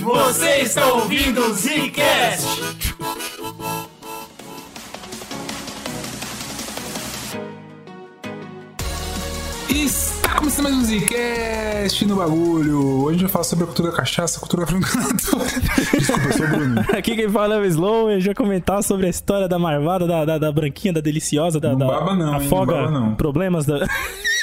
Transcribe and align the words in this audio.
Você 0.00 0.60
está 0.62 0.86
ouvindo 0.94 1.40
o 1.40 1.54
Zcast. 1.54 2.46
Está 9.68 10.34
começando 10.34 10.64
mais 10.64 10.76
um 10.76 10.84
Zcast 10.84 12.04
no 12.06 12.16
bagulho. 12.16 13.02
Hoje 13.02 13.08
a 13.08 13.12
gente 13.12 13.22
vai 13.22 13.30
falar 13.30 13.44
sobre 13.44 13.64
a 13.64 13.66
cultura 13.66 13.92
cachaça, 13.92 14.38
a 14.38 14.40
cultura 14.40 14.66
francanadora. 14.66 15.50
Desculpa, 15.98 16.24
eu 16.26 16.32
sou 16.32 16.46
o 16.46 16.48
Bruno. 16.48 16.80
Aqui 16.96 17.16
quem 17.16 17.28
fala 17.28 17.54
é 17.54 17.58
o 17.58 17.64
Slow, 17.64 18.10
eu 18.10 18.20
já 18.20 18.34
comentar 18.34 18.82
sobre 18.82 19.06
a 19.06 19.10
história 19.10 19.48
da 19.48 19.58
marvada, 19.58 20.06
da, 20.06 20.24
da, 20.24 20.38
da 20.38 20.52
branquinha, 20.52 20.92
da 20.92 21.00
deliciosa, 21.00 21.60
da, 21.60 21.70
Não 21.70 21.78
da 21.78 21.86
baba 21.86 22.14
não, 22.14 22.28
hein? 22.40 22.46
afoga 22.46 22.72
Não 22.76 22.84
baba 22.84 23.00
não. 23.00 23.14
problemas 23.14 23.64
da... 23.66 23.86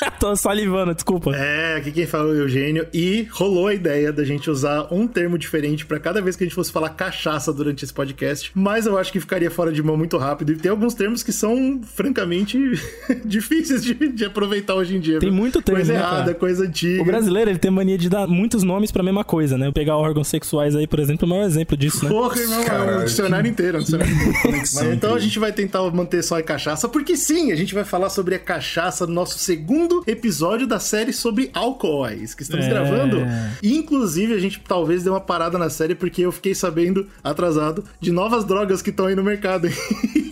Tô 0.20 0.36
salivando, 0.36 0.94
desculpa. 0.94 1.36
É, 1.36 1.76
aqui 1.78 1.92
quem 1.92 2.06
falou 2.06 2.34
é 2.34 2.38
o 2.38 2.42
Eugênio. 2.42 2.88
E 2.94 3.28
rolou 3.32 3.68
a 3.68 3.74
ideia 3.74 4.12
da 4.12 4.24
gente 4.24 4.50
usar 4.50 4.88
um 4.92 5.08
termo 5.08 5.38
diferente 5.38 5.86
pra 5.86 6.00
cada 6.00 6.22
vez 6.22 6.36
que 6.36 6.44
a 6.44 6.48
gente 6.48 6.56
fosse 6.56 6.72
falar 6.72 6.90
cachaça 6.90 7.52
durante 7.54 7.84
esse 7.84 7.94
podcast. 7.94 8.52
Mas 8.54 8.86
eu 8.86 8.98
acho 8.98 9.12
que 9.12 9.20
ficaria 9.20 9.50
fora 9.52 9.72
de 9.72 9.82
mão 9.82 9.98
muito 9.98 10.18
rápido. 10.18 10.52
E 10.54 10.56
tem 10.58 10.72
alguns 10.72 10.94
termos 10.94 11.24
que 11.24 11.32
são, 11.32 11.82
francamente, 11.96 12.58
difíceis 13.26 13.84
de, 13.84 13.94
de 13.94 14.26
aproveitar 14.26 14.76
hoje 14.76 14.96
em 14.96 15.00
dia. 15.00 15.20
Tem 15.20 15.30
viu? 15.30 15.38
muito 15.38 15.62
termo, 15.62 15.78
Coisa 15.80 15.94
né, 15.94 16.00
errada, 16.00 16.18
cara? 16.26 16.36
coisa 16.36 16.66
antiga. 16.66 17.02
O 17.02 17.06
brasileiro, 17.06 17.50
ele 17.50 17.60
tem 17.60 17.72
mania 17.72 17.98
de 17.98 18.10
dar 18.10 18.28
muitos 18.28 18.64
nomes 18.64 18.92
pra 18.92 19.04
mesma 19.04 19.24
coisa, 19.24 19.58
né? 19.58 19.72
Pegar 19.72 19.98
órgãos 19.98 20.28
sexuais 20.28 20.76
aí, 20.76 20.88
por 20.88 21.00
exemplo, 21.00 21.26
é 21.26 21.28
o 21.28 21.30
maior 21.30 21.46
exemplo 21.46 21.76
disso, 21.78 22.04
né? 22.04 22.10
Porra, 22.10 22.40
irmão, 22.40 22.62
é 22.64 22.98
um 23.00 23.06
dicionário 23.06 23.44
que- 23.46 23.50
inteiro. 23.52 23.78
um 23.78 23.82
dicionário 23.82 24.14
inteiro. 24.16 24.58
Mas 24.58 24.82
então 24.82 25.14
a 25.16 25.20
gente 25.20 25.38
vai 25.40 25.52
tentar 25.52 25.82
manter 25.92 26.24
só 26.24 26.38
a 26.38 26.44
cachaça, 26.44 26.88
porque 26.90 27.16
sim, 27.16 27.52
a 27.52 27.56
gente 27.56 27.74
vai 27.74 27.84
falar 27.84 28.10
sobre 28.10 28.36
a 28.36 28.40
cachaça 28.40 29.06
no 29.08 29.14
nosso 29.14 29.38
segundo 29.40 29.87
episódio 30.08 30.68
da 30.68 30.80
série 30.80 31.14
sobre 31.14 31.50
álcoois 31.54 32.34
que 32.34 32.44
estamos 32.44 32.66
É. 32.66 32.70
gravando. 32.70 33.18
Inclusive, 33.64 34.34
a 34.34 34.40
gente 34.40 34.60
talvez 34.68 35.04
dê 35.04 35.10
uma 35.10 35.20
parada 35.22 35.58
na 35.58 35.70
série, 35.70 35.96
porque 35.96 36.22
eu 36.22 36.32
fiquei 36.32 36.54
sabendo, 36.56 37.08
atrasado, 37.24 37.84
de 38.00 38.12
novas 38.12 38.46
drogas 38.46 38.82
que 38.82 38.90
estão 38.90 39.08
aí 39.08 39.16
no 39.16 39.24
mercado. 39.24 39.68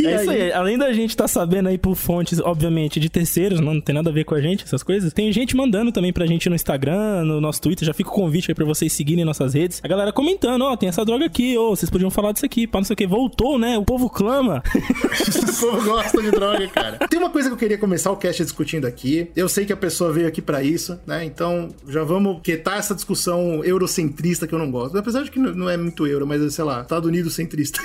E 0.06 0.08
É 0.08 0.22
isso 0.22 0.30
aí. 0.30 0.52
Além 0.52 0.78
da 0.78 0.94
gente 0.94 1.18
tá 1.18 1.28
sabendo 1.28 1.68
aí 1.68 1.80
por 1.80 1.96
fontes, 1.96 2.40
obviamente, 2.40 3.00
de 3.00 3.10
terceiros, 3.10 3.60
não 3.60 3.82
tem 3.82 3.96
nada 3.96 4.12
a 4.12 4.14
ver 4.14 4.24
com 4.24 4.36
a 4.36 4.42
gente, 4.42 4.64
essas 4.64 4.84
coisas. 4.84 5.12
Tem 5.12 5.32
gente 5.34 5.56
mandando 5.56 5.92
também 5.92 6.14
pra 6.14 6.28
gente 6.28 6.48
no 6.48 6.54
Instagram, 6.54 7.24
no 7.26 7.42
nosso 7.42 7.60
Twitter. 7.60 7.88
Já 7.88 7.94
fica 7.94 8.10
o 8.12 8.14
convite 8.14 8.52
aí 8.52 8.56
pra 8.56 8.66
vocês 8.66 8.94
seguirem 8.94 9.26
nossas 9.26 9.56
redes. 9.56 9.82
A 9.84 9.88
galera 9.88 10.14
comentando, 10.14 10.62
ó, 10.62 10.78
tem 10.78 10.90
essa 10.90 11.04
droga 11.04 11.26
aqui, 11.26 11.58
ô, 11.58 11.76
vocês 11.76 11.90
podiam 11.90 12.12
falar 12.12 12.34
disso 12.34 12.46
aqui, 12.46 12.68
pá, 12.68 12.78
não 12.78 12.86
sei 12.86 12.94
o 12.94 12.98
que. 12.98 13.08
Voltou, 13.08 13.58
né? 13.58 13.80
O 13.80 13.84
povo 13.84 14.08
clama. 14.08 14.62
O 15.56 15.72
povo 15.72 15.90
gosta 15.90 16.22
de 16.22 16.32
droga, 16.32 16.68
cara. 16.68 17.08
Tem 17.08 17.18
uma 17.18 17.30
coisa 17.30 17.50
que 17.50 17.54
eu 17.54 17.58
queria 17.58 17.78
começar 17.78 18.12
o 18.12 18.18
cast 18.18 18.44
discutindo 18.44 18.86
aqui. 18.86 19.30
Eu 19.36 19.45
sei 19.50 19.66
que 19.66 19.74
a 19.74 19.78
pessoa 19.78 20.12
veio 20.12 20.28
aqui 20.28 20.42
pra 20.42 20.64
isso, 20.64 20.98
né? 21.06 21.26
Então 21.26 21.70
já 21.88 22.04
vamos 22.04 22.40
quietar 22.42 22.78
essa 22.78 22.96
discussão 22.96 23.64
eurocentrista 23.64 24.48
que 24.48 24.54
eu 24.54 24.60
não 24.60 24.72
gosto. 24.72 24.98
Apesar 24.98 25.24
de 25.24 25.32
que 25.32 25.40
não 25.40 25.66
não 25.66 25.70
é 25.70 25.78
muito 25.78 26.06
euro, 26.06 26.28
mas 26.28 26.54
sei 26.54 26.64
lá, 26.64 26.82
Estados 26.82 27.08
Unidos 27.08 27.34
centrista. 27.34 27.80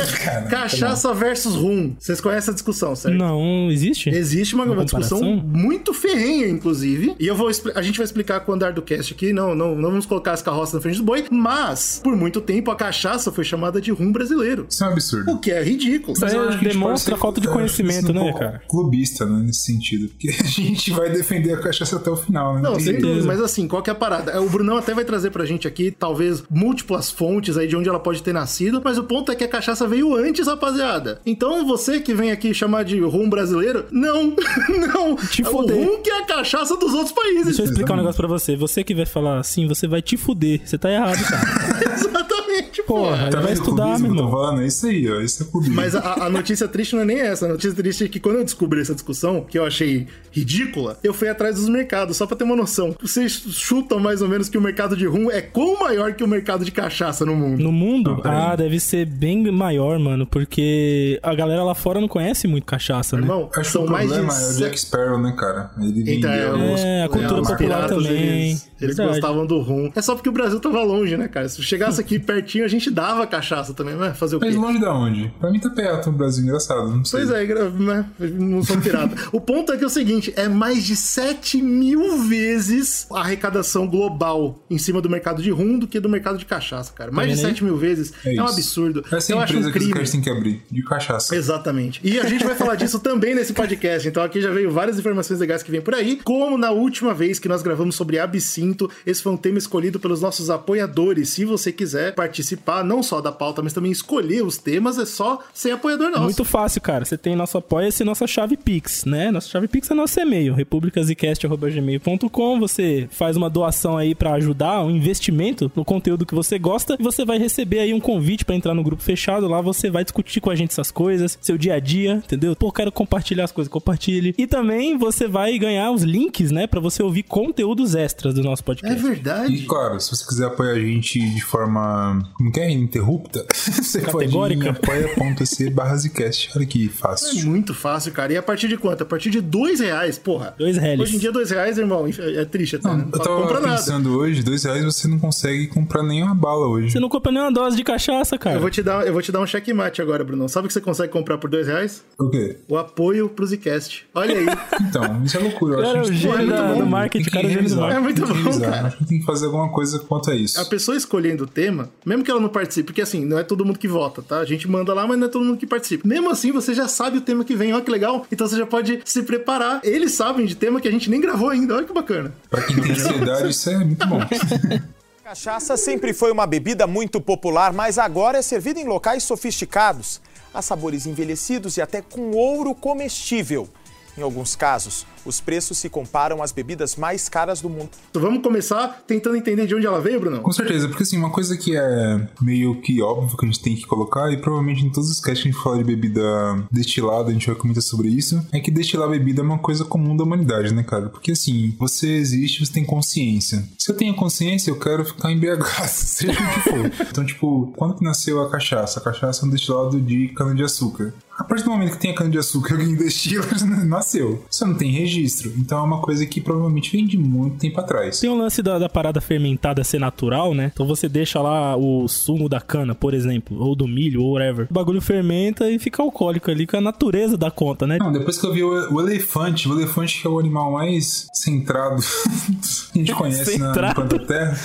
Cachaça 0.50 1.12
versus 1.14 1.54
rum. 1.54 1.94
Vocês 1.98 2.20
conhecem 2.20 2.38
essa 2.38 2.52
discussão, 2.52 2.96
certo? 2.96 3.16
Não, 3.16 3.70
existe? 3.70 4.08
Existe 4.08 4.54
uma, 4.54 4.64
uma 4.64 4.84
discussão 4.84 5.20
muito 5.36 5.92
ferrenha, 5.92 6.48
inclusive. 6.48 7.14
E 7.18 7.26
eu 7.26 7.34
vou 7.34 7.50
a 7.74 7.82
gente 7.82 7.96
vai 7.96 8.04
explicar 8.04 8.40
com 8.40 8.52
o 8.52 8.54
andar 8.54 8.72
do 8.72 8.82
cast 8.82 9.12
aqui. 9.12 9.32
Não, 9.32 9.54
não, 9.54 9.74
não 9.74 9.90
vamos 9.90 10.06
colocar 10.06 10.32
as 10.32 10.42
carroças 10.42 10.74
na 10.74 10.80
frente 10.80 10.98
do 10.98 11.04
boi. 11.04 11.26
Mas, 11.30 12.00
por 12.02 12.16
muito 12.16 12.40
tempo, 12.40 12.70
a 12.70 12.76
cachaça 12.76 13.30
foi 13.30 13.44
chamada 13.44 13.80
de 13.80 13.90
rum 13.90 14.12
brasileiro. 14.12 14.66
Isso 14.68 14.82
é 14.82 14.88
um 14.88 14.92
absurdo. 14.92 15.32
O 15.32 15.38
que 15.38 15.50
é 15.50 15.62
ridículo. 15.62 16.12
Isso 16.12 16.24
eu 16.26 16.58
demonstra 16.58 17.16
falta 17.16 17.40
de 17.40 17.46
eu 17.46 17.52
conhecimento, 17.52 18.08
é 18.08 18.10
um 18.10 18.14
né, 18.14 18.20
pouco 18.20 18.38
cara? 18.38 18.62
Clubista, 18.68 19.26
né, 19.26 19.42
nesse 19.44 19.64
sentido. 19.64 20.08
Porque 20.08 20.28
a 20.28 20.46
gente 20.46 20.90
vai 20.90 21.05
defender 21.10 21.52
a 21.54 21.58
cachaça 21.58 21.96
até 21.96 22.10
o 22.10 22.16
final, 22.16 22.54
né? 22.54 22.60
Não, 22.62 22.78
sem 22.78 22.98
dúvida, 22.98 23.26
mas 23.26 23.40
assim, 23.40 23.66
qual 23.68 23.82
que 23.82 23.90
é 23.90 23.92
a 23.92 23.96
parada? 23.96 24.40
O 24.40 24.48
Brunão 24.48 24.76
até 24.76 24.94
vai 24.94 25.04
trazer 25.04 25.30
pra 25.30 25.44
gente 25.44 25.66
aqui, 25.68 25.90
talvez, 25.90 26.42
múltiplas 26.50 27.10
fontes 27.10 27.56
aí 27.56 27.66
de 27.66 27.76
onde 27.76 27.88
ela 27.88 28.00
pode 28.00 28.22
ter 28.22 28.32
nascido, 28.32 28.80
mas 28.84 28.98
o 28.98 29.04
ponto 29.04 29.30
é 29.30 29.34
que 29.34 29.44
a 29.44 29.48
cachaça 29.48 29.86
veio 29.86 30.14
antes, 30.14 30.46
rapaziada. 30.46 31.20
Então, 31.26 31.66
você 31.66 32.00
que 32.00 32.14
vem 32.14 32.30
aqui 32.30 32.52
chamar 32.54 32.84
de 32.84 33.00
rum 33.00 33.28
brasileiro, 33.28 33.84
não, 33.90 34.34
não. 34.94 35.16
Te 35.16 35.42
É 35.44 35.48
o 35.48 35.50
fuder. 35.50 35.76
rum 35.76 36.02
que 36.02 36.10
é 36.10 36.18
a 36.20 36.26
cachaça 36.26 36.76
dos 36.76 36.92
outros 36.94 37.12
países. 37.12 37.46
Deixa 37.46 37.62
eu 37.62 37.64
explicar 37.66 37.94
um 37.94 37.96
Exatamente. 37.96 37.98
negócio 37.98 38.16
pra 38.18 38.28
você. 38.28 38.56
Você 38.56 38.84
que 38.84 38.94
vai 38.94 39.06
falar 39.06 39.38
assim, 39.38 39.66
você 39.66 39.86
vai 39.86 40.02
te 40.02 40.16
fuder. 40.16 40.60
Você 40.64 40.76
tá 40.78 40.90
errado, 40.90 41.22
cara. 41.24 41.46
Exatamente, 41.94 42.35
Porra, 42.82 43.16
porra. 43.16 43.30
Tá 43.30 43.40
vai 43.40 43.52
estudar, 43.52 43.98
meu 43.98 44.12
que 44.12 44.18
irmão. 44.18 44.60
É 44.60 44.66
isso 44.66 44.86
aí, 44.86 45.10
ó. 45.10 45.20
Isso 45.20 45.42
é 45.42 45.46
clubismo. 45.46 45.74
Mas 45.74 45.94
a, 45.94 46.24
a 46.26 46.30
notícia 46.30 46.68
triste 46.68 46.94
não 46.94 47.02
é 47.02 47.04
nem 47.04 47.20
essa. 47.20 47.46
A 47.46 47.48
notícia 47.48 47.72
triste 47.74 48.04
é 48.04 48.08
que 48.08 48.20
quando 48.20 48.36
eu 48.36 48.44
descobri 48.44 48.80
essa 48.80 48.94
discussão, 48.94 49.42
que 49.42 49.58
eu 49.58 49.64
achei 49.64 50.06
ridícula, 50.30 50.98
eu 51.02 51.14
fui 51.14 51.28
atrás 51.28 51.56
dos 51.56 51.68
mercados, 51.68 52.16
só 52.16 52.26
pra 52.26 52.36
ter 52.36 52.44
uma 52.44 52.56
noção. 52.56 52.94
Vocês 53.00 53.32
chutam 53.32 53.98
mais 53.98 54.22
ou 54.22 54.28
menos 54.28 54.48
que 54.48 54.58
o 54.58 54.60
mercado 54.60 54.96
de 54.96 55.06
rum 55.06 55.30
é 55.30 55.40
quão 55.40 55.78
maior 55.80 56.12
que 56.14 56.22
o 56.22 56.28
mercado 56.28 56.64
de 56.64 56.70
cachaça 56.70 57.24
no 57.24 57.34
mundo. 57.34 57.62
No 57.62 57.72
mundo? 57.72 58.16
Peraí. 58.22 58.36
ah, 58.36 58.56
deve 58.56 58.78
ser 58.78 59.06
bem 59.06 59.50
maior, 59.50 59.98
mano. 59.98 60.26
Porque 60.26 61.18
a 61.22 61.34
galera 61.34 61.62
lá 61.62 61.74
fora 61.74 62.00
não 62.00 62.08
conhece 62.08 62.46
muito 62.46 62.64
cachaça, 62.64 63.16
né? 63.16 63.22
Irmão, 63.22 63.48
Acho 63.52 63.60
que 63.60 63.66
são 63.68 63.84
o 63.84 63.90
mais 63.90 64.06
problema 64.06 64.32
de 64.32 64.44
é 64.44 64.48
o 64.48 64.56
Jack 64.56 64.80
Sparrow, 64.80 65.18
né, 65.20 65.34
cara? 65.36 65.70
Ele 65.78 66.14
Então, 66.16 66.30
é, 66.30 67.00
É, 67.00 67.04
a 67.04 67.08
cultura 67.08 67.40
os 67.40 67.48
popular 67.48 67.86
também. 67.88 68.50
Eles, 68.50 68.68
eles 68.80 68.96
gostavam 68.96 69.46
do 69.46 69.60
rum. 69.60 69.90
É 69.94 70.02
só 70.02 70.14
porque 70.14 70.28
o 70.28 70.32
Brasil 70.32 70.60
tava 70.60 70.82
longe, 70.82 71.16
né, 71.16 71.28
cara? 71.28 71.48
Se 71.48 71.62
chegasse 71.62 72.00
aqui 72.00 72.18
pertinho, 72.18 72.65
a 72.66 72.70
gente 72.70 72.90
dava 72.90 73.26
cachaça 73.26 73.72
também, 73.72 73.94
né? 73.94 74.12
Fazer 74.14 74.36
o 74.36 74.40
quê? 74.40 74.46
Mas 74.46 74.56
longe 74.56 74.80
da 74.80 74.92
onde? 74.92 75.32
Pra 75.40 75.50
mim 75.50 75.58
tá 75.58 75.70
perto 75.70 76.10
no 76.10 76.18
Brasil, 76.18 76.44
engraçado. 76.44 76.88
Não 76.88 77.04
sei. 77.04 77.26
Pois 77.26 77.30
é, 77.30 77.70
né? 77.72 78.06
Não 78.18 78.62
sou 78.62 78.78
pirata. 78.78 79.14
o 79.32 79.40
ponto 79.40 79.72
é 79.72 79.76
que 79.76 79.84
é 79.84 79.86
o 79.86 79.90
seguinte: 79.90 80.32
é 80.36 80.48
mais 80.48 80.84
de 80.84 80.96
7 80.96 81.62
mil 81.62 82.22
vezes 82.22 83.06
a 83.10 83.20
arrecadação 83.20 83.86
global 83.86 84.64
em 84.70 84.78
cima 84.78 85.00
do 85.00 85.08
mercado 85.08 85.42
de 85.42 85.50
rum 85.50 85.78
do 85.78 85.86
que 85.86 86.00
do 86.00 86.08
mercado 86.08 86.38
de 86.38 86.44
cachaça, 86.44 86.92
cara. 86.92 87.10
Mais 87.10 87.28
de 87.28 87.36
vendo 87.36 87.46
aí? 87.46 87.52
7 87.52 87.64
mil 87.64 87.76
vezes. 87.76 88.12
É, 88.24 88.30
um 88.30 88.32
isso. 88.32 88.42
absurdo. 88.42 89.04
Essa 89.12 89.32
é 89.32 89.34
Eu 89.34 89.40
a 89.40 89.44
acho 89.44 89.54
um 89.54 89.58
empresa 89.58 89.78
que 89.78 89.84
os 89.84 89.92
caras 89.92 90.10
têm 90.10 90.20
que 90.20 90.30
abrir. 90.30 90.62
De 90.70 90.82
cachaça. 90.82 91.34
Exatamente. 91.34 92.00
E 92.02 92.18
a 92.18 92.26
gente 92.26 92.44
vai 92.44 92.54
falar 92.54 92.74
disso 92.74 92.98
também 92.98 93.34
nesse 93.34 93.52
podcast. 93.52 94.08
Então 94.08 94.22
aqui 94.22 94.40
já 94.40 94.50
veio 94.50 94.70
várias 94.70 94.98
informações 94.98 95.40
legais 95.40 95.62
que 95.62 95.70
vem 95.70 95.80
por 95.80 95.94
aí. 95.94 96.20
Como 96.24 96.58
na 96.58 96.70
última 96.70 97.14
vez 97.14 97.38
que 97.38 97.48
nós 97.48 97.62
gravamos 97.62 97.94
sobre 97.94 98.18
absinto, 98.18 98.90
esse 99.06 99.22
foi 99.22 99.32
um 99.32 99.36
tema 99.36 99.58
escolhido 99.58 99.98
pelos 99.98 100.20
nossos 100.20 100.50
apoiadores. 100.50 101.30
Se 101.30 101.44
você 101.44 101.72
quiser 101.72 102.14
participar 102.56 102.84
não 102.84 103.02
só 103.02 103.20
da 103.20 103.32
pauta, 103.32 103.62
mas 103.62 103.72
também 103.72 103.90
escolher 103.92 104.42
os 104.44 104.56
temas, 104.58 104.98
é 104.98 105.06
só 105.06 105.40
ser 105.52 105.70
apoiador 105.72 106.10
nosso. 106.10 106.22
Muito 106.24 106.44
fácil, 106.44 106.80
cara. 106.80 107.04
Você 107.04 107.16
tem 107.18 107.34
nosso 107.36 107.58
apoia-se 107.58 108.02
e 108.02 108.06
nossa 108.06 108.26
chave 108.26 108.56
Pix, 108.56 109.04
né? 109.04 109.30
Nossa 109.30 109.48
chave 109.48 109.68
Pix 109.68 109.90
é 109.90 109.94
nosso 109.94 110.18
e-mail, 110.20 110.54
republicasicast.gmail.com. 110.54 112.60
Você 112.60 113.08
faz 113.10 113.36
uma 113.36 113.48
doação 113.50 113.96
aí 113.96 114.14
pra 114.14 114.32
ajudar, 114.34 114.84
um 114.84 114.90
investimento 114.90 115.70
no 115.74 115.84
conteúdo 115.84 116.24
que 116.26 116.34
você 116.34 116.58
gosta 116.58 116.96
e 116.98 117.02
você 117.02 117.24
vai 117.24 117.38
receber 117.38 117.78
aí 117.80 117.92
um 117.94 118.00
convite 118.00 118.44
pra 118.44 118.54
entrar 118.54 118.74
no 118.74 118.82
grupo 118.82 119.02
fechado. 119.02 119.46
Lá 119.48 119.60
você 119.60 119.90
vai 119.90 120.04
discutir 120.04 120.40
com 120.40 120.50
a 120.50 120.54
gente 120.54 120.70
essas 120.70 120.90
coisas, 120.90 121.38
seu 121.40 121.56
dia 121.58 121.74
a 121.74 121.80
dia, 121.80 122.22
entendeu? 122.24 122.54
Pô, 122.56 122.70
quero 122.72 122.90
compartilhar 122.92 123.44
as 123.44 123.52
coisas, 123.52 123.70
compartilhe. 123.70 124.34
E 124.38 124.46
também 124.46 124.96
você 124.96 125.26
vai 125.28 125.58
ganhar 125.58 125.90
os 125.90 126.02
links, 126.02 126.50
né, 126.50 126.66
Pra 126.66 126.80
você 126.80 127.02
ouvir 127.02 127.22
conteúdos 127.22 127.94
extras 127.94 128.34
do 128.34 128.42
nosso 128.42 128.62
É 128.62 128.66
podcast. 128.66 128.98
E 128.98 129.02
verdade. 129.08 129.62
claro, 129.66 129.98
se 130.00 130.10
você 130.10 130.26
quiser 130.26 130.46
apoiar 130.46 130.72
a 130.72 130.80
gente 130.80 131.18
de 131.18 131.40
forma. 131.42 132.22
Como 132.46 132.52
que 132.52 132.60
é? 132.60 132.70
Ininterrupta, 132.70 133.44
você 133.52 134.00
Categórica. 134.00 134.30
pode 134.38 134.54
ir 134.54 134.62
em 134.62 134.68
apoia.se 134.68 135.68
barra 135.70 135.96
Zcast. 135.96 136.50
Olha 136.54 136.64
que 136.64 136.86
É 136.86 136.88
fácil. 136.88 137.44
muito 137.46 137.74
fácil, 137.74 138.12
cara. 138.12 138.32
E 138.32 138.36
a 138.36 138.42
partir 138.42 138.68
de 138.68 138.76
quanto? 138.76 139.02
A 139.02 139.04
partir 139.04 139.30
de 139.30 139.40
dois 139.40 139.80
reais, 139.80 140.16
porra. 140.16 140.54
Dois 140.56 140.76
reais. 140.76 141.00
Hoje 141.00 141.16
em 141.16 141.18
dia, 141.18 141.32
dois 141.32 141.50
reais, 141.50 141.76
irmão, 141.76 142.06
é 142.18 142.44
triste 142.44 142.76
até. 142.76 142.86
Não, 142.86 142.98
né? 142.98 143.06
eu 143.12 143.18
tava 143.18 143.40
compra 143.42 143.60
nada. 143.60 143.76
pensando 143.76 144.16
hoje, 144.16 144.44
dois 144.44 144.62
reais 144.62 144.84
você 144.84 145.08
não 145.08 145.18
consegue 145.18 145.66
comprar 145.66 146.04
nenhuma 146.04 146.36
bala 146.36 146.68
hoje. 146.68 146.92
Você 146.92 147.00
não 147.00 147.08
compra 147.08 147.32
nenhuma 147.32 147.50
dose 147.50 147.76
de 147.76 147.82
cachaça, 147.82 148.38
cara. 148.38 148.56
Eu 148.56 148.60
vou, 148.60 148.70
te 148.70 148.80
dar, 148.80 149.04
eu 149.04 149.12
vou 149.12 149.22
te 149.22 149.32
dar 149.32 149.40
um 149.40 149.46
checkmate 149.46 150.00
agora, 150.00 150.22
Bruno. 150.22 150.48
Sabe 150.48 150.66
o 150.66 150.68
que 150.68 150.74
você 150.74 150.80
consegue 150.80 151.12
comprar 151.12 151.38
por 151.38 151.50
dois 151.50 151.66
reais? 151.66 152.04
O 152.16 152.30
quê? 152.30 152.58
O 152.68 152.76
apoio 152.78 153.28
pro 153.28 153.44
Zcast. 153.44 154.06
Olha 154.14 154.38
aí. 154.38 154.46
Então, 154.88 155.24
isso 155.24 155.36
é 155.36 155.40
loucura. 155.40 155.78
Eu 155.78 155.82
Cara, 155.82 156.00
acho 156.00 156.10
o 156.10 156.12
que 156.12 156.18
gênio 156.18 156.36
tem 156.52 156.78
do 156.78 156.86
marketing, 156.86 157.30
cara, 157.30 157.46
o 157.46 157.50
gênio 157.50 157.68
do 157.68 157.74
revisar, 157.80 158.02
marketing. 158.02 158.22
É 158.22 158.26
muito 158.26 158.44
bom, 158.44 158.60
cara. 158.60 158.86
Acho 158.88 158.96
que 158.98 159.04
tem 159.06 159.18
que 159.18 159.24
fazer 159.24 159.46
alguma 159.46 159.68
coisa 159.70 159.98
quanto 159.98 160.30
a 160.30 160.34
isso. 160.34 160.60
A 160.60 160.64
pessoa 160.64 160.96
escolhendo 160.96 161.44
o 161.44 161.46
tema, 161.46 161.88
mesmo 162.04 162.22
que 162.26 162.30
ela 162.30 162.40
não 162.40 162.48
participe, 162.48 162.86
porque 162.86 163.00
assim, 163.00 163.24
não 163.24 163.38
é 163.38 163.44
todo 163.44 163.64
mundo 163.64 163.78
que 163.78 163.88
vota, 163.88 164.20
tá? 164.20 164.40
A 164.40 164.44
gente 164.44 164.68
manda 164.68 164.92
lá, 164.92 165.06
mas 165.06 165.18
não 165.18 165.26
é 165.26 165.30
todo 165.30 165.44
mundo 165.44 165.56
que 165.56 165.66
participa. 165.66 166.06
Mesmo 166.06 166.28
assim, 166.28 166.52
você 166.52 166.74
já 166.74 166.88
sabe 166.88 167.18
o 167.18 167.20
tema 167.22 167.44
que 167.44 167.56
vem, 167.56 167.72
olha 167.72 167.82
que 167.82 167.90
legal. 167.90 168.26
Então 168.30 168.46
você 168.46 168.58
já 168.58 168.66
pode 168.66 169.00
se 169.04 169.22
preparar. 169.22 169.80
Eles 169.82 170.12
sabem 170.12 170.44
de 170.44 170.54
tema 170.54 170.80
que 170.80 170.88
a 170.88 170.90
gente 170.90 171.08
nem 171.08 171.20
gravou 171.20 171.48
ainda, 171.48 171.76
olha 171.76 171.86
que 171.86 171.94
bacana. 171.94 172.34
Pra 172.50 172.62
quem 172.62 172.76
tem 172.82 172.92
ansiedade, 172.92 173.48
isso 173.48 173.70
é 173.70 173.78
muito 173.78 174.06
bom. 174.06 174.20
Cachaça 175.24 175.76
sempre 175.76 176.12
foi 176.12 176.30
uma 176.30 176.46
bebida 176.46 176.86
muito 176.86 177.20
popular, 177.20 177.72
mas 177.72 177.98
agora 177.98 178.38
é 178.38 178.42
servida 178.42 178.78
em 178.78 178.86
locais 178.86 179.24
sofisticados, 179.24 180.20
a 180.54 180.62
sabores 180.62 181.06
envelhecidos 181.06 181.76
e 181.76 181.82
até 181.82 182.00
com 182.02 182.30
ouro 182.30 182.74
comestível. 182.74 183.68
Em 184.16 184.22
alguns 184.22 184.54
casos, 184.54 185.04
os 185.26 185.40
preços 185.40 185.78
se 185.78 185.88
comparam 185.88 186.42
às 186.42 186.52
bebidas 186.52 186.96
mais 186.96 187.28
caras 187.28 187.60
do 187.60 187.68
mundo. 187.68 187.90
Então 188.10 188.22
vamos 188.22 188.42
começar 188.42 189.02
tentando 189.06 189.36
entender 189.36 189.66
de 189.66 189.74
onde 189.74 189.86
ela 189.86 190.00
veio, 190.00 190.20
Bruno? 190.20 190.40
Com 190.40 190.52
certeza, 190.52 190.88
porque 190.88 191.02
assim, 191.02 191.18
uma 191.18 191.30
coisa 191.30 191.56
que 191.56 191.76
é 191.76 192.28
meio 192.40 192.80
que 192.80 193.02
óbvio 193.02 193.36
que 193.36 193.44
a 193.44 193.48
gente 193.48 193.60
tem 193.60 193.74
que 193.74 193.86
colocar, 193.86 194.32
e 194.32 194.36
provavelmente 194.36 194.84
em 194.84 194.90
todos 194.90 195.10
os 195.10 195.20
casts 195.20 195.42
que 195.42 195.48
a 195.48 195.52
gente 195.52 195.62
fala 195.62 195.78
de 195.78 195.84
bebida 195.84 196.22
destilada, 196.70 197.30
a 197.30 197.32
gente 197.32 197.46
vai 197.46 197.56
comentar 197.56 197.82
sobre 197.82 198.08
isso, 198.08 198.44
é 198.52 198.60
que 198.60 198.70
destilar 198.70 199.08
bebida 199.08 199.40
é 199.40 199.44
uma 199.44 199.58
coisa 199.58 199.84
comum 199.84 200.16
da 200.16 200.24
humanidade, 200.24 200.72
né, 200.72 200.82
cara? 200.82 201.08
Porque 201.08 201.32
assim, 201.32 201.74
você 201.78 202.08
existe, 202.08 202.64
você 202.64 202.72
tem 202.72 202.84
consciência. 202.84 203.64
Se 203.78 203.90
eu 203.90 203.96
tenho 203.96 204.14
consciência, 204.14 204.70
eu 204.70 204.78
quero 204.78 205.04
ficar 205.04 205.32
embriagado, 205.32 205.66
seja 205.88 206.32
o 206.32 206.54
que 206.54 206.60
for. 206.60 207.06
Então, 207.10 207.24
tipo, 207.24 207.72
quando 207.76 207.96
que 207.96 208.04
nasceu 208.04 208.40
a 208.42 208.50
cachaça? 208.50 209.00
A 209.00 209.02
cachaça 209.02 209.44
é 209.44 209.48
um 209.48 209.50
destilado 209.50 210.00
de 210.00 210.28
cana-de-açúcar. 210.28 211.14
A 211.38 211.44
partir 211.44 211.64
do 211.64 211.70
momento 211.70 211.92
que 211.92 211.98
tem 211.98 212.12
a 212.12 212.14
cana-de-açúcar 212.14 212.74
e 212.74 212.80
alguém 212.80 212.96
destila, 212.96 213.44
nasceu. 213.84 214.44
Você 214.50 214.64
não 214.64 214.74
tem 214.74 214.90
registro. 214.90 215.15
Então 215.58 215.78
é 215.78 215.82
uma 215.82 216.00
coisa 216.00 216.24
que 216.26 216.40
provavelmente 216.40 216.90
vem 216.92 217.06
de 217.06 217.16
muito 217.18 217.58
tempo 217.58 217.80
atrás. 217.80 218.20
Tem 218.20 218.30
o 218.30 218.36
lance 218.36 218.62
da, 218.62 218.78
da 218.78 218.88
parada 218.88 219.20
fermentada 219.20 219.82
ser 219.84 219.98
natural, 219.98 220.54
né? 220.54 220.70
Então 220.72 220.86
você 220.86 221.08
deixa 221.08 221.40
lá 221.40 221.76
o 221.76 222.06
sumo 222.08 222.48
da 222.48 222.60
cana, 222.60 222.94
por 222.94 223.14
exemplo, 223.14 223.58
ou 223.60 223.74
do 223.74 223.86
milho, 223.86 224.22
ou 224.22 224.32
whatever. 224.34 224.66
O 224.70 224.74
bagulho 224.74 225.00
fermenta 225.00 225.70
e 225.70 225.78
fica 225.78 226.02
alcoólico 226.02 226.50
ali, 226.50 226.66
com 226.66 226.76
a 226.76 226.80
natureza 226.80 227.36
da 227.36 227.50
conta, 227.50 227.86
né? 227.86 227.98
Não, 227.98 228.12
depois 228.12 228.38
que 228.38 228.46
eu 228.46 228.52
vi 228.52 228.62
o, 228.62 228.94
o 228.94 229.00
elefante, 229.00 229.68
o 229.68 229.72
elefante 229.78 230.20
que 230.20 230.26
é 230.26 230.30
o 230.30 230.38
animal 230.38 230.72
mais 230.72 231.26
centrado 231.32 231.96
que 232.92 232.98
a 233.00 233.04
gente 233.04 233.14
conhece 233.14 233.58
na, 233.58 233.68
no 233.68 233.74
Centrado. 233.74 233.94
planeta 233.94 234.26
Terra, 234.26 234.58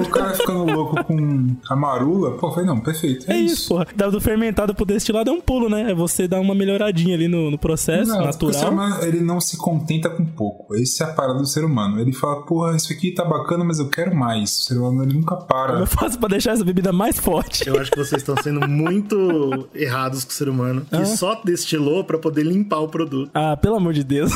o 0.00 0.08
cara 0.10 0.34
ficando 0.34 0.64
louco 0.64 1.04
com 1.04 1.56
a 1.68 1.76
marula, 1.76 2.32
pô, 2.38 2.50
foi 2.52 2.64
não, 2.64 2.80
perfeito. 2.80 3.30
É, 3.30 3.34
É 3.34 3.40
isso, 3.40 3.68
porra. 3.68 3.86
Da- 3.94 4.08
Do 4.10 4.20
fermentado 4.20 4.74
pro 4.74 4.84
destilado 4.84 5.30
é 5.30 5.32
um 5.32 5.40
pulo, 5.40 5.68
né? 5.68 5.90
É 5.90 5.94
você 5.94 6.28
dar 6.28 6.40
uma 6.40 6.54
melhoradinha 6.54 7.14
ali 7.14 7.28
no, 7.28 7.50
no 7.50 7.58
processo 7.58 8.10
Exato, 8.12 8.38
porque 8.38 8.56
O 8.56 8.58
ser 8.58 8.70
natural. 8.70 9.02
ele 9.04 9.20
não 9.20 9.40
se 9.40 9.56
contenta 9.92 10.10
com 10.10 10.24
pouco. 10.24 10.74
Essa 10.76 11.04
é 11.04 11.06
a 11.08 11.12
parada 11.12 11.38
do 11.38 11.46
ser 11.46 11.64
humano. 11.64 12.00
Ele 12.00 12.12
fala, 12.12 12.42
porra, 12.42 12.76
isso 12.76 12.92
aqui 12.92 13.10
tá 13.12 13.24
bacana, 13.24 13.64
mas 13.64 13.78
eu 13.78 13.88
quero 13.88 14.14
mais. 14.14 14.58
O 14.58 14.62
ser 14.62 14.78
humano, 14.78 15.02
ele 15.04 15.14
nunca 15.14 15.36
para. 15.36 15.72
Como 15.72 15.82
eu 15.82 15.86
faço 15.86 16.18
pra 16.18 16.28
deixar 16.28 16.52
essa 16.52 16.64
bebida 16.64 16.92
mais 16.92 17.18
forte? 17.18 17.68
Eu 17.68 17.78
acho 17.80 17.90
que 17.90 17.98
vocês 17.98 18.22
estão 18.22 18.34
sendo 18.42 18.66
muito 18.68 19.68
errados 19.74 20.24
com 20.24 20.30
o 20.30 20.34
ser 20.34 20.48
humano, 20.48 20.86
que 20.88 21.04
só 21.06 21.40
destilou 21.44 22.04
pra 22.04 22.18
poder 22.18 22.42
limpar 22.44 22.80
o 22.80 22.88
produto. 22.88 23.30
Ah, 23.34 23.56
pelo 23.56 23.76
amor 23.76 23.92
de 23.92 24.04
Deus. 24.04 24.32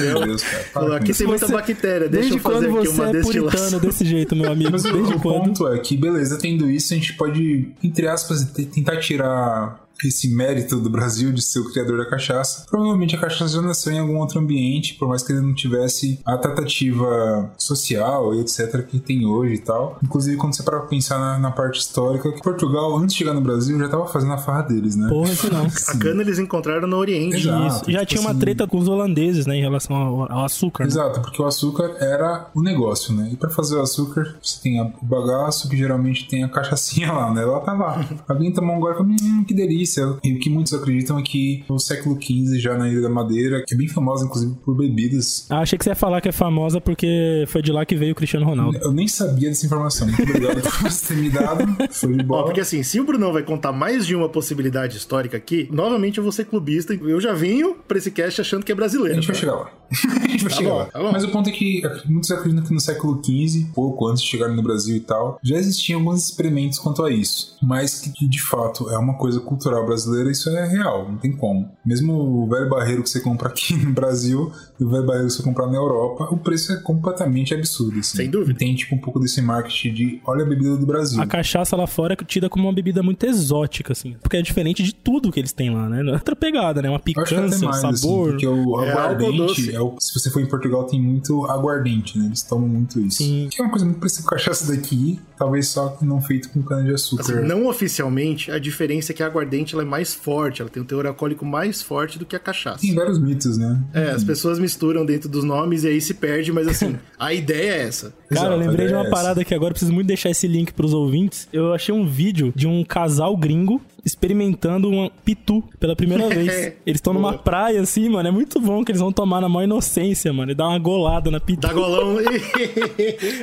Meu 0.00 0.20
Deus, 0.24 0.42
cara. 0.42 0.64
para 0.72 0.96
Aqui 0.96 1.12
tem 1.12 1.26
muita 1.26 1.46
Você- 1.46 1.52
bactéria, 1.52 2.08
deixa 2.08 2.28
Desde 2.30 2.34
eu 2.36 2.40
fazer 2.42 2.66
quando 2.68 2.78
aqui 2.78 2.88
você 2.88 3.00
uma 3.00 3.08
é 3.08 3.22
puritano 3.22 3.50
destilação. 3.50 3.80
desse 3.80 4.04
jeito, 4.04 4.36
meu 4.36 4.50
amigo? 4.50 4.70
Mas 4.72 4.84
o, 4.84 4.92
Desde 4.92 5.14
o 5.14 5.20
quando? 5.20 5.44
ponto 5.44 5.68
é 5.68 5.78
que, 5.78 5.96
beleza, 5.96 6.38
tendo 6.38 6.70
isso, 6.70 6.92
a 6.92 6.96
gente 6.96 7.14
pode, 7.14 7.72
entre 7.82 8.06
aspas, 8.08 8.44
te- 8.44 8.64
tentar 8.66 8.98
tirar 8.98 9.83
esse 10.04 10.28
mérito 10.34 10.80
do 10.80 10.90
Brasil 10.90 11.32
de 11.32 11.42
ser 11.42 11.60
o 11.60 11.70
criador 11.72 11.98
da 11.98 12.06
cachaça. 12.08 12.64
Provavelmente 12.68 13.14
a 13.16 13.20
cachaça 13.20 13.54
já 13.54 13.62
nasceu 13.62 13.92
em 13.92 13.98
algum 13.98 14.18
outro 14.18 14.38
ambiente, 14.38 14.94
por 14.94 15.08
mais 15.08 15.22
que 15.22 15.32
ele 15.32 15.40
não 15.40 15.54
tivesse 15.54 16.18
a 16.24 16.36
tratativa 16.36 17.50
social 17.56 18.34
e 18.34 18.40
etc. 18.40 18.84
que 18.86 18.98
tem 18.98 19.26
hoje 19.26 19.54
e 19.54 19.58
tal. 19.58 19.98
Inclusive, 20.02 20.36
quando 20.36 20.54
você 20.56 20.62
para 20.62 20.80
pensar 20.80 21.18
na, 21.18 21.38
na 21.38 21.50
parte 21.50 21.80
histórica, 21.80 22.30
que 22.32 22.42
Portugal, 22.42 22.96
antes 22.96 23.14
de 23.14 23.18
chegar 23.18 23.34
no 23.34 23.40
Brasil, 23.40 23.78
já 23.78 23.88
tava 23.88 24.06
fazendo 24.06 24.32
a 24.32 24.38
farra 24.38 24.62
deles, 24.62 24.96
né? 24.96 25.08
Porra, 25.08 25.30
isso 25.32 25.52
não. 25.52 25.64
A 25.88 25.98
cana 25.98 26.22
eles 26.22 26.38
encontraram 26.38 26.88
no 26.88 26.96
Oriente. 26.96 27.36
Exato. 27.36 27.66
Isso. 27.66 27.92
Já 27.92 28.00
tipo 28.00 28.06
tinha 28.10 28.20
uma 28.22 28.30
assim- 28.30 28.40
treta 28.40 28.66
com 28.66 28.78
os 28.78 28.88
holandeses, 28.88 29.46
né, 29.46 29.56
em 29.56 29.60
relação 29.60 29.94
ao, 29.96 30.32
ao 30.32 30.44
açúcar. 30.44 30.84
né? 30.84 30.88
Exato, 30.90 31.20
porque 31.20 31.40
o 31.40 31.46
açúcar 31.46 31.96
era 32.00 32.48
o 32.54 32.62
negócio, 32.62 33.14
né? 33.14 33.30
E 33.32 33.36
pra 33.36 33.50
fazer 33.50 33.76
o 33.76 33.80
açúcar, 33.82 34.36
você 34.42 34.60
tem 34.62 34.80
o 34.80 34.92
bagaço, 35.02 35.68
que 35.68 35.76
geralmente 35.76 36.26
tem 36.28 36.42
a 36.44 36.48
cachaçinha 36.48 37.10
lá, 37.12 37.32
né? 37.32 37.42
Ela 37.42 37.60
tá 37.60 37.72
lá. 37.72 38.04
Alguém 38.28 38.52
tomou 38.52 38.76
um 38.76 38.80
gole 38.80 38.94
e 38.94 38.96
falou, 38.98 39.12
hum, 39.12 39.44
que 39.46 39.54
delícia. 39.54 39.83
E 40.22 40.32
o 40.34 40.38
que 40.38 40.48
muitos 40.50 40.72
acreditam 40.74 41.18
é 41.18 41.22
que 41.22 41.64
no 41.68 41.78
século 41.78 42.16
XV, 42.20 42.58
já 42.58 42.76
na 42.76 42.88
Ilha 42.88 43.02
da 43.02 43.08
Madeira, 43.10 43.62
que 43.66 43.74
é 43.74 43.76
bem 43.76 43.88
famosa, 43.88 44.24
inclusive, 44.24 44.54
por 44.64 44.74
bebidas. 44.76 45.46
Ah, 45.50 45.60
achei 45.60 45.78
que 45.78 45.84
você 45.84 45.90
ia 45.90 45.96
falar 45.96 46.20
que 46.20 46.28
é 46.28 46.32
famosa 46.32 46.80
porque 46.80 47.44
foi 47.48 47.62
de 47.62 47.72
lá 47.72 47.84
que 47.84 47.94
veio 47.96 48.12
o 48.12 48.14
Cristiano 48.14 48.46
Ronaldo. 48.46 48.78
Eu 48.78 48.92
nem 48.92 49.08
sabia 49.08 49.48
dessa 49.48 49.66
informação. 49.66 50.06
Muito 50.08 50.22
obrigado 50.22 50.60
por 50.62 50.90
você 50.90 51.14
ter 51.14 51.20
me 51.20 51.30
dado. 51.30 51.64
Foi 51.92 52.12
de 52.14 52.22
Ó, 52.22 52.26
bola. 52.26 52.44
porque 52.44 52.60
assim, 52.60 52.82
se 52.82 53.00
o 53.00 53.04
Brunão 53.04 53.32
vai 53.32 53.42
contar 53.42 53.72
mais 53.72 54.06
de 54.06 54.14
uma 54.14 54.28
possibilidade 54.28 54.96
histórica 54.96 55.36
aqui, 55.36 55.68
novamente 55.72 56.18
eu 56.18 56.22
vou 56.24 56.32
ser 56.32 56.44
clubista. 56.46 56.94
Eu 56.94 57.20
já 57.20 57.32
venho 57.32 57.76
pra 57.86 57.98
esse 57.98 58.10
cast 58.10 58.40
achando 58.40 58.64
que 58.64 58.72
é 58.72 58.74
A 58.74 58.76
brasileiro. 58.76 59.14
gente 59.14 59.26
vai 59.26 59.36
chegar 59.36 59.54
lá. 59.54 59.70
a 60.22 60.28
gente 60.28 60.44
vai 60.44 60.52
chegar 60.52 60.70
bom, 60.70 60.76
lá. 60.78 60.84
tá 60.86 60.98
bom. 60.98 61.12
Mas 61.12 61.24
o 61.24 61.28
ponto 61.28 61.48
é 61.48 61.52
que 61.52 61.82
muitos 62.06 62.30
acreditam 62.30 62.64
que 62.64 62.74
no 62.74 62.80
século 62.80 63.22
XV, 63.24 63.66
pouco 63.74 64.06
antes 64.08 64.22
de 64.22 64.28
chegarem 64.28 64.54
no 64.56 64.62
Brasil 64.62 64.96
e 64.96 65.00
tal, 65.00 65.38
já 65.42 65.56
existiam 65.56 66.00
alguns 66.00 66.24
experimentos 66.28 66.78
quanto 66.78 67.02
a 67.04 67.10
isso. 67.10 67.56
Mas 67.62 68.00
que, 68.00 68.10
que, 68.10 68.28
de 68.28 68.42
fato 68.42 68.90
é 68.90 68.98
uma 68.98 69.14
coisa 69.14 69.40
cultural 69.40 69.84
brasileira, 69.86 70.30
isso 70.30 70.48
é 70.50 70.66
real, 70.68 71.10
não 71.10 71.18
tem 71.18 71.32
como. 71.32 71.70
Mesmo 71.84 72.12
o 72.14 72.48
velho 72.48 72.68
barreiro 72.68 73.02
que 73.02 73.10
você 73.10 73.20
compra 73.20 73.48
aqui 73.48 73.74
no 73.76 73.92
Brasil 73.92 74.50
e 74.78 74.84
o 74.84 74.90
velho 74.90 75.06
barreiro 75.06 75.28
que 75.28 75.34
você 75.34 75.42
comprar 75.42 75.66
na 75.66 75.76
Europa, 75.76 76.28
o 76.30 76.36
preço 76.36 76.72
é 76.72 76.76
completamente 76.76 77.54
absurdo. 77.54 77.98
Assim. 77.98 78.16
Sem 78.16 78.30
dúvida. 78.30 78.58
Tem 78.58 78.74
tipo 78.74 78.94
um 78.94 78.98
pouco 78.98 79.18
desse 79.20 79.40
marketing 79.40 79.92
de 79.94 80.20
olha 80.26 80.44
a 80.44 80.48
bebida 80.48 80.76
do 80.76 80.86
Brasil. 80.86 81.20
A 81.20 81.26
cachaça 81.26 81.76
lá 81.76 81.86
fora 81.86 82.14
é 82.14 82.24
tida 82.24 82.48
como 82.48 82.66
uma 82.66 82.72
bebida 82.72 83.02
muito 83.02 83.24
exótica, 83.24 83.92
assim. 83.92 84.16
Porque 84.22 84.36
é 84.36 84.42
diferente 84.42 84.82
de 84.82 84.94
tudo 84.94 85.30
que 85.30 85.38
eles 85.40 85.52
têm 85.52 85.70
lá, 85.74 85.88
né? 85.88 86.02
Outra 86.12 86.34
pegada, 86.34 86.80
né? 86.82 86.88
Uma 86.88 87.00
Eu 87.04 87.22
acho 87.22 87.28
que 87.28 87.34
até 87.34 87.44
picância, 87.46 87.66
um 87.66 87.70
mais, 87.70 87.84
assim, 87.84 87.96
sabor. 87.96 88.30
porque 88.30 88.46
o 88.46 88.80
É 88.80 88.92
aguardente, 88.92 89.74
é 89.74 89.80
o- 89.84 89.96
se 90.00 90.12
você 90.18 90.30
for 90.30 90.40
em 90.40 90.46
Portugal, 90.46 90.84
tem 90.84 91.00
muito 91.00 91.44
aguardente, 91.46 92.18
né? 92.18 92.26
Eles 92.26 92.42
tomam 92.42 92.68
muito 92.68 93.00
isso. 93.00 93.18
Sim. 93.18 93.48
Que 93.50 93.60
é 93.60 93.64
uma 93.64 93.70
coisa 93.70 93.84
muito 93.84 93.98
parecida 94.00 94.22
com 94.22 94.28
cachaça 94.30 94.70
daqui, 94.72 95.20
talvez 95.36 95.68
só 95.68 95.88
que 95.88 96.04
não 96.04 96.20
feito 96.20 96.48
com 96.50 96.62
cana-de-açúcar. 96.62 97.22
Assim, 97.22 97.46
não 97.46 97.66
oficialmente, 97.66 98.50
a 98.50 98.58
diferença 98.58 99.12
é 99.12 99.14
que 99.14 99.22
a 99.22 99.26
aguardente 99.26 99.74
ela 99.74 99.82
é 99.82 99.86
mais 99.86 100.14
forte, 100.14 100.60
ela 100.62 100.70
tem 100.70 100.82
um 100.82 100.86
teor 100.86 101.06
alcoólico 101.06 101.44
mais 101.44 101.82
forte 101.82 102.18
do 102.18 102.24
que 102.26 102.34
a 102.36 102.38
cachaça. 102.38 102.80
Tem 102.80 102.94
vários 102.94 103.18
mitos, 103.18 103.56
né? 103.58 103.80
É, 103.92 104.10
as 104.10 104.24
pessoas 104.24 104.58
misturam 104.58 105.04
dentro 105.04 105.28
dos 105.28 105.44
nomes 105.44 105.84
e 105.84 105.88
aí 105.88 106.00
se 106.00 106.14
perde, 106.14 106.52
mas 106.52 106.66
assim, 106.68 106.96
a 107.18 107.32
ideia 107.32 107.72
é 107.72 107.82
essa. 107.86 108.12
Cara, 108.28 108.48
eu 108.48 108.52
Exato, 108.54 108.56
lembrei 108.68 108.86
a 108.86 108.88
de 108.88 108.94
uma 108.94 109.06
é 109.06 109.10
parada 109.10 109.44
que 109.44 109.54
agora 109.54 109.70
eu 109.70 109.74
preciso 109.74 109.92
muito 109.92 110.06
deixar 110.06 110.30
esse 110.30 110.46
link 110.48 110.72
pros 110.72 110.92
ouvintes. 110.92 111.48
Eu 111.52 111.72
achei 111.72 111.94
um 111.94 112.06
vídeo 112.06 112.52
de 112.54 112.66
um 112.66 112.84
casal 112.84 113.36
gringo 113.36 113.80
experimentando 114.04 114.90
um 114.90 115.08
pitu 115.24 115.62
pela 115.80 115.96
primeira 115.96 116.28
vez. 116.34 116.48
Eles 116.84 116.98
estão 116.98 117.12
numa 117.12 117.38
praia 117.38 117.80
assim, 117.80 118.08
mano. 118.08 118.28
É 118.28 118.32
muito 118.32 118.60
bom 118.60 118.84
que 118.84 118.92
eles 118.92 119.00
vão 119.00 119.12
tomar 119.12 119.40
na 119.40 119.48
maior 119.48 119.64
inocência, 119.64 120.32
mano. 120.32 120.52
E 120.52 120.54
dar 120.54 120.68
uma 120.68 120.78
golada 120.78 121.30
na 121.30 121.40
pitu. 121.40 121.66
Da 121.66 121.72
golão. 121.72 122.16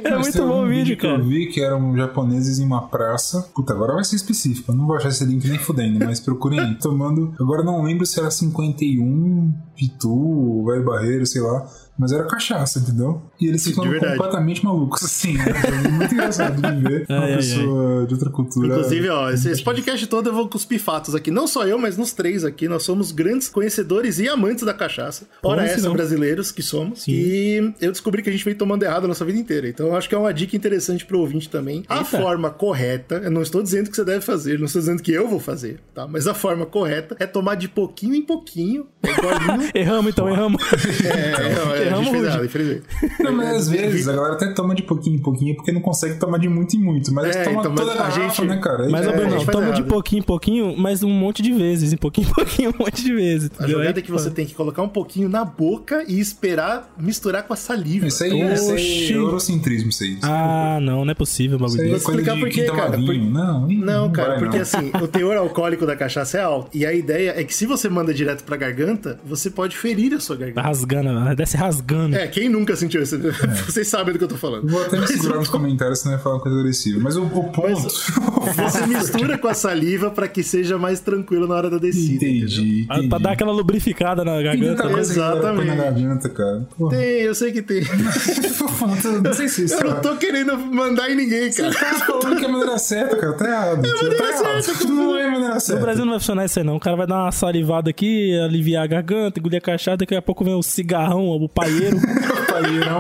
É 0.03 0.09
Mas 0.11 0.19
muito 0.21 0.37
tem 0.37 0.47
bom 0.47 0.61
um 0.61 0.65
o 0.65 0.67
vídeo, 0.67 0.95
que 0.95 1.01
cara. 1.07 1.19
eu 1.19 1.23
vi 1.25 1.47
que 1.47 1.61
eram 1.61 1.95
japoneses 1.95 2.59
em 2.59 2.65
uma 2.65 2.87
praça. 2.87 3.49
Puta, 3.53 3.73
agora 3.73 3.93
vai 3.93 4.03
ser 4.03 4.15
específico. 4.15 4.71
Eu 4.71 4.75
não 4.75 4.87
vou 4.87 4.95
achar 4.95 5.09
esse 5.09 5.23
link 5.25 5.47
nem 5.47 5.59
fudendo, 5.59 6.03
mas 6.05 6.19
procurem 6.19 6.59
aí. 6.59 6.75
Tomando. 6.79 7.33
Agora 7.39 7.63
não 7.63 7.83
lembro 7.83 8.05
se 8.05 8.19
era 8.19 8.29
51, 8.31 9.53
Pitu, 9.75 10.65
Velho 10.65 10.85
Barreiro, 10.85 11.25
sei 11.25 11.41
lá. 11.41 11.67
Mas 11.97 12.11
era 12.11 12.25
cachaça, 12.25 12.79
entendeu? 12.79 13.21
E 13.39 13.47
eles 13.47 13.63
ficam 13.63 13.83
completamente 13.85 14.63
malucos, 14.63 15.03
assim. 15.03 15.35
É 15.41 15.87
muito 15.89 16.13
engraçado 16.13 16.61
de 16.61 16.81
ver 16.81 17.05
uma 17.09 17.19
Ai, 17.19 17.31
ai, 17.31 17.37
pessoa 17.37 18.05
de 18.07 18.13
outra 18.13 18.29
cultura. 18.29 18.67
Inclusive, 18.67 19.09
ó, 19.09 19.29
esse, 19.29 19.49
esse 19.49 19.63
podcast 19.63 20.05
todo 20.07 20.29
eu 20.29 20.33
vou 20.33 20.47
cuspir 20.47 20.79
fatos 20.79 21.13
aqui. 21.13 21.29
Não 21.29 21.47
só 21.47 21.65
eu, 21.65 21.77
mas 21.77 21.97
nos 21.97 22.13
três 22.13 22.43
aqui. 22.43 22.67
Nós 22.67 22.83
somos 22.83 23.11
grandes 23.11 23.47
conhecedores 23.49 24.19
e 24.19 24.27
amantes 24.27 24.63
da 24.63 24.73
cachaça. 24.73 25.27
Ora 25.43 25.63
essa, 25.63 25.87
não? 25.87 25.93
brasileiros 25.93 26.51
que 26.51 26.61
somos. 26.61 27.07
E 27.07 27.73
eu 27.79 27.91
descobri 27.91 28.21
que 28.21 28.29
a 28.29 28.31
gente 28.31 28.45
vem 28.45 28.55
tomando 28.55 28.83
errado 28.83 29.05
a 29.05 29.07
nossa 29.07 29.23
vida 29.25 29.37
inteira. 29.37 29.67
Então 29.67 29.87
eu 29.87 29.95
acho 29.95 30.09
que 30.09 30.15
é 30.15 30.17
uma 30.17 30.33
dica 30.33 30.55
interessante 30.55 31.05
pro 31.05 31.19
ouvinte 31.19 31.49
também. 31.49 31.83
A 31.87 31.97
Eita. 31.97 32.05
forma 32.05 32.49
correta, 32.49 33.15
eu 33.23 33.31
não 33.31 33.41
estou 33.41 33.61
dizendo 33.61 33.89
que 33.89 33.95
você 33.95 34.03
deve 34.05 34.21
fazer, 34.21 34.57
não 34.57 34.65
estou 34.65 34.81
dizendo 34.81 35.01
que 35.01 35.11
eu 35.11 35.27
vou 35.27 35.39
fazer, 35.39 35.79
tá? 35.93 36.07
Mas 36.07 36.27
a 36.27 36.33
forma 36.33 36.65
correta 36.65 37.15
é 37.19 37.25
tomar 37.25 37.55
de 37.55 37.67
pouquinho 37.67 38.15
em 38.15 38.21
pouquinho, 38.21 38.87
é. 39.03 39.11
Erramos 39.81 40.11
então, 40.11 40.29
erramos. 40.29 40.61
É, 41.03 41.80
é, 41.80 41.80
a 41.81 41.85
Erramos 41.87 42.05
gente 42.05 42.11
fez 42.11 42.23
hoje. 42.23 42.31
errado, 42.33 42.45
infelizmente. 42.45 42.83
Não, 43.19 43.31
mas 43.33 43.55
às 43.55 43.69
vezes 43.69 44.07
a 44.07 44.13
galera 44.13 44.33
até 44.35 44.47
toma 44.53 44.75
de 44.75 44.83
pouquinho 44.83 45.15
em 45.17 45.21
pouquinho 45.21 45.55
porque 45.55 45.71
não 45.71 45.81
consegue 45.81 46.15
tomar 46.15 46.37
de 46.37 46.47
muito 46.49 46.75
em 46.75 46.79
muito. 46.79 47.13
Mas 47.13 47.35
É, 47.35 47.43
toma 47.43 47.59
então, 47.59 47.75
toda 47.75 47.91
a 47.91 47.93
a 47.93 47.97
garrafa, 47.97 48.19
gente- 48.21 48.45
né, 48.45 48.57
cara? 48.61 48.89
Mas, 48.89 49.07
a 49.07 49.11
Bruno, 49.11 49.45
toma 49.45 49.65
de 49.65 49.71
errado. 49.79 49.85
pouquinho 49.87 50.19
em 50.19 50.23
pouquinho, 50.23 50.75
mas 50.77 51.03
um 51.03 51.09
monte 51.09 51.41
de 51.41 51.51
vezes. 51.53 51.93
Em 51.93 51.97
pouquinho 51.97 52.27
em 52.27 52.33
pouquinho, 52.33 52.69
um 52.71 52.83
monte 52.83 53.03
de 53.03 53.13
vezes. 53.13 53.51
A 53.59 53.67
jogada 53.67 53.89
Aí, 53.89 53.99
é 53.99 54.01
que 54.01 54.11
você 54.11 54.29
tem 54.29 54.45
que 54.45 54.53
colocar 54.53 54.81
um 54.81 54.89
pouquinho 54.89 55.27
na 55.29 55.43
boca 55.45 56.03
e 56.07 56.19
esperar 56.19 56.93
misturar 56.99 57.43
com 57.43 57.53
a 57.53 57.55
saliva. 57.55 58.07
Isso 58.07 58.23
aí, 58.23 58.31
isso 58.53 58.69
aí 58.71 58.73
Oxi. 58.75 59.13
é 59.13 59.15
eurocentrismo, 59.17 59.89
isso 59.89 60.03
aí. 60.03 60.17
Ah, 60.21 60.79
não, 60.81 61.03
não 61.05 61.11
é 61.11 61.15
possível 61.15 61.57
o 61.57 61.59
bagulho 61.61 61.77
Isso 61.77 61.85
é. 61.85 61.87
Vou 61.89 61.97
explicar 61.97 62.33
de 62.35 62.39
por 62.41 62.49
quê, 62.49 62.63
cara, 62.65 62.97
vinho. 62.97 63.05
por- 63.07 63.31
Não, 63.31 63.67
Não, 63.67 64.11
cara, 64.11 64.37
porque 64.39 64.57
não. 64.57 64.61
assim, 64.63 64.91
o 65.01 65.07
teor 65.07 65.37
alcoólico 65.37 65.85
da 65.85 65.95
cachaça 65.95 66.37
é 66.37 66.41
alto. 66.41 66.69
E 66.73 66.85
a 66.85 66.93
ideia 66.93 67.33
é 67.37 67.43
que 67.43 67.53
se 67.53 67.65
você 67.65 67.89
manda 67.89 68.13
direto 68.13 68.43
pra 68.43 68.55
garganta, 68.57 69.19
você 69.25 69.49
pode 69.49 69.77
ferir 69.77 70.13
a 70.13 70.19
sua 70.19 70.35
Tá 70.35 70.41
garganta. 70.45 70.61
rasgando, 70.67 71.35
desce 71.35 71.57
rasgando. 71.57 71.70
É, 72.13 72.27
quem 72.27 72.49
nunca 72.49 72.75
sentiu 72.75 73.01
isso? 73.01 73.17
Vocês 73.65 73.87
sabem 73.87 74.13
do 74.13 74.17
que 74.17 74.23
eu 74.23 74.27
tô 74.29 74.35
falando. 74.37 74.67
Vou 74.69 74.81
até 74.83 74.99
me 74.99 75.07
segurar 75.07 75.37
nos 75.37 75.49
comentários, 75.49 75.99
senão 75.99 76.15
vai 76.15 76.23
falar 76.23 76.35
uma 76.35 76.41
coisa 76.41 76.59
agressiva. 76.59 76.99
Mas 77.01 77.15
o, 77.17 77.23
o 77.23 77.51
ponto. 77.51 77.81
Você 77.81 78.85
mistura 78.87 79.37
com 79.37 79.47
a 79.47 79.53
saliva 79.53 80.09
pra 80.11 80.27
que 80.27 80.43
seja 80.43 80.77
mais 80.77 80.99
tranquilo 80.99 81.47
na 81.47 81.55
hora 81.55 81.69
da 81.69 81.77
descida. 81.77 82.25
entendeu? 82.25 82.37
entendi. 82.47 82.85
Pra- 82.87 83.01
Pra 83.09 83.17
dar 83.17 83.31
aquela 83.33 83.51
lubrificada 83.51 84.23
na 84.23 84.35
Tem 84.35 84.43
garganta. 84.43 84.75
que 84.75 84.81
a 84.81 84.89
galera 84.89 85.41
põe 85.41 85.65
na 85.65 85.73
Exatamente. 85.73 85.75
garganta, 85.77 86.29
cara. 86.29 86.67
Porra. 86.77 86.97
Tem, 86.97 87.21
eu 87.21 87.35
sei 87.35 87.51
que 87.51 87.61
tem. 87.61 87.81
não 89.23 89.33
sei 89.33 89.47
se 89.49 89.65
isso 89.65 89.75
Eu 89.75 89.89
não 89.91 90.01
tô 90.01 90.15
querendo 90.17 90.57
mandar 90.57 91.09
em 91.09 91.15
ninguém, 91.15 91.51
cara. 91.51 91.71
Tá 91.73 91.93
falando 92.05 92.37
que 92.37 92.45
é 92.45 92.47
a 92.47 92.51
maneira 92.51 92.77
certa, 92.77 93.15
cara. 93.17 93.33
Tá 93.33 93.45
errado. 93.47 93.85
É 93.85 93.89
maneira 93.93 94.17
tá 94.17 94.29
errado. 94.29 94.61
certa, 94.61 94.87
Não 94.87 95.17
é 95.17 95.25
a 95.27 95.31
maneira 95.31 95.53
No 95.55 95.59
certa. 95.59 95.81
Brasil 95.81 96.05
não 96.05 96.11
vai 96.11 96.19
funcionar 96.19 96.45
isso 96.45 96.59
aí, 96.59 96.65
não. 96.65 96.75
O 96.75 96.79
cara 96.79 96.95
vai 96.97 97.07
dar 97.07 97.23
uma 97.23 97.31
salivada 97.31 97.89
aqui, 97.89 98.37
aliviar 98.39 98.83
a 98.83 98.87
garganta, 98.87 99.39
engolir 99.39 99.57
a 99.57 99.61
cachaça, 99.61 99.97
daqui 99.97 100.15
a 100.15 100.21
pouco 100.21 100.43
vem 100.43 100.53
o 100.55 100.61
cigarrão, 100.63 101.27
o 101.27 101.49
paieiro. 101.61 101.97
Paeirão. 102.49 102.99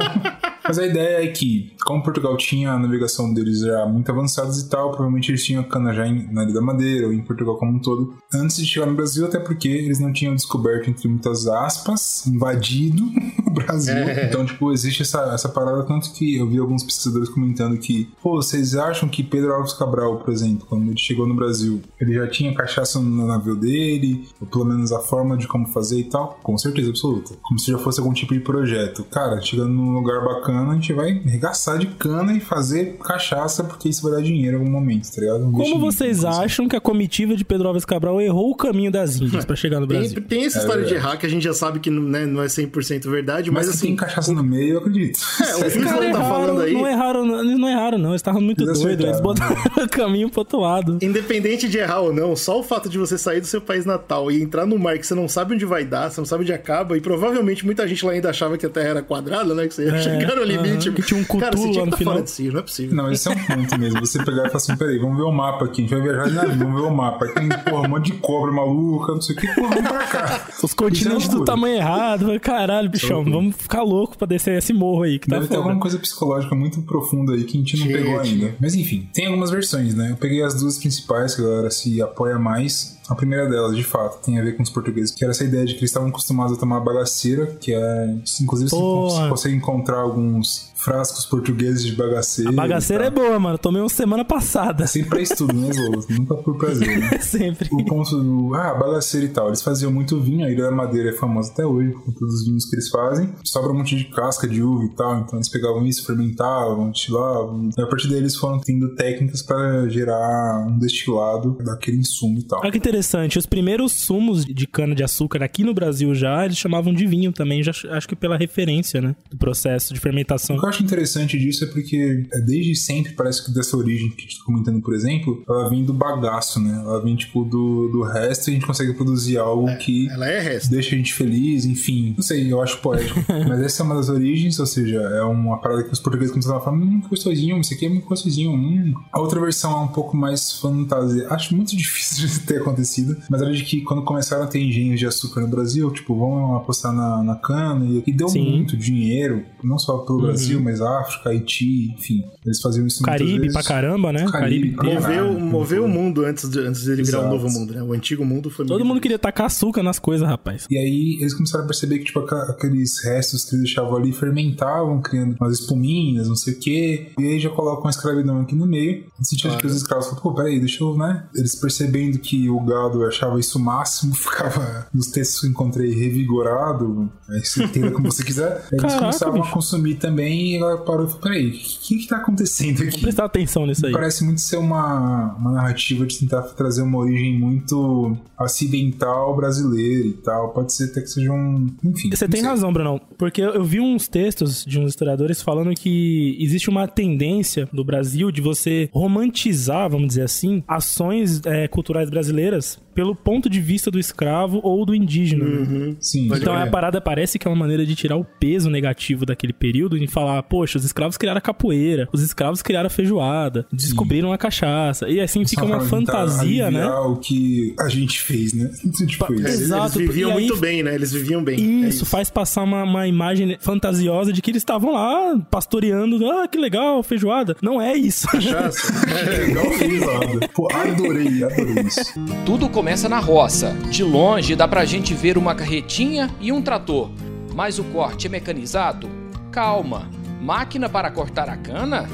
Mas 0.71 0.79
a 0.79 0.85
ideia 0.85 1.25
é 1.25 1.27
que, 1.27 1.73
como 1.83 2.01
Portugal 2.01 2.37
tinha 2.37 2.71
a 2.71 2.79
navegação 2.79 3.33
deles 3.33 3.59
já 3.59 3.85
muito 3.85 4.09
avançadas 4.09 4.57
e 4.61 4.69
tal, 4.69 4.89
provavelmente 4.91 5.29
eles 5.29 5.43
tinham 5.43 5.61
cana 5.63 5.93
já 5.93 6.07
em, 6.07 6.31
na 6.31 6.45
Ilha 6.45 6.53
da 6.53 6.61
Madeira 6.61 7.07
ou 7.07 7.13
em 7.13 7.21
Portugal 7.21 7.57
como 7.57 7.73
um 7.73 7.79
todo, 7.79 8.15
antes 8.33 8.55
de 8.55 8.65
chegar 8.65 8.85
no 8.85 8.95
Brasil, 8.95 9.25
até 9.25 9.37
porque 9.37 9.67
eles 9.67 9.99
não 9.99 10.13
tinham 10.13 10.33
descoberto, 10.33 10.89
entre 10.89 11.09
muitas 11.09 11.45
aspas, 11.45 12.25
invadido 12.25 13.03
o 13.45 13.51
Brasil. 13.51 13.97
Então, 14.23 14.45
tipo, 14.45 14.71
existe 14.71 15.01
essa, 15.01 15.33
essa 15.33 15.49
parada, 15.49 15.83
tanto 15.83 16.13
que 16.13 16.37
eu 16.37 16.47
vi 16.47 16.57
alguns 16.57 16.83
pesquisadores 16.83 17.27
comentando 17.27 17.77
que, 17.77 18.09
pô, 18.23 18.37
vocês 18.37 18.73
acham 18.73 19.09
que 19.09 19.23
Pedro 19.23 19.53
Alves 19.53 19.73
Cabral, 19.73 20.19
por 20.19 20.31
exemplo, 20.31 20.65
quando 20.69 20.89
ele 20.89 20.97
chegou 20.97 21.27
no 21.27 21.35
Brasil, 21.35 21.81
ele 21.99 22.13
já 22.13 22.29
tinha 22.29 22.55
cachaça 22.55 22.97
no 22.97 23.27
navio 23.27 23.57
dele, 23.57 24.25
ou 24.39 24.47
pelo 24.47 24.63
menos 24.63 24.93
a 24.93 24.99
forma 25.01 25.35
de 25.35 25.49
como 25.49 25.67
fazer 25.67 25.99
e 25.99 26.05
tal? 26.05 26.39
Com 26.41 26.57
certeza 26.57 26.91
absoluta. 26.91 27.33
Como 27.41 27.59
se 27.59 27.69
já 27.69 27.77
fosse 27.77 27.99
algum 27.99 28.13
tipo 28.13 28.33
de 28.33 28.39
projeto. 28.39 29.03
Cara, 29.03 29.41
chegando 29.41 29.73
num 29.73 29.91
lugar 29.91 30.23
bacana, 30.23 30.60
a 30.69 30.73
gente 30.75 30.93
vai 30.93 31.11
arregaçar 31.25 31.77
de 31.77 31.87
cana 31.87 32.33
e 32.33 32.39
fazer 32.39 32.97
cachaça, 33.03 33.63
porque 33.63 33.89
isso 33.89 34.03
vai 34.03 34.11
dar 34.11 34.21
dinheiro 34.21 34.57
em 34.57 34.59
algum 34.59 34.71
momento, 34.71 35.09
tá 35.11 35.21
ligado? 35.21 35.45
Um 35.45 35.51
Como 35.51 35.79
vocês 35.79 36.23
acham 36.23 36.67
que 36.67 36.75
a 36.75 36.79
comitiva 36.81 37.35
de 37.35 37.43
Pedro 37.43 37.67
Alves 37.67 37.85
Cabral 37.85 38.21
errou 38.21 38.51
o 38.51 38.55
caminho 38.55 38.91
das 38.91 39.15
Índias 39.19 39.45
pra 39.45 39.55
chegar 39.55 39.79
no 39.79 39.87
Tem, 39.91 39.97
Brasil? 39.99 40.21
tem 40.27 40.45
essa 40.45 40.59
história 40.59 40.85
de 40.85 40.93
errar 40.93 41.17
que 41.17 41.25
a 41.25 41.29
gente 41.29 41.43
já 41.43 41.53
sabe 41.53 41.79
que 41.79 41.89
né, 41.89 42.25
não 42.25 42.41
é 42.43 42.47
100% 42.47 43.09
verdade, 43.09 43.49
Mas, 43.49 43.67
mas, 43.67 43.75
se 43.75 43.81
tem 43.81 43.89
assim. 43.91 43.95
cachaça 43.97 44.31
no 44.33 44.43
meio, 44.43 44.73
eu 44.75 44.77
acredito. 44.79 45.19
É, 45.41 45.55
o 45.55 45.69
João 45.69 45.85
tá 45.97 46.03
erraram, 46.05 46.25
falando 46.29 46.61
aí. 46.61 46.73
não 46.73 46.87
erraram, 46.87 47.25
não, 47.25 47.39
eles 47.43 47.57
não 47.59 47.69
erraram, 47.69 47.97
não. 47.97 48.09
Eles 48.09 48.19
estavam 48.21 48.41
muito 48.41 48.63
Eles 48.63 48.79
doidos. 48.79 49.05
Eles 49.05 49.21
botaram 49.21 49.55
o 49.83 49.89
caminho 49.89 50.29
pro 50.29 50.41
outro 50.41 50.59
lado. 50.59 50.97
Independente 51.01 51.67
de 51.69 51.77
errar 51.77 51.99
ou 52.01 52.13
não, 52.13 52.35
só 52.35 52.59
o 52.59 52.63
fato 52.63 52.89
de 52.89 52.97
você 52.97 53.17
sair 53.17 53.39
do 53.41 53.47
seu 53.47 53.61
país 53.61 53.85
natal 53.85 54.31
e 54.31 54.41
entrar 54.41 54.65
num 54.65 54.77
mar 54.77 54.97
que 54.97 55.05
você 55.07 55.15
não 55.15 55.27
sabe 55.27 55.55
onde 55.55 55.65
vai 55.65 55.85
dar, 55.85 56.09
você 56.11 56.19
não 56.21 56.25
sabe 56.25 56.43
onde 56.43 56.53
acaba, 56.53 56.97
e 56.97 57.01
provavelmente 57.01 57.65
muita 57.65 57.87
gente 57.87 58.05
lá 58.05 58.11
ainda 58.11 58.29
achava 58.29 58.57
que 58.57 58.65
a 58.65 58.69
Terra 58.69 58.89
era 58.89 59.01
quadrada, 59.01 59.53
né? 59.53 59.67
Que 59.67 59.73
você 59.73 59.85
ia 59.85 59.97
chegar 60.01 60.37
no 60.45 60.51
limite. 60.51 60.87
aham, 60.89 60.95
que 60.95 61.01
tinha 61.03 61.19
um 61.19 61.23
Cara, 61.23 61.51
Cthulhu 61.51 61.71
tinha 61.71 61.79
lá 61.81 61.85
no 61.85 61.91
tá 61.91 61.97
final. 61.97 62.13
não 62.13 62.19
é 62.59 62.61
possível. 62.63 62.95
Não, 62.95 63.11
esse 63.11 63.27
é 63.27 63.31
um 63.31 63.35
ponto 63.45 63.79
mesmo. 63.79 63.99
Você 63.99 64.17
pegar 64.23 64.43
e 64.47 64.47
falar 64.47 64.57
assim, 64.57 64.75
peraí, 64.77 64.97
vamos 64.99 65.17
ver 65.17 65.23
o 65.23 65.31
mapa 65.31 65.65
aqui. 65.65 65.81
A 65.81 65.85
gente 65.87 65.93
vai 65.93 66.01
viajar 66.03 66.27
de 66.29 66.33
navio, 66.35 66.57
vamos 66.57 66.81
ver 66.81 66.87
o 66.87 66.91
mapa. 66.95 67.25
Aí 67.25 67.33
tem, 67.33 67.49
porra, 67.49 67.87
um 67.87 67.89
monte 67.89 68.11
de 68.11 68.17
cobra 68.19 68.51
maluca, 68.51 69.13
não 69.13 69.21
sei 69.21 69.35
o 69.35 69.39
que. 69.39 69.47
Porra, 69.55 69.75
vamos 69.75 69.89
pra 69.89 70.07
cá. 70.07 70.47
Os 70.63 70.73
continentes 70.73 71.27
é 71.27 71.31
do 71.31 71.43
tamanho 71.45 71.75
errado. 71.75 72.39
Caralho, 72.39 72.89
bichão, 72.89 73.17
loucura. 73.17 73.35
vamos 73.37 73.55
ficar 73.55 73.83
louco 73.83 74.17
pra 74.17 74.27
descer 74.27 74.57
esse 74.57 74.73
morro 74.73 75.03
aí, 75.03 75.19
que 75.19 75.27
tá 75.27 75.35
Deve 75.35 75.47
ter 75.47 75.55
foda. 75.55 75.67
alguma 75.67 75.79
coisa 75.81 75.97
psicológica 75.99 76.55
muito 76.55 76.81
profunda 76.81 77.33
aí 77.33 77.43
que 77.43 77.57
a 77.57 77.59
gente 77.59 77.77
não 77.77 77.85
Tinha, 77.87 77.97
pegou 77.97 78.19
ainda. 78.19 78.55
Mas 78.59 78.75
enfim, 78.75 79.09
tem 79.13 79.25
algumas 79.27 79.49
versões, 79.49 79.95
né? 79.95 80.11
Eu 80.11 80.15
peguei 80.17 80.43
as 80.43 80.59
duas 80.59 80.77
principais 80.77 81.35
que 81.35 81.41
a 81.41 81.45
galera 81.45 81.69
se 81.71 82.01
apoia 82.01 82.37
mais. 82.39 82.99
A 83.11 83.15
primeira 83.15 83.47
delas, 83.49 83.75
de 83.75 83.83
fato, 83.83 84.23
tem 84.23 84.39
a 84.39 84.41
ver 84.41 84.55
com 84.55 84.63
os 84.63 84.69
portugueses, 84.69 85.11
que 85.13 85.23
era 85.23 85.31
essa 85.31 85.43
ideia 85.43 85.65
de 85.65 85.73
que 85.73 85.79
eles 85.79 85.89
estavam 85.89 86.07
acostumados 86.09 86.55
a 86.55 86.59
tomar 86.59 86.79
bagaceira, 86.79 87.45
que 87.59 87.73
é. 87.73 88.15
Inclusive, 88.41 88.69
você 88.69 88.75
Porra. 88.77 89.17
cons- 89.19 89.29
consegue 89.29 89.55
encontrar 89.55 89.97
alguns 89.99 90.70
frascos 90.83 91.25
portugueses 91.25 91.85
de 91.85 91.95
bagaceira. 91.95 92.49
A 92.49 92.53
bagaceira 92.53 93.05
é 93.05 93.09
boa, 93.09 93.39
mano. 93.39 93.57
Tomei 93.57 93.81
uma 93.81 93.89
semana 93.89 94.25
passada. 94.25 94.87
Sempre 94.87 95.09
pra 95.11 95.21
estudo, 95.21 95.53
né, 95.53 95.71
Zola? 95.71 96.03
Nunca 96.09 96.35
por 96.35 96.57
prazer, 96.57 96.99
né? 96.99 97.19
Sempre. 97.19 97.69
o 97.71 97.85
ponto 97.85 98.17
do. 98.17 98.53
Ah, 98.55 98.73
bagaceira 98.73 99.25
e 99.25 99.29
tal. 99.29 99.47
Eles 99.47 99.61
faziam 99.61 99.91
muito 99.91 100.19
vinho, 100.19 100.45
a 100.45 100.51
Ilha 100.51 100.65
da 100.65 100.71
Madeira 100.71 101.09
é 101.09 101.13
famosa 101.13 101.51
até 101.51 101.65
hoje 101.65 101.91
por 101.91 102.05
conta 102.05 102.19
dos 102.19 102.45
vinhos 102.45 102.65
que 102.65 102.75
eles 102.75 102.89
fazem. 102.89 103.33
Sobra 103.43 103.71
um 103.71 103.77
monte 103.77 103.95
de 103.95 104.05
casca 104.05 104.47
de 104.47 104.61
uva 104.61 104.85
e 104.85 104.95
tal, 104.95 105.19
então 105.19 105.37
eles 105.37 105.49
pegavam 105.49 105.85
isso, 105.85 106.05
fermentavam, 106.05 106.89
destilavam. 106.91 107.69
E 107.77 107.81
a 107.81 107.87
partir 107.87 108.07
daí 108.07 108.17
eles 108.17 108.35
foram 108.35 108.59
tendo 108.59 108.95
técnicas 108.95 109.41
para 109.41 109.87
gerar 109.89 110.65
um 110.67 110.77
destilado 110.77 111.57
daquele 111.63 111.97
insumo 111.97 112.39
e 112.39 112.43
tal. 112.43 112.59
Olha 112.61 112.71
que 112.71 112.77
interessante, 112.77 113.37
os 113.37 113.45
primeiros 113.45 113.93
sumos 113.93 114.45
de 114.45 114.67
cana-de-açúcar 114.67 115.43
aqui 115.43 115.63
no 115.63 115.73
Brasil 115.73 116.13
já, 116.15 116.45
eles 116.45 116.57
chamavam 116.57 116.93
de 116.93 117.05
vinho 117.05 117.31
também, 117.31 117.61
já, 117.63 117.71
acho 117.91 118.07
que 118.07 118.15
pela 118.15 118.37
referência, 118.37 119.01
né? 119.01 119.15
Do 119.29 119.37
processo 119.37 119.93
de 119.93 119.99
fermentação. 119.99 120.55
Eu 120.55 120.70
acho 120.71 120.83
interessante 120.83 121.37
disso 121.37 121.65
é 121.65 121.67
porque 121.67 122.25
é, 122.33 122.39
desde 122.39 122.75
sempre 122.75 123.13
parece 123.13 123.45
que 123.45 123.51
dessa 123.51 123.77
origem 123.77 124.09
que 124.09 124.17
a 124.17 124.21
gente 124.21 124.39
tá 124.39 124.45
comentando, 124.45 124.81
por 124.81 124.93
exemplo, 124.93 125.43
ela 125.47 125.69
vem 125.69 125.83
do 125.83 125.93
bagaço, 125.93 126.59
né? 126.59 126.81
Ela 126.83 127.01
vem 127.01 127.15
tipo 127.15 127.43
do, 127.43 127.89
do 127.89 128.01
resto 128.01 128.47
e 128.47 128.51
a 128.51 128.53
gente 128.53 128.65
consegue 128.65 128.93
produzir 128.93 129.37
algo 129.37 129.67
que 129.77 130.09
Ela 130.09 130.27
é 130.27 130.39
resto. 130.39 130.71
deixa 130.71 130.95
a 130.95 130.97
gente 130.97 131.13
feliz, 131.13 131.65
enfim. 131.65 132.13
Não 132.15 132.23
sei, 132.23 132.51
eu 132.51 132.61
acho 132.61 132.79
poético. 132.79 133.19
Mas 133.27 133.61
essa 133.61 133.83
é 133.83 133.85
uma 133.85 133.95
das 133.95 134.09
origens, 134.09 134.59
ou 134.59 134.65
seja, 134.65 134.97
é 134.97 135.23
uma 135.23 135.59
parada 135.59 135.83
que 135.83 135.91
os 135.91 135.99
portugueses 135.99 136.31
começaram 136.31 136.57
a 136.57 136.61
falar, 136.61 136.77
hum, 136.77 137.01
gostosinho, 137.09 137.59
isso 137.59 137.73
aqui 137.73 137.85
é 137.85 137.89
muito 137.89 138.07
gostosinho, 138.07 138.51
hum. 138.51 138.93
A 139.11 139.19
outra 139.19 139.39
versão 139.39 139.71
é 139.73 139.83
um 139.83 139.87
pouco 139.89 140.15
mais 140.15 140.53
fantasia. 140.53 141.27
Acho 141.29 141.55
muito 141.55 141.75
difícil 141.75 142.27
de 142.27 142.39
ter 142.41 142.61
acontecido, 142.61 143.17
mas 143.29 143.41
era 143.41 143.51
de 143.51 143.63
que 143.63 143.81
quando 143.81 144.03
começaram 144.03 144.43
a 144.43 144.47
ter 144.47 144.59
engenhos 144.59 144.99
de 144.99 145.05
açúcar 145.05 145.41
no 145.41 145.47
Brasil, 145.47 145.91
tipo, 145.91 146.17
vamos 146.17 146.57
apostar 146.57 146.93
na, 146.93 147.21
na 147.23 147.35
cana, 147.35 147.85
e, 147.85 148.03
e 148.07 148.11
deu 148.11 148.29
Sim. 148.29 148.49
muito 148.49 148.77
dinheiro, 148.77 149.43
não 149.63 149.77
só 149.77 149.97
pelo 149.99 150.21
Brasil, 150.21 150.60
mas 150.61 150.81
África, 150.81 151.29
Haiti, 151.29 151.93
enfim. 151.93 152.23
Eles 152.45 152.61
faziam 152.61 152.85
isso 152.87 153.01
muitas 153.01 153.19
Caribe 153.19 153.39
vezes. 153.39 153.53
pra 153.53 153.63
caramba, 153.63 154.11
né? 154.11 154.25
Caribe, 154.31 154.71
Caribe. 154.75 154.95
Moveu, 154.95 155.39
moveu 155.39 155.85
o 155.85 155.89
mundo 155.89 156.25
antes, 156.25 156.49
de, 156.49 156.59
antes 156.59 156.83
dele 156.85 157.03
virar 157.03 157.19
um 157.19 157.21
Exato. 157.21 157.35
novo 157.35 157.49
mundo, 157.59 157.73
né? 157.73 157.83
O 157.83 157.93
antigo 157.93 158.25
mundo 158.25 158.49
foi 158.49 158.65
Todo 158.65 158.85
mundo 158.85 159.01
queria 159.01 159.19
tacar 159.19 159.47
açúcar 159.47 159.83
nas 159.83 159.99
coisas, 159.99 160.27
rapaz. 160.27 160.65
E 160.69 160.77
aí 160.77 161.17
eles 161.19 161.33
começaram 161.33 161.63
a 161.63 161.67
perceber 161.67 161.99
que, 161.99 162.05
tipo, 162.05 162.19
aqueles 162.19 163.03
restos 163.03 163.45
que 163.45 163.55
eles 163.55 163.65
deixavam 163.65 163.95
ali 163.95 164.11
fermentavam, 164.11 165.01
criando 165.01 165.35
umas 165.39 165.59
espuminhas, 165.59 166.27
não 166.27 166.35
sei 166.35 166.53
o 166.53 166.59
quê. 166.59 167.11
E 167.19 167.23
aí 167.23 167.39
já 167.39 167.49
colocam 167.49 167.87
a 167.87 167.89
escravidão 167.89 168.41
aqui 168.41 168.55
no 168.55 168.65
meio. 168.65 169.05
No 169.17 169.25
sentido 169.25 169.51
de 169.51 169.57
que 169.57 169.67
os 169.67 169.75
escravos 169.75 170.07
falam, 170.07 170.21
pô, 170.21 170.33
peraí, 170.33 170.59
deixa 170.59 170.83
eu, 170.83 170.97
né? 170.97 171.25
Eles 171.35 171.55
percebendo 171.55 172.19
que 172.19 172.49
o 172.49 172.59
gado 172.61 173.03
achava 173.05 173.39
isso 173.39 173.57
o 173.57 173.61
máximo, 173.61 174.13
ficava 174.15 174.87
nos 174.93 175.07
textos 175.07 175.41
que 175.41 175.47
eu 175.47 175.51
encontrei 175.51 175.91
revigorado, 175.93 177.11
aí 177.29 177.43
você 177.43 177.63
entenda 177.63 177.91
como 177.91 178.11
você 178.11 178.23
quiser. 178.23 178.65
Eles 178.71 178.81
Caraca, 178.81 178.99
começavam 178.99 179.35
bicho. 179.35 179.49
a 179.49 179.53
consumir 179.53 179.95
também 179.95 180.50
e 180.51 180.57
ela 180.57 180.77
parou 180.77 181.05
e 181.05 181.07
falou, 181.07 181.21
peraí, 181.21 181.47
o 181.49 181.51
que, 181.51 181.97
que 181.97 182.07
tá 182.07 182.17
acontecendo 182.17 182.83
aqui? 182.83 183.01
Prestar 183.01 183.25
atenção 183.25 183.65
nisso 183.65 183.85
aí. 183.85 183.91
Parece 183.91 184.23
muito 184.23 184.41
ser 184.41 184.57
uma, 184.57 185.35
uma 185.35 185.51
narrativa 185.51 186.05
de 186.05 186.19
tentar 186.19 186.41
trazer 186.41 186.81
uma 186.81 186.97
origem 186.97 187.37
muito 187.37 188.17
acidental 188.37 189.35
brasileira 189.35 190.07
e 190.07 190.13
tal. 190.13 190.49
Pode 190.49 190.73
ser 190.73 190.85
até 190.85 191.01
que 191.01 191.07
seja 191.07 191.31
um. 191.31 191.67
Enfim. 191.83 192.09
Você 192.09 192.27
tem 192.27 192.41
sei. 192.41 192.49
razão, 192.49 192.71
Brunão. 192.71 192.99
Porque 193.17 193.41
eu 193.41 193.63
vi 193.63 193.79
uns 193.79 194.07
textos 194.07 194.65
de 194.65 194.79
uns 194.79 194.89
historiadores 194.89 195.41
falando 195.41 195.73
que 195.73 196.37
existe 196.39 196.69
uma 196.69 196.87
tendência 196.87 197.67
do 197.71 197.83
Brasil 197.83 198.31
de 198.31 198.41
você 198.41 198.89
romantizar, 198.91 199.89
vamos 199.89 200.07
dizer 200.09 200.23
assim, 200.23 200.63
ações 200.67 201.41
é, 201.45 201.67
culturais 201.67 202.09
brasileiras 202.09 202.79
pelo 202.93 203.15
ponto 203.15 203.49
de 203.49 203.59
vista 203.59 203.89
do 203.91 203.99
escravo 203.99 204.59
ou 204.63 204.85
do 204.85 204.93
indígena. 204.95 205.45
né? 205.45 205.95
Sim, 205.99 206.29
Então 206.33 206.55
é. 206.57 206.63
a 206.63 206.67
parada 206.67 206.99
parece 207.01 207.37
que 207.39 207.47
é 207.47 207.51
uma 207.51 207.57
maneira 207.57 207.85
de 207.85 207.95
tirar 207.95 208.17
o 208.17 208.23
peso 208.25 208.69
negativo 208.69 209.25
daquele 209.25 209.53
período 209.53 209.97
e 209.97 210.07
falar, 210.07 210.41
poxa, 210.43 210.77
os 210.77 210.85
escravos 210.85 211.17
criaram 211.17 211.37
a 211.37 211.41
capoeira, 211.41 212.07
os 212.11 212.21
escravos 212.21 212.61
criaram 212.61 212.87
a 212.87 212.89
feijoada, 212.89 213.65
descobriram 213.71 214.31
a 214.33 214.37
cachaça. 214.37 215.07
E 215.09 215.19
assim 215.19 215.45
fica 215.45 215.63
uma 215.65 215.81
fantasia, 215.81 216.69
né? 216.71 216.85
o 216.87 217.15
que 217.17 217.73
a 217.79 217.87
gente 217.89 218.19
fez, 218.21 218.53
né? 218.53 218.69
Tipo 219.07 219.33
isso. 219.33 219.45
É, 219.47 219.49
eles- 219.49 219.61
Exato, 219.61 219.99
Eles 219.99 220.07
viviam 220.09 220.31
aí- 220.31 220.47
muito 220.47 220.57
bem, 220.57 220.83
né? 220.83 220.93
Eles 220.95 221.11
viviam 221.11 221.43
bem. 221.43 221.83
É 221.85 221.87
Isso, 221.87 222.05
faz 222.05 222.29
passar 222.29 222.63
uma, 222.63 222.83
uma 222.83 223.07
imagem 223.07 223.57
fantasiosa 223.59 224.31
de 224.33 224.41
que 224.41 224.51
eles 224.51 224.61
estavam 224.61 224.93
lá 224.93 225.37
pastoreando. 225.49 226.29
Ah, 226.29 226.47
que 226.47 226.57
legal, 226.57 227.01
feijoada. 227.03 227.55
Não 227.61 227.81
é 227.81 227.95
isso. 227.95 228.27
Cachaça. 228.27 228.91
É 229.21 229.49
igual 229.49 229.71
feijoada. 229.71 230.47
Pô, 230.53 230.67
adorei, 230.73 231.43
adorei 231.43 231.83
isso. 231.85 232.01
Tudo 232.45 232.69
começa 232.81 233.07
na 233.07 233.19
roça. 233.19 233.75
De 233.91 234.03
longe 234.03 234.55
dá 234.55 234.67
pra 234.67 234.85
gente 234.85 235.13
ver 235.13 235.37
uma 235.37 235.53
carretinha 235.53 236.31
e 236.41 236.51
um 236.51 236.63
trator. 236.63 237.11
Mas 237.53 237.77
o 237.77 237.83
corte 237.83 238.25
é 238.25 238.29
mecanizado? 238.29 239.07
Calma. 239.51 240.09
Máquina 240.41 240.89
para 240.89 241.11
cortar 241.11 241.47
a 241.47 241.55
cana? 241.55 242.09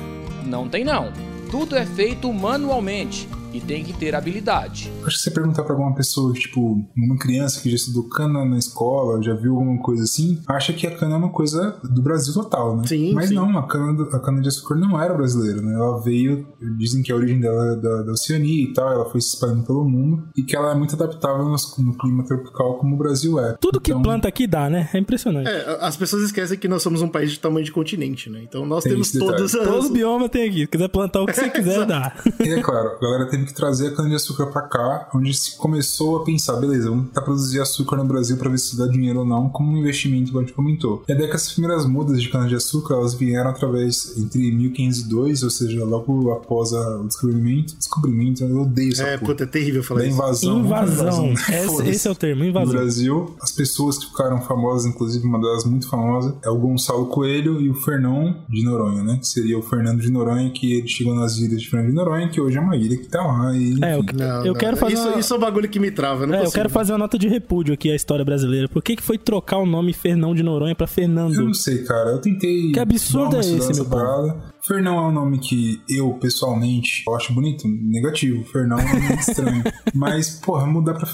Não 0.45 0.67
tem 0.67 0.83
não. 0.83 1.13
Tudo 1.49 1.77
é 1.77 1.85
feito 1.85 2.33
manualmente 2.33 3.29
e 3.53 3.59
tem 3.61 3.83
que 3.83 3.93
ter 3.93 4.15
habilidade. 4.15 4.91
Acho 5.01 5.05
que 5.05 5.11
se 5.17 5.23
você 5.23 5.31
perguntar 5.31 5.63
pra 5.63 5.73
alguma 5.73 5.93
pessoa, 5.95 6.33
tipo, 6.33 6.85
uma 6.95 7.17
criança 7.17 7.61
que 7.61 7.69
já 7.69 7.75
estudou 7.75 8.03
cana 8.09 8.45
na 8.45 8.57
escola, 8.57 9.21
já 9.23 9.33
viu 9.33 9.53
alguma 9.55 9.81
coisa 9.81 10.03
assim, 10.03 10.41
acha 10.47 10.73
que 10.73 10.85
a 10.85 10.95
cana 10.95 11.15
é 11.15 11.17
uma 11.17 11.29
coisa 11.31 11.79
do 11.83 12.01
Brasil 12.01 12.33
total, 12.33 12.77
né? 12.77 12.83
Sim, 12.87 13.13
Mas 13.13 13.29
sim. 13.29 13.35
não, 13.35 13.57
a 13.57 13.67
cana, 13.67 13.93
do- 13.93 14.15
a 14.15 14.19
cana 14.19 14.41
de 14.41 14.47
açúcar 14.47 14.75
não 14.75 15.01
era 15.01 15.13
brasileira, 15.13 15.61
né? 15.61 15.73
Ela 15.73 16.01
veio, 16.01 16.47
dizem 16.77 17.01
que 17.01 17.11
a 17.11 17.15
origem 17.15 17.39
dela 17.39 17.73
é 17.73 17.75
da, 17.77 18.03
da 18.03 18.11
Oceania 18.11 18.63
e 18.63 18.73
tal, 18.73 18.91
ela 18.91 19.09
foi 19.09 19.21
se 19.21 19.29
espalhando 19.35 19.63
pelo 19.65 19.83
mundo 19.87 20.27
e 20.35 20.43
que 20.43 20.55
ela 20.55 20.71
é 20.71 20.75
muito 20.75 20.95
adaptável 20.95 21.45
no, 21.45 21.55
no 21.85 21.97
clima 21.97 22.23
tropical 22.25 22.77
como 22.77 22.95
o 22.95 22.97
Brasil 22.97 23.39
é. 23.39 23.55
Tudo 23.59 23.79
que 23.79 23.91
Então, 23.91 24.01
planta 24.01 24.27
aqui 24.27 24.45
dá, 24.47 24.69
né? 24.69 24.89
É 24.93 24.97
impressionante. 24.99 25.47
É, 25.49 25.77
as 25.81 25.95
pessoas 25.95 26.23
esquecem 26.23 26.57
que 26.57 26.67
nós 26.67 26.81
somos 26.83 27.01
um 27.01 27.07
país 27.07 27.31
de 27.31 27.39
tamanho 27.39 27.65
de 27.65 27.71
continente, 27.71 28.29
né? 28.29 28.41
Então 28.43 28.65
nós 28.65 28.83
Tem 28.83 28.93
temos 28.93 29.11
todas 29.11 29.55
as. 29.55 29.63
Todos 29.67 29.85
os 29.85 29.91
biomas 29.91 30.29
tem 30.29 30.47
aqui. 30.49 30.61
Se 30.61 30.67
quiser 30.67 30.87
plantar 30.89 31.21
o 31.21 31.25
que 31.25 31.33
você 31.33 31.49
quiser, 31.49 31.85
dá. 31.85 32.13
E 32.43 32.49
é 32.49 32.61
claro, 32.61 32.89
a 32.97 32.99
galera 32.99 33.29
teve 33.37 33.47
que 33.47 33.53
trazer 33.53 33.87
a 33.87 33.91
cana-de-açúcar 33.95 34.47
pra 34.47 34.61
cá, 34.63 35.09
onde 35.13 35.33
se 35.33 35.57
começou 35.57 36.17
a 36.17 36.23
pensar, 36.23 36.55
beleza, 36.57 36.89
vamos 36.89 37.07
tentar 37.07 37.21
produzir 37.21 37.59
açúcar 37.61 37.97
no 37.97 38.05
Brasil 38.05 38.37
pra 38.37 38.49
ver 38.49 38.57
se 38.59 38.77
dá 38.77 38.87
dinheiro 38.87 39.19
ou 39.19 39.25
não, 39.25 39.49
como 39.49 39.71
um 39.71 39.77
investimento, 39.77 40.31
como 40.31 40.39
a 40.39 40.45
gente 40.45 40.55
comentou. 40.55 41.03
E 41.07 41.11
até 41.13 41.27
que 41.27 41.33
essas 41.35 41.53
primeiras 41.53 41.85
mudas 41.85 42.21
de 42.21 42.29
cana-de-açúcar, 42.29 42.95
elas 42.95 43.13
vieram 43.13 43.49
através 43.49 44.17
entre 44.17 44.51
1502, 44.51 45.43
ou 45.43 45.49
seja, 45.49 45.83
logo 45.85 46.31
após 46.31 46.73
a, 46.73 46.97
o 47.01 47.07
descobrimento. 47.07 47.75
Descobrimento, 47.77 48.43
eu 48.43 48.61
odeio 48.61 48.91
essa 48.91 49.03
É, 49.03 49.17
porra. 49.17 49.31
puta, 49.33 49.43
é 49.43 49.47
terrível 49.47 49.83
falar 49.83 50.01
Da 50.01 50.07
isso. 50.07 50.15
invasão. 50.15 50.59
Invasão. 50.59 51.27
né? 51.27 51.33
Esse, 51.33 51.89
esse 51.89 52.07
é 52.07 52.11
o 52.11 52.15
termo, 52.15 52.43
No 52.43 52.49
invasão. 52.49 52.73
Brasil, 52.73 53.35
as 53.41 53.51
pessoas 53.51 53.97
que 53.97 54.05
ficaram 54.07 54.41
famosas, 54.41 54.85
inclusive 54.85 55.25
uma 55.25 55.39
delas 55.39 55.63
muito 55.65 55.87
famosa, 55.89 56.35
é 56.43 56.49
o 56.49 56.57
Gonçalo 56.57 57.07
Coelho 57.07 57.61
e 57.61 57.69
o 57.69 57.73
Fernão 57.73 58.35
de 58.49 58.63
Noronha, 58.63 59.03
né? 59.03 59.17
Que 59.17 59.27
seria 59.27 59.57
o 59.57 59.61
Fernando 59.61 60.01
de 60.01 60.11
Noronha, 60.11 60.49
que 60.51 60.73
ele 60.73 60.87
chegou 60.87 61.15
nas 61.15 61.37
ilhas 61.37 61.61
de 61.61 61.69
Fernando 61.69 61.89
de 61.89 61.95
Noronha, 61.95 62.29
que 62.29 62.39
hoje 62.41 62.57
é 62.57 62.61
uma 62.61 62.75
ilha 62.75 62.97
que 62.97 63.07
tá 63.07 63.21
lá. 63.31 63.55
E, 63.55 63.77
É, 63.83 63.95
eu. 63.95 64.03
Não, 64.13 64.45
eu 64.45 64.45
não, 64.47 64.53
quero 64.53 64.77
fazer 64.77 64.93
isso, 64.93 65.07
uma... 65.07 65.19
isso 65.19 65.33
é 65.33 65.37
um 65.37 65.39
bagulho 65.39 65.69
que 65.69 65.79
me 65.79 65.91
trava, 65.91 66.23
eu 66.23 66.27
não 66.27 66.35
É, 66.35 66.45
eu 66.45 66.51
quero 66.51 66.69
fazer 66.69 66.93
uma 66.93 66.99
nota 66.99 67.17
de 67.17 67.27
repúdio 67.27 67.73
aqui 67.73 67.91
à 67.91 67.95
história 67.95 68.23
brasileira. 68.23 68.67
Por 68.67 68.81
que, 68.81 68.95
que 68.95 69.03
foi 69.03 69.17
trocar 69.17 69.57
o 69.57 69.65
nome 69.65 69.93
Fernão 69.93 70.33
de 70.33 70.43
Noronha 70.43 70.75
pra 70.75 70.85
Eu 70.85 70.89
Fernando? 70.89 71.33
não 71.33 71.53
sei, 71.53 71.83
cara. 71.83 72.11
Eu 72.11 72.19
tentei. 72.19 72.71
Que 72.71 72.79
absurdo 72.79 73.35
é 73.37 73.39
esse, 73.39 73.73
meu 73.73 73.85
parada. 73.85 74.35
Fernão 74.67 74.97
é 74.97 75.07
um 75.07 75.11
nome 75.11 75.39
que 75.39 75.81
eu, 75.89 76.13
pessoalmente, 76.15 77.03
eu 77.07 77.15
acho 77.15 77.33
bonito. 77.33 77.67
Negativo. 77.67 78.43
Fernão 78.45 78.77
é 78.79 78.83
um 78.83 78.99
nome 79.01 79.15
estranho. 79.19 79.63
Mas, 79.93 80.29
porra, 80.29 80.65
mudar 80.65 80.93
pra. 80.95 81.07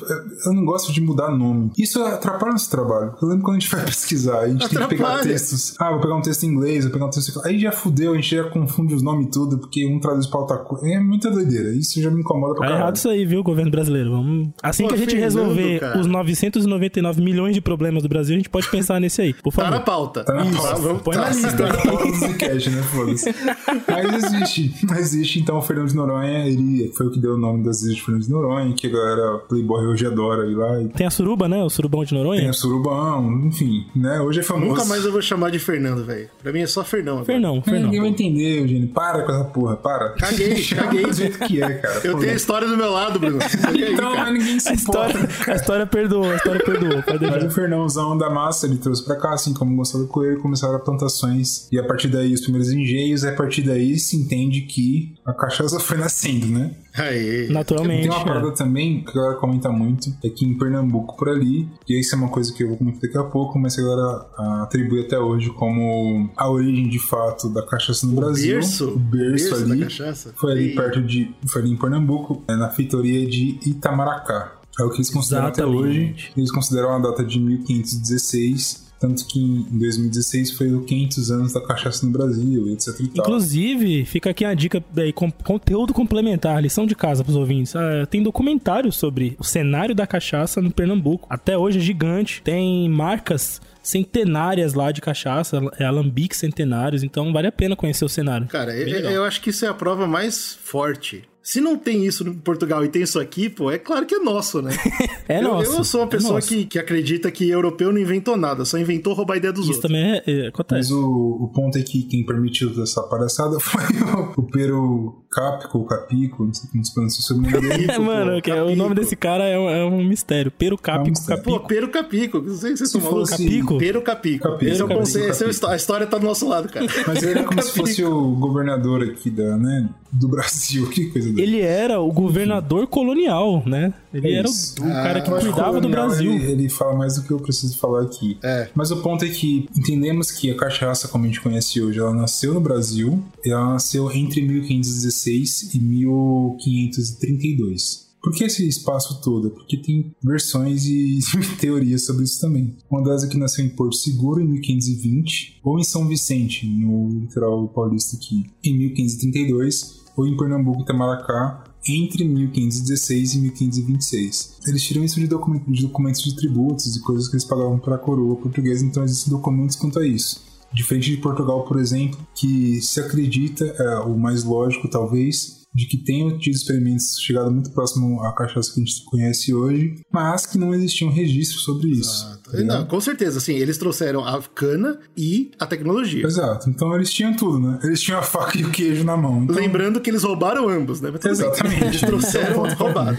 Eu 0.45 0.53
não 0.53 0.65
gosto 0.65 0.91
de 0.91 0.99
mudar 1.01 1.29
nome. 1.31 1.71
Isso 1.77 2.01
atrapalha 2.03 2.53
nosso 2.53 2.69
trabalho. 2.69 3.13
Eu 3.21 3.27
lembro 3.27 3.43
quando 3.43 3.57
a 3.57 3.59
gente 3.59 3.69
vai 3.71 3.85
pesquisar, 3.85 4.39
a 4.39 4.47
gente 4.49 4.67
tem 4.67 4.79
que 4.79 4.87
pegar 4.87 5.05
Atrapalha. 5.05 5.23
textos. 5.23 5.75
Ah, 5.79 5.91
vou 5.91 6.01
pegar 6.01 6.15
um 6.15 6.21
texto 6.21 6.43
em 6.43 6.47
inglês, 6.47 6.83
vou 6.85 6.93
pegar 6.93 7.05
um 7.05 7.09
texto. 7.09 7.41
Aí 7.45 7.59
já 7.59 7.71
fudeu, 7.71 8.13
a 8.13 8.15
gente 8.15 8.35
já 8.35 8.43
confunde 8.49 8.93
os 8.95 9.01
nomes 9.03 9.29
tudo, 9.31 9.59
porque 9.59 9.85
um 9.85 9.99
traduz 9.99 10.25
pra 10.27 10.39
outra 10.39 10.57
coisa. 10.57 10.87
É 10.87 10.99
muita 10.99 11.29
doideira. 11.29 11.69
Isso 11.75 12.01
já 12.01 12.09
me 12.09 12.21
incomoda 12.21 12.53
pra 12.55 12.61
Tá 12.61 12.67
caralho. 12.67 12.81
errado 12.83 12.95
isso 12.95 13.09
aí, 13.09 13.25
viu, 13.25 13.43
governo 13.43 13.69
brasileiro? 13.71 14.11
Vamos... 14.11 14.49
Assim 14.63 14.83
Pô, 14.83 14.89
que 14.89 14.95
a 14.95 14.97
gente 14.97 15.15
resolver 15.15 15.79
cara. 15.79 15.99
os 15.99 16.07
999 16.07 17.21
milhões 17.21 17.53
de 17.53 17.61
problemas 17.61 18.03
do 18.03 18.09
Brasil, 18.09 18.35
a 18.35 18.37
gente 18.37 18.49
pode 18.49 18.69
pensar 18.69 18.99
nesse 18.99 19.21
aí. 19.21 19.33
Por 19.33 19.53
Tá 19.53 19.63
favor. 19.63 19.71
na 19.77 19.79
pauta. 19.81 20.23
Tá 20.23 20.33
na 20.33 20.45
Isso, 20.45 20.61
vamos 20.81 21.01
Põe 21.03 21.15
tá 21.15 21.21
na 21.21 21.29
lista. 21.29 21.51
Tá 21.51 21.67
na 21.67 21.77
pauta 21.77 22.05
do 22.05 22.15
Zcast, 22.15 22.69
né? 22.69 22.81
Foda-se. 22.83 23.42
Mas 23.87 24.23
existe. 24.23 24.73
Existe, 24.97 25.39
então, 25.39 25.57
o 25.57 25.61
Fernando 25.61 25.89
de 25.89 25.95
Noronha, 25.95 26.47
ele 26.47 26.91
foi 26.95 27.07
o 27.07 27.11
que 27.11 27.19
deu 27.19 27.33
o 27.33 27.37
nome 27.37 27.63
das 27.63 27.81
ilhas 27.83 27.95
de 27.95 28.01
Fernando 28.03 28.23
de 28.23 28.29
Noronha, 28.31 28.73
que 28.73 28.87
a 28.87 28.89
galera 28.89 29.37
Playboy 29.49 29.85
hoje 29.87 30.05
adora 30.05 30.45
ir 30.49 30.55
lá. 30.55 30.81
E 30.81 30.87
Tem 30.89 31.05
a 31.07 31.09
suruba, 31.11 31.47
né? 31.49 31.63
O 31.63 31.69
surubão 31.69 32.03
de 32.03 32.13
Noronha. 32.13 32.41
tem 32.41 32.49
o 32.49 32.53
Surubão, 32.53 33.31
enfim, 33.47 33.85
né? 33.95 34.19
Hoje 34.21 34.39
é 34.39 34.43
famoso. 34.43 34.69
Nunca 34.71 34.85
mais 34.85 35.03
eu 35.05 35.11
vou 35.11 35.21
chamar 35.21 35.49
de 35.51 35.59
Fernando, 35.59 36.05
velho. 36.05 36.29
Pra 36.41 36.51
mim 36.53 36.61
é 36.61 36.67
só 36.67 36.83
Fernão. 36.83 37.13
agora. 37.13 37.25
Fernão, 37.25 37.57
É, 37.57 37.61
Fernão. 37.61 37.83
ninguém 37.85 37.99
vai 38.01 38.09
entender, 38.09 38.61
Eugênio. 38.61 38.87
Para 38.89 39.23
com 39.23 39.31
essa 39.31 39.43
porra, 39.45 39.75
para. 39.75 40.09
Caguei, 40.11 40.63
caguei. 40.63 41.03
Do 41.05 41.13
jeito 41.13 41.39
que 41.39 41.61
é, 41.61 41.69
cara. 41.75 42.01
Eu 42.03 42.13
Pô, 42.13 42.19
tenho 42.19 42.31
a 42.31 42.35
história 42.35 42.67
do 42.67 42.77
meu 42.77 42.91
lado, 42.91 43.19
Bruno. 43.19 43.39
Aí, 43.67 43.93
Então, 43.93 44.15
mas 44.15 44.33
ninguém 44.33 44.59
se 44.59 44.69
A 44.69 44.73
história, 44.73 45.17
importa. 45.19 45.51
a 45.51 45.55
história 45.55 45.85
perdoou, 45.85 46.31
a 46.31 46.35
história 46.35 46.63
perdoou. 46.63 47.03
Pode 47.03 47.25
Mas 47.25 47.43
o 47.43 47.49
Fernãozão 47.49 48.17
da 48.17 48.29
massa 48.29 48.65
ele 48.67 48.77
trouxe 48.77 49.03
pra 49.03 49.15
cá, 49.15 49.33
assim 49.33 49.53
como 49.53 49.73
o 49.73 49.77
Gonçalo 49.77 50.07
Coelho, 50.07 50.39
começaram 50.41 50.75
as 50.75 50.83
plantações 50.83 51.67
e 51.71 51.79
a 51.79 51.83
partir 51.85 52.07
daí 52.07 52.33
os 52.33 52.41
primeiros 52.41 52.71
engenhos, 52.71 53.23
e 53.23 53.27
a 53.33 53.37
partir 53.37 53.63
daí 53.63 53.97
se 53.97 54.15
entende 54.15 54.61
que 54.61 55.13
a 55.25 55.33
cachaça 55.33 55.79
foi 55.79 55.97
nascendo, 55.97 56.47
né? 56.47 56.75
Aí. 56.93 57.47
Naturalmente. 57.49 58.03
Tem 58.03 58.11
uma 58.11 58.21
é. 58.21 58.25
parada 58.25 58.51
também 58.51 59.03
que 59.03 59.09
a 59.11 59.13
galera 59.13 59.35
comenta 59.35 59.69
muito, 59.69 60.13
é 60.23 60.29
que 60.29 60.45
em 60.45 60.57
Pernambuco 60.57 61.17
por 61.17 61.29
ali, 61.29 61.67
e 61.89 61.99
isso 61.99 62.15
é 62.15 62.17
uma 62.17 62.29
coisa 62.29 62.53
que 62.53 62.63
eu 62.63 62.69
vou 62.69 62.77
comentar 62.77 63.01
daqui 63.01 63.17
a 63.17 63.23
pouco, 63.23 63.57
mas 63.57 63.75
que 63.75 63.81
a 63.81 63.83
galera 63.83 64.25
ah, 64.37 64.63
atribui 64.63 65.01
até 65.01 65.17
hoje 65.17 65.49
como 65.51 66.29
a 66.37 66.49
origem 66.49 66.87
de 66.87 66.99
fato 66.99 67.49
da 67.49 67.65
cachaça 67.65 68.05
no 68.05 68.13
Brasil. 68.13 68.55
berço? 68.55 68.89
O 68.89 68.99
berço, 68.99 69.49
Berço 69.49 69.67
da 69.67 69.73
ali. 69.73 69.83
cachaça? 69.83 70.33
Foi 70.35 70.51
ali 70.51 70.75
perto 70.75 71.01
de. 71.01 71.33
Foi 71.47 71.61
ali 71.61 71.71
em 71.71 71.77
Pernambuco, 71.77 72.43
é, 72.47 72.55
na 72.55 72.69
feitoria 72.69 73.27
de 73.27 73.59
Itamaracá. 73.65 74.59
É 74.79 74.83
o 74.83 74.89
que 74.89 74.97
eles 74.97 75.09
consideram 75.09 75.47
até 75.47 75.65
hoje. 75.65 76.15
Eles 76.35 76.51
consideram 76.51 76.95
a 76.95 76.99
data 76.99 77.23
de 77.23 77.39
1516. 77.39 78.82
Tanto 79.03 79.27
que 79.27 79.37
em 79.37 79.77
2016 79.77 80.51
foi 80.51 80.73
o 80.73 80.85
500 80.85 81.29
anos 81.29 81.51
da 81.51 81.59
cachaça 81.59 82.05
no 82.05 82.11
Brasil, 82.13 82.69
etc 82.69 82.87
e 83.01 83.07
tal. 83.09 83.25
Inclusive, 83.25 84.05
fica 84.05 84.29
aqui 84.29 84.45
a 84.45 84.53
dica 84.53 84.81
aí, 84.95 85.11
com, 85.11 85.29
conteúdo 85.29 85.93
complementar, 85.93 86.63
lição 86.63 86.85
de 86.85 86.95
casa 86.95 87.21
pros 87.21 87.35
ouvintes. 87.35 87.75
Ah, 87.75 88.05
tem 88.09 88.23
documentário 88.23 88.93
sobre 88.93 89.35
o 89.37 89.43
cenário 89.43 89.93
da 89.93 90.07
cachaça 90.07 90.61
no 90.61 90.71
Pernambuco. 90.71 91.27
Até 91.29 91.57
hoje 91.57 91.79
é 91.79 91.81
gigante. 91.81 92.41
Tem 92.43 92.87
marcas 92.87 93.59
centenárias 93.81 94.73
lá 94.73 94.89
de 94.89 95.01
cachaça, 95.01 95.59
é 95.77 95.83
alambiques 95.83 96.39
centenários, 96.39 97.03
então 97.03 97.33
vale 97.33 97.47
a 97.47 97.51
pena 97.51 97.75
conhecer 97.75 98.05
o 98.05 98.09
cenário. 98.09 98.47
Cara, 98.47 98.73
eu, 98.73 98.87
eu 98.87 99.25
acho 99.25 99.41
que 99.41 99.49
isso 99.49 99.65
é 99.65 99.67
a 99.67 99.73
prova 99.73 100.07
mais 100.07 100.57
forte. 100.63 101.27
Se 101.43 101.59
não 101.59 101.77
tem 101.77 102.05
isso 102.05 102.25
em 102.25 102.33
Portugal 102.35 102.85
e 102.85 102.87
tem 102.87 103.01
isso 103.01 103.19
aqui, 103.19 103.49
pô, 103.49 103.69
é 103.69 103.77
claro 103.77 104.05
que 104.05 104.15
é 104.15 104.19
nosso, 104.19 104.61
né? 104.61 104.71
É 105.27 105.39
eu, 105.39 105.43
nosso. 105.43 105.71
eu 105.77 105.83
sou 105.85 106.01
uma 106.01 106.07
é 106.07 106.09
pessoa 106.09 106.33
nosso. 106.35 106.47
que, 106.49 106.65
que 106.65 106.77
acredita 106.79 107.29
que 107.31 107.49
europeu 107.49 107.91
não 107.93 107.99
inventou 107.99 108.35
nada, 108.35 108.65
só 108.65 108.77
inventou 108.77 109.13
roubar 109.13 109.35
a 109.35 109.37
ideia 109.37 109.53
dos 109.53 109.65
Isso 109.65 109.73
outros. 109.75 109.89
também 109.91 110.11
é, 110.15 110.23
é, 110.25 110.37
Mas 110.39 110.47
acontece. 110.49 110.93
o, 110.93 111.43
o 111.43 111.47
ponto 111.53 111.77
é 111.77 111.81
que 111.81 112.03
quem 112.03 112.25
permitiu 112.25 112.71
essa 112.81 113.01
palhaçada 113.03 113.57
foi 113.61 113.81
o, 113.81 114.33
o 114.41 114.43
Pero 114.43 115.23
Capico, 115.31 115.85
Capico, 115.85 116.45
não 116.45 116.53
sei 116.53 116.69
como 116.69 116.85
se 116.85 116.93
pronuncia 116.93 117.19
o 117.19 117.23
sobrenome 117.23 117.69
dele. 117.69 117.87
É, 117.91 117.97
mano, 117.99 118.41
é- 118.45 118.63
o 118.63 118.75
nome 118.75 118.95
desse 118.95 119.15
cara 119.15 119.43
é 119.45 119.57
um, 119.57 119.69
é 119.69 119.83
um 119.85 120.03
mistério. 120.07 120.51
Pero 120.57 120.77
Capico, 120.77 121.09
mistério. 121.11 121.43
Pô, 121.43 121.51
Capico. 121.53 121.67
Pero 121.69 121.89
Capico, 121.89 122.39
não 122.41 122.55
sei 122.55 122.55
se 122.55 122.59
vocês 122.59 122.77
Se 122.91 122.97
estão 122.97 123.01
malucos. 123.01 123.29
fosse- 123.31 123.43
Capico? 123.43 123.77
Pero 123.77 124.01
Capico. 124.01 124.43
Capico, 124.49 124.71
Esse 124.71 124.81
é 124.81 124.85
o 124.85 124.87
Capico, 124.87 124.99
conceito, 125.05 125.29
essa 125.29 125.45
é 125.67 125.71
a 125.73 125.75
história 125.75 126.07
tá 126.07 126.17
do 126.17 126.25
nosso 126.25 126.47
lado, 126.47 126.69
cara. 126.69 126.85
Mas 127.07 127.21
ele 127.23 127.39
é 127.39 127.43
como 127.43 127.61
se 127.61 127.71
fosse 127.71 128.03
o 128.03 128.31
governador 128.35 129.03
aqui 129.03 129.29
da, 129.29 129.57
né, 129.57 129.89
do 130.13 130.27
Brasil. 130.27 130.87
Que 130.89 131.07
coisa 131.07 131.27
doida. 131.27 131.41
Ele 131.41 131.59
era 131.59 131.99
o 131.99 132.11
governador 132.11 132.85
colonial, 132.87 133.63
né? 133.65 133.93
Ele 134.13 134.27
É 134.27 134.33
era 134.35 134.47
o, 134.47 134.51
o 134.51 134.83
cara 134.83 135.21
que 135.21 135.29
cuidava 135.29 135.81
do 135.81 135.89
Brasil. 135.89 136.31
Ele, 136.31 136.51
ele 136.51 136.69
fala 136.69 136.95
mais 136.95 137.15
do 137.15 137.23
que 137.23 137.31
eu 137.31 137.39
preciso 137.39 137.79
falar 137.79 138.03
aqui. 138.03 138.37
É. 138.43 138.69
Mas 138.75 138.91
o 138.91 139.01
ponto 139.01 139.25
é 139.25 139.29
que 139.29 139.67
entendemos 139.75 140.29
que 140.31 140.51
a 140.51 140.55
cachaça, 140.55 141.07
como 141.07 141.23
a 141.23 141.27
gente 141.27 141.41
conhece 141.41 141.81
hoje, 141.81 141.97
ela 141.99 142.13
nasceu 142.13 142.53
no 142.53 142.61
Brasil. 142.61 143.23
E 143.43 143.49
ela 143.49 143.73
nasceu 143.73 144.11
entre 144.11 144.39
1516 144.41 145.73
e 145.73 145.79
1532. 145.79 148.03
Por 148.23 148.33
que 148.33 148.45
esse 148.45 148.65
espaço 148.65 149.19
todo? 149.21 149.49
Porque 149.49 149.75
tem 149.75 150.15
versões 150.23 150.85
e 150.85 151.19
teorias 151.59 152.05
sobre 152.05 152.23
isso 152.23 152.39
também. 152.39 152.73
Uma 152.89 153.03
delas 153.03 153.25
é 153.25 153.27
que 153.27 153.37
nasceu 153.37 153.65
em 153.65 153.69
Porto 153.69 153.97
Seguro 153.97 154.39
em 154.39 154.47
1520, 154.47 155.59
ou 155.61 155.77
em 155.77 155.83
São 155.83 156.07
Vicente, 156.07 156.65
no 156.65 157.19
litoral 157.19 157.67
paulista 157.67 158.15
aqui, 158.15 158.45
em 158.63 158.77
1532, 158.77 160.02
ou 160.15 160.27
em 160.27 160.37
Pernambuco, 160.37 160.81
Itamaracá, 160.81 161.63
entre 161.87 162.23
1516 162.23 163.33
e 163.33 163.37
1526. 163.39 164.59
Eles 164.67 164.83
tiram 164.83 165.03
isso 165.03 165.19
de 165.19 165.27
documentos 165.27 166.23
de 166.23 166.35
tributos 166.35 166.95
e 166.95 167.01
coisas 167.01 167.27
que 167.27 167.35
eles 167.35 167.45
pagavam 167.45 167.77
para 167.77 167.95
a 167.95 167.99
coroa 167.99 168.35
portuguesa, 168.35 168.85
então 168.85 169.03
existem 169.03 169.33
documentos 169.33 169.75
quanto 169.75 169.99
a 169.99 170.07
isso. 170.07 170.41
Diferente 170.73 171.11
de 171.11 171.17
Portugal, 171.17 171.65
por 171.65 171.79
exemplo, 171.79 172.19
que 172.33 172.81
se 172.81 172.99
acredita, 172.99 173.65
é, 173.65 173.99
o 173.99 174.17
mais 174.17 174.43
lógico 174.43 174.87
talvez, 174.87 175.62
de 175.73 175.85
que 175.87 175.97
tenham 175.97 176.37
tido 176.37 176.53
experimentos 176.53 177.19
chegado 177.19 177.51
muito 177.51 177.71
próximo 177.71 178.21
à 178.23 178.33
cachaça 178.33 178.71
que 178.73 178.79
a 178.79 178.83
gente 178.83 179.03
conhece 179.05 179.53
hoje, 179.53 179.95
mas 180.11 180.45
que 180.45 180.57
não 180.57 180.73
existia 180.73 181.07
um 181.07 181.11
registro 181.11 181.59
sobre 181.59 181.89
isso. 181.89 182.39
tá? 182.43 182.61
Não, 182.63 182.85
com 182.85 183.01
certeza, 183.01 183.39
assim, 183.39 183.55
eles 183.55 183.77
trouxeram 183.77 184.23
a 184.23 184.41
cana 184.41 184.99
e 185.17 185.51
a 185.59 185.65
tecnologia. 185.65 186.25
Exato. 186.25 186.69
Então 186.69 186.95
eles 186.95 187.11
tinham 187.11 187.35
tudo, 187.35 187.59
né? 187.59 187.79
Eles 187.83 188.01
tinham 188.01 188.19
a 188.19 188.23
faca 188.23 188.57
e 188.57 188.63
o 188.63 188.69
queijo 188.69 189.03
na 189.03 189.17
mão. 189.17 189.43
Então, 189.43 189.55
Lembrando 189.55 189.99
que 189.99 190.09
eles 190.09 190.23
roubaram 190.23 190.69
ambos, 190.69 191.01
né? 191.01 191.09
Bem. 191.09 191.31
Exatamente. 191.31 191.83
Eles 191.85 192.01
trouxeram 192.01 192.67
e 192.67 192.73
roubaram. 192.73 193.17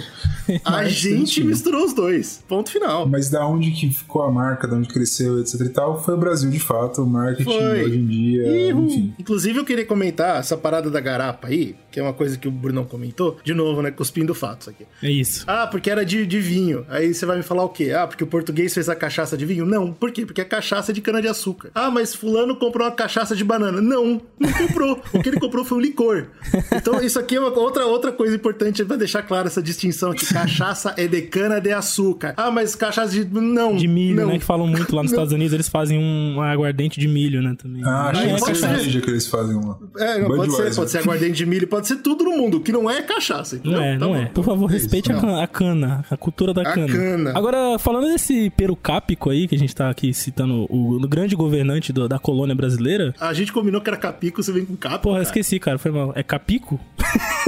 A 0.65 0.85
gente 0.89 1.43
misturou 1.43 1.85
os 1.85 1.95
dois. 1.95 2.45
Ponto 2.47 2.71
final. 2.71 3.09
Mas 3.09 3.31
da 3.31 3.47
onde 3.47 3.71
que 3.71 3.91
ficou 3.91 4.23
a 4.23 4.31
marca, 4.31 4.69
da 4.69 4.77
onde 4.77 4.89
cresceu, 4.89 5.41
etc 5.41 5.61
e 5.61 5.69
tal, 5.71 6.03
foi 6.03 6.15
o 6.15 6.19
Brasil 6.19 6.51
de 6.51 6.61
fato, 6.61 7.03
o 7.03 7.07
marketing 7.07 7.45
Foi. 7.45 7.85
hoje 7.85 7.99
em 7.99 8.07
dia, 8.07 8.71
enfim. 8.71 9.15
Inclusive, 9.19 9.59
eu 9.59 9.65
queria 9.65 9.87
comentar 9.87 10.39
essa 10.39 10.57
parada 10.57 10.91
da 10.91 11.01
garapa 11.01 11.49
aí, 11.49 11.75
que 11.91 11.99
é 11.99 12.03
uma 12.03 12.13
coisa 12.13 12.37
que 12.37 12.44
o 12.49 12.51
Brunão 12.51 12.85
comentou. 12.85 13.39
De 13.43 13.55
novo, 13.55 13.83
né? 13.83 13.91
Cuspindo 13.91 14.35
fatos 14.35 14.69
aqui. 14.69 14.87
É 15.03 15.11
isso. 15.11 15.45
Ah, 15.47 15.67
porque 15.67 15.91
era 15.91 16.05
de, 16.05 16.27
de 16.27 16.41
vinho. 16.41 16.85
Aí 16.89 17.13
você 17.15 17.27
vai 17.27 17.37
me 17.37 17.43
falar 17.43 17.65
o 17.65 17.69
quê? 17.69 17.93
Ah, 17.93 18.07
porque 18.07 18.25
o 18.25 18.27
português 18.27 18.73
fez 18.75 18.89
a 18.89 18.95
cachaça 18.95 19.37
de 19.37 19.45
vinho? 19.45 19.65
Não. 19.65 19.93
Por 19.93 20.11
quê? 20.11 20.25
Porque 20.25 20.41
é 20.41 20.45
cachaça 20.45 20.93
de 20.93 21.01
cana-de-açúcar. 21.01 21.71
Ah, 21.75 21.91
mas 21.91 22.15
fulano 22.15 22.57
comprou 22.57 22.87
uma 22.87 22.95
cachaça 22.95 23.35
de 23.35 23.45
banana. 23.45 23.81
Não, 23.81 24.21
não 24.39 24.53
comprou. 24.53 25.03
o 25.13 25.23
que 25.23 25.29
ele 25.29 25.41
comprou 25.41 25.65
foi 25.65 25.79
um 25.79 25.81
licor. 25.81 26.27
Então, 26.73 27.01
isso 27.01 27.19
aqui 27.19 27.37
é 27.37 27.41
uma 27.41 27.57
outra, 27.59 27.87
outra 27.87 28.13
coisa 28.13 28.35
importante 28.35 28.85
pra 28.85 28.97
deixar 28.97 29.23
clara 29.23 29.49
essa 29.49 29.63
distinção 29.63 30.11
aqui. 30.11 30.27
Cachaça 30.27 30.95
é 30.97 31.07
de 31.07 31.23
cana-de-açúcar. 31.23 32.35
Ah, 32.37 32.51
mas 32.51 32.75
cachaça 32.75 33.13
de... 33.13 33.25
Não. 33.25 33.77
De 33.77 33.89
milho, 33.89 34.23
não. 34.23 34.29
né? 34.29 34.39
Que 34.39 34.45
falam 34.45 34.67
muito 34.67 34.95
lá 34.95 35.03
nos 35.03 35.13
Estados 35.13 35.33
Unidos, 35.33 35.53
eles 35.53 35.69
fazem 35.69 35.99
um 35.99 36.41
aguardente 36.41 36.99
de 37.01 37.09
milho, 37.09 37.43
né? 37.43 37.55
Também. 37.57 37.83
Ah, 37.85 38.13
é 38.15 38.41
que 38.41 38.51
é 38.51 38.55
cerveja 38.55 39.01
que 39.01 39.11
eles 39.11 39.27
fazem 39.27 39.57
uma. 39.57 39.79
É, 39.97 40.21
não, 40.21 40.29
pode 40.29 40.55
ser, 40.55 40.75
pode 40.75 40.91
ser 40.91 40.99
aguardente 40.99 41.35
de 41.35 41.47
milho, 41.47 41.67
pode 41.67 41.87
ser 41.87 41.97
tudo 41.97 42.25
no 42.25 42.34
mundo. 42.37 42.61
Que 42.61 42.73
não 42.73 42.91
é 42.91 42.95
é 42.99 43.03
cachaça. 43.03 43.57
entendeu? 43.57 43.79
Não 43.79 43.85
é, 43.85 43.93
Tá 43.95 43.99
não 43.99 44.09
bom. 44.13 44.17
é. 44.17 44.27
Por 44.27 44.45
favor, 44.45 44.67
respeite 44.67 45.11
a 45.11 45.15
Não. 45.15 45.21
cana, 45.21 45.43
a 45.43 45.47
cana, 45.49 46.05
a 46.11 46.17
cultura 46.17 46.55
da 46.55 46.63
A 46.63 46.73
cana. 46.73 46.87
cana. 46.87 47.33
Agora, 47.35 47.79
falando 47.79 48.07
desse 48.07 48.51
Peru 48.51 48.77
Cápico 48.77 49.31
aí, 49.31 49.49
que 49.49 49.55
a 49.55 49.59
gente 49.59 49.75
tá 49.75 49.91
aqui 49.91 50.15
citando 50.15 50.67
o, 50.71 50.97
o 50.97 51.09
grande 51.09 51.35
governante 51.35 51.93
do- 51.93 52.09
da 52.09 52.19
colônia 52.19 52.55
brasileira. 52.55 53.13
A 53.21 53.33
gente 53.33 53.53
combinou 53.53 53.81
que 53.81 53.91
era 53.91 53.97
capico, 53.97 54.43
você 54.43 54.53
vem 54.53 54.65
com 54.65 54.77
capo. 54.77 55.01
Porra, 55.01 55.15
eu 55.17 55.23
cara. 55.23 55.23
esqueci, 55.25 55.59
cara, 55.59 55.79
foi 55.79 55.91
mal. 55.91 56.13
É 56.15 56.23
Capico? 56.23 56.79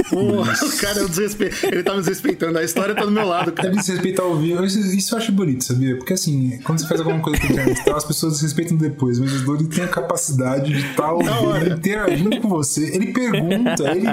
Porra, 0.09 0.53
o 0.63 0.77
cara 0.77 0.99
é 0.99 1.03
um 1.03 1.07
desrespe... 1.07 1.49
ele 1.71 1.83
tá 1.83 1.93
me 1.93 1.99
desrespeitando. 1.99 2.57
A 2.57 2.63
história 2.63 2.93
tá 2.95 3.03
do 3.05 3.11
meu 3.11 3.25
lado, 3.27 3.51
cara. 3.51 3.69
Deve 3.69 3.81
desrespeitar 3.81 4.25
ao 4.25 4.35
vivo. 4.35 4.63
Isso, 4.65 4.79
isso 4.79 5.13
eu 5.15 5.19
acho 5.19 5.31
bonito, 5.31 5.63
sabia? 5.63 5.95
Porque 5.97 6.13
assim, 6.13 6.59
quando 6.63 6.79
você 6.79 6.87
faz 6.87 6.99
alguma 7.01 7.19
coisa 7.19 7.39
com 7.39 7.47
internet, 7.47 7.83
tá, 7.85 7.95
as 7.95 8.03
pessoas 8.05 8.33
desrespeitam 8.33 8.77
depois, 8.77 9.19
mas 9.19 9.33
o 9.41 9.45
Dory 9.45 9.67
tem 9.67 9.83
a 9.83 9.87
capacidade 9.87 10.71
de 10.73 10.79
estar 10.79 11.11
ouvindo, 11.11 11.73
interagindo 11.73 12.41
com 12.41 12.49
você. 12.49 12.95
Ele 12.95 13.11
pergunta, 13.13 13.83
ele. 13.91 14.07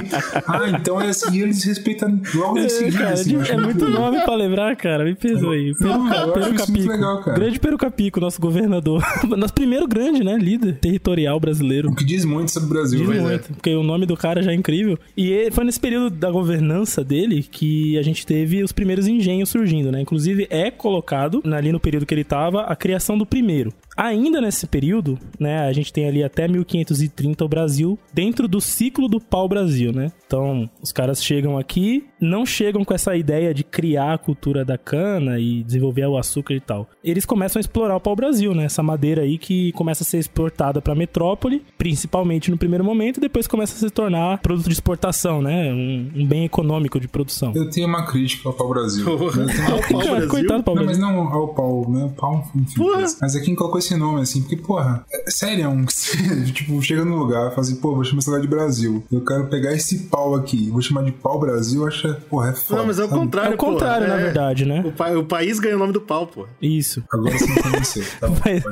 Ah, 0.46 0.63
então 0.70 1.00
é 1.00 1.08
assim, 1.08 1.32
e 1.36 1.42
ele 1.42 1.50
desrespeita 1.52 2.06
logo 2.34 2.58
em 2.58 2.64
É, 2.64 2.68
seguida. 2.68 2.98
cara, 2.98 3.14
assim, 3.14 3.36
é 3.36 3.56
muito 3.56 3.84
legal. 3.84 4.00
nome 4.02 4.20
pra 4.24 4.34
lembrar, 4.34 4.76
cara. 4.76 5.04
Me 5.04 5.14
perdoa 5.14 5.54
aí. 5.54 5.74
Peru, 5.74 5.88
Não, 5.90 6.14
eu 6.14 6.32
Peru 6.32 6.44
acho 6.46 6.54
isso 6.54 6.72
muito 6.72 6.88
legal, 6.88 7.20
cara. 7.22 7.38
Grande 7.38 7.60
Peru 7.60 7.78
Capico, 7.78 8.20
nosso 8.20 8.40
governador. 8.40 9.02
nosso 9.36 9.54
primeiro 9.54 9.86
grande, 9.86 10.22
né? 10.24 10.36
Líder 10.36 10.78
territorial 10.78 11.38
brasileiro. 11.40 11.90
O 11.90 11.94
que 11.94 12.04
diz 12.04 12.24
muito 12.24 12.50
sobre 12.50 12.66
o 12.68 12.72
Brasil, 12.72 12.98
Diz 13.06 13.16
é. 13.18 13.20
muito, 13.20 13.52
porque 13.54 13.74
o 13.74 13.82
nome 13.82 14.06
do 14.06 14.16
cara 14.16 14.42
já 14.42 14.52
é 14.52 14.54
incrível. 14.54 14.98
E 15.16 15.30
ele- 15.30 15.50
foi 15.50 15.64
nesse 15.64 15.80
período 15.80 16.10
da 16.10 16.30
governança 16.30 17.02
dele 17.04 17.42
que 17.50 17.98
a 17.98 18.02
gente 18.02 18.26
teve 18.26 18.62
os 18.62 18.72
primeiros 18.72 19.06
engenhos 19.06 19.48
surgindo, 19.48 19.90
né? 19.92 20.00
Inclusive 20.00 20.46
é 20.50 20.70
colocado, 20.70 21.42
ali 21.52 21.72
no 21.72 21.80
período 21.80 22.06
que 22.06 22.14
ele 22.14 22.24
tava, 22.24 22.62
a 22.62 22.74
criação 22.76 23.16
do 23.18 23.24
primeiro. 23.26 23.72
Ainda 23.96 24.40
nesse 24.40 24.66
período, 24.66 25.18
né, 25.38 25.60
a 25.68 25.72
gente 25.72 25.92
tem 25.92 26.06
ali 26.06 26.22
até 26.24 26.48
1530 26.48 27.44
o 27.44 27.48
Brasil 27.48 27.98
dentro 28.12 28.48
do 28.48 28.60
ciclo 28.60 29.08
do 29.08 29.20
pau-brasil, 29.20 29.92
né? 29.92 30.10
Então, 30.26 30.68
os 30.82 30.90
caras 30.92 31.22
chegam 31.22 31.56
aqui, 31.58 32.04
não 32.20 32.44
chegam 32.44 32.84
com 32.84 32.92
essa 32.94 33.14
ideia 33.16 33.54
de 33.54 33.62
criar 33.62 34.14
a 34.14 34.18
cultura 34.18 34.64
da 34.64 34.76
cana 34.76 35.38
e 35.38 35.62
desenvolver 35.62 36.06
o 36.06 36.16
açúcar 36.18 36.54
e 36.54 36.60
tal. 36.60 36.88
Eles 37.02 37.24
começam 37.24 37.58
a 37.58 37.62
explorar 37.62 37.96
o 37.96 38.00
pau-brasil, 38.00 38.54
né? 38.54 38.64
Essa 38.64 38.82
madeira 38.82 39.22
aí 39.22 39.38
que 39.38 39.70
começa 39.72 40.02
a 40.02 40.06
ser 40.06 40.18
exportada 40.18 40.80
para 40.82 40.94
metrópole, 40.94 41.62
principalmente 41.78 42.50
no 42.50 42.58
primeiro 42.58 42.84
momento, 42.84 43.18
e 43.18 43.20
depois 43.20 43.46
começa 43.46 43.74
a 43.74 43.78
se 43.78 43.90
tornar 43.90 44.38
produto 44.38 44.66
de 44.66 44.72
exportação, 44.72 45.40
né? 45.40 45.72
Um, 45.72 46.10
um 46.16 46.26
bem 46.26 46.44
econômico 46.44 46.98
de 46.98 47.06
produção. 47.06 47.52
Eu 47.54 47.70
tenho 47.70 47.86
uma 47.86 48.04
crítica 48.04 48.48
ao 48.48 48.54
pau-brasil. 48.54 49.06
Eu 49.06 49.30
tenho 49.32 49.44
uma 49.46 49.70
Ao 49.74 49.80
pau 49.80 49.98
Cara, 50.00 50.10
Brasil. 50.10 50.28
coitado 50.28 50.62
do 50.62 50.74
Não, 50.74 50.84
mas 50.84 50.98
pau-brasil. 50.98 51.00
não 51.02 51.32
ao 51.32 51.48
pau, 51.54 51.90
né? 51.90 52.12
Pau, 52.16 52.50
enfim. 52.56 52.74
Porra. 52.76 53.00
Mas, 53.02 53.18
mas 53.20 53.36
é 53.36 53.40
quem 53.40 53.54
colocou 53.54 53.80
esse 53.84 53.96
nome, 53.96 54.20
assim, 54.22 54.40
porque, 54.40 54.56
porra, 54.56 55.04
é 55.12 55.30
sério, 55.30 55.64
é 55.64 55.68
um, 55.68 55.84
tipo, 56.52 56.80
chega 56.82 57.04
no 57.04 57.16
lugar, 57.16 57.50
fala 57.50 57.60
assim, 57.60 57.76
pô, 57.76 57.94
vou 57.94 58.04
chamar 58.04 58.18
esse 58.20 58.28
lugar 58.30 58.42
de 58.42 58.48
Brasil. 58.48 59.04
Eu 59.12 59.24
quero 59.24 59.46
pegar 59.46 59.72
esse 59.72 60.04
pau 60.04 60.34
aqui, 60.34 60.70
vou 60.70 60.80
chamar 60.80 61.02
de 61.04 61.12
pau 61.12 61.38
Brasil, 61.38 61.86
acha, 61.86 62.14
porra, 62.28 62.50
é 62.50 62.52
foda. 62.54 62.80
Não, 62.80 62.86
mas 62.86 62.98
é 62.98 63.04
o 63.04 63.08
contrário, 63.08 63.52
É 63.52 63.54
o 63.54 63.58
contrário, 63.58 64.06
porra. 64.06 64.16
na 64.18 64.22
verdade, 64.24 64.64
né? 64.64 64.82
O, 64.86 64.92
pa- 64.92 65.10
o 65.10 65.24
país 65.24 65.58
ganha 65.58 65.76
o 65.76 65.78
nome 65.78 65.92
do 65.92 66.00
pau, 66.00 66.26
pô. 66.26 66.46
Isso. 66.60 67.02
Agora 67.12 67.36
você 67.38 67.46
me 67.46 67.54
convenceu. 67.62 68.04
Tá 68.20 68.28
bom, 68.28 68.36
Mas-. 68.44 68.64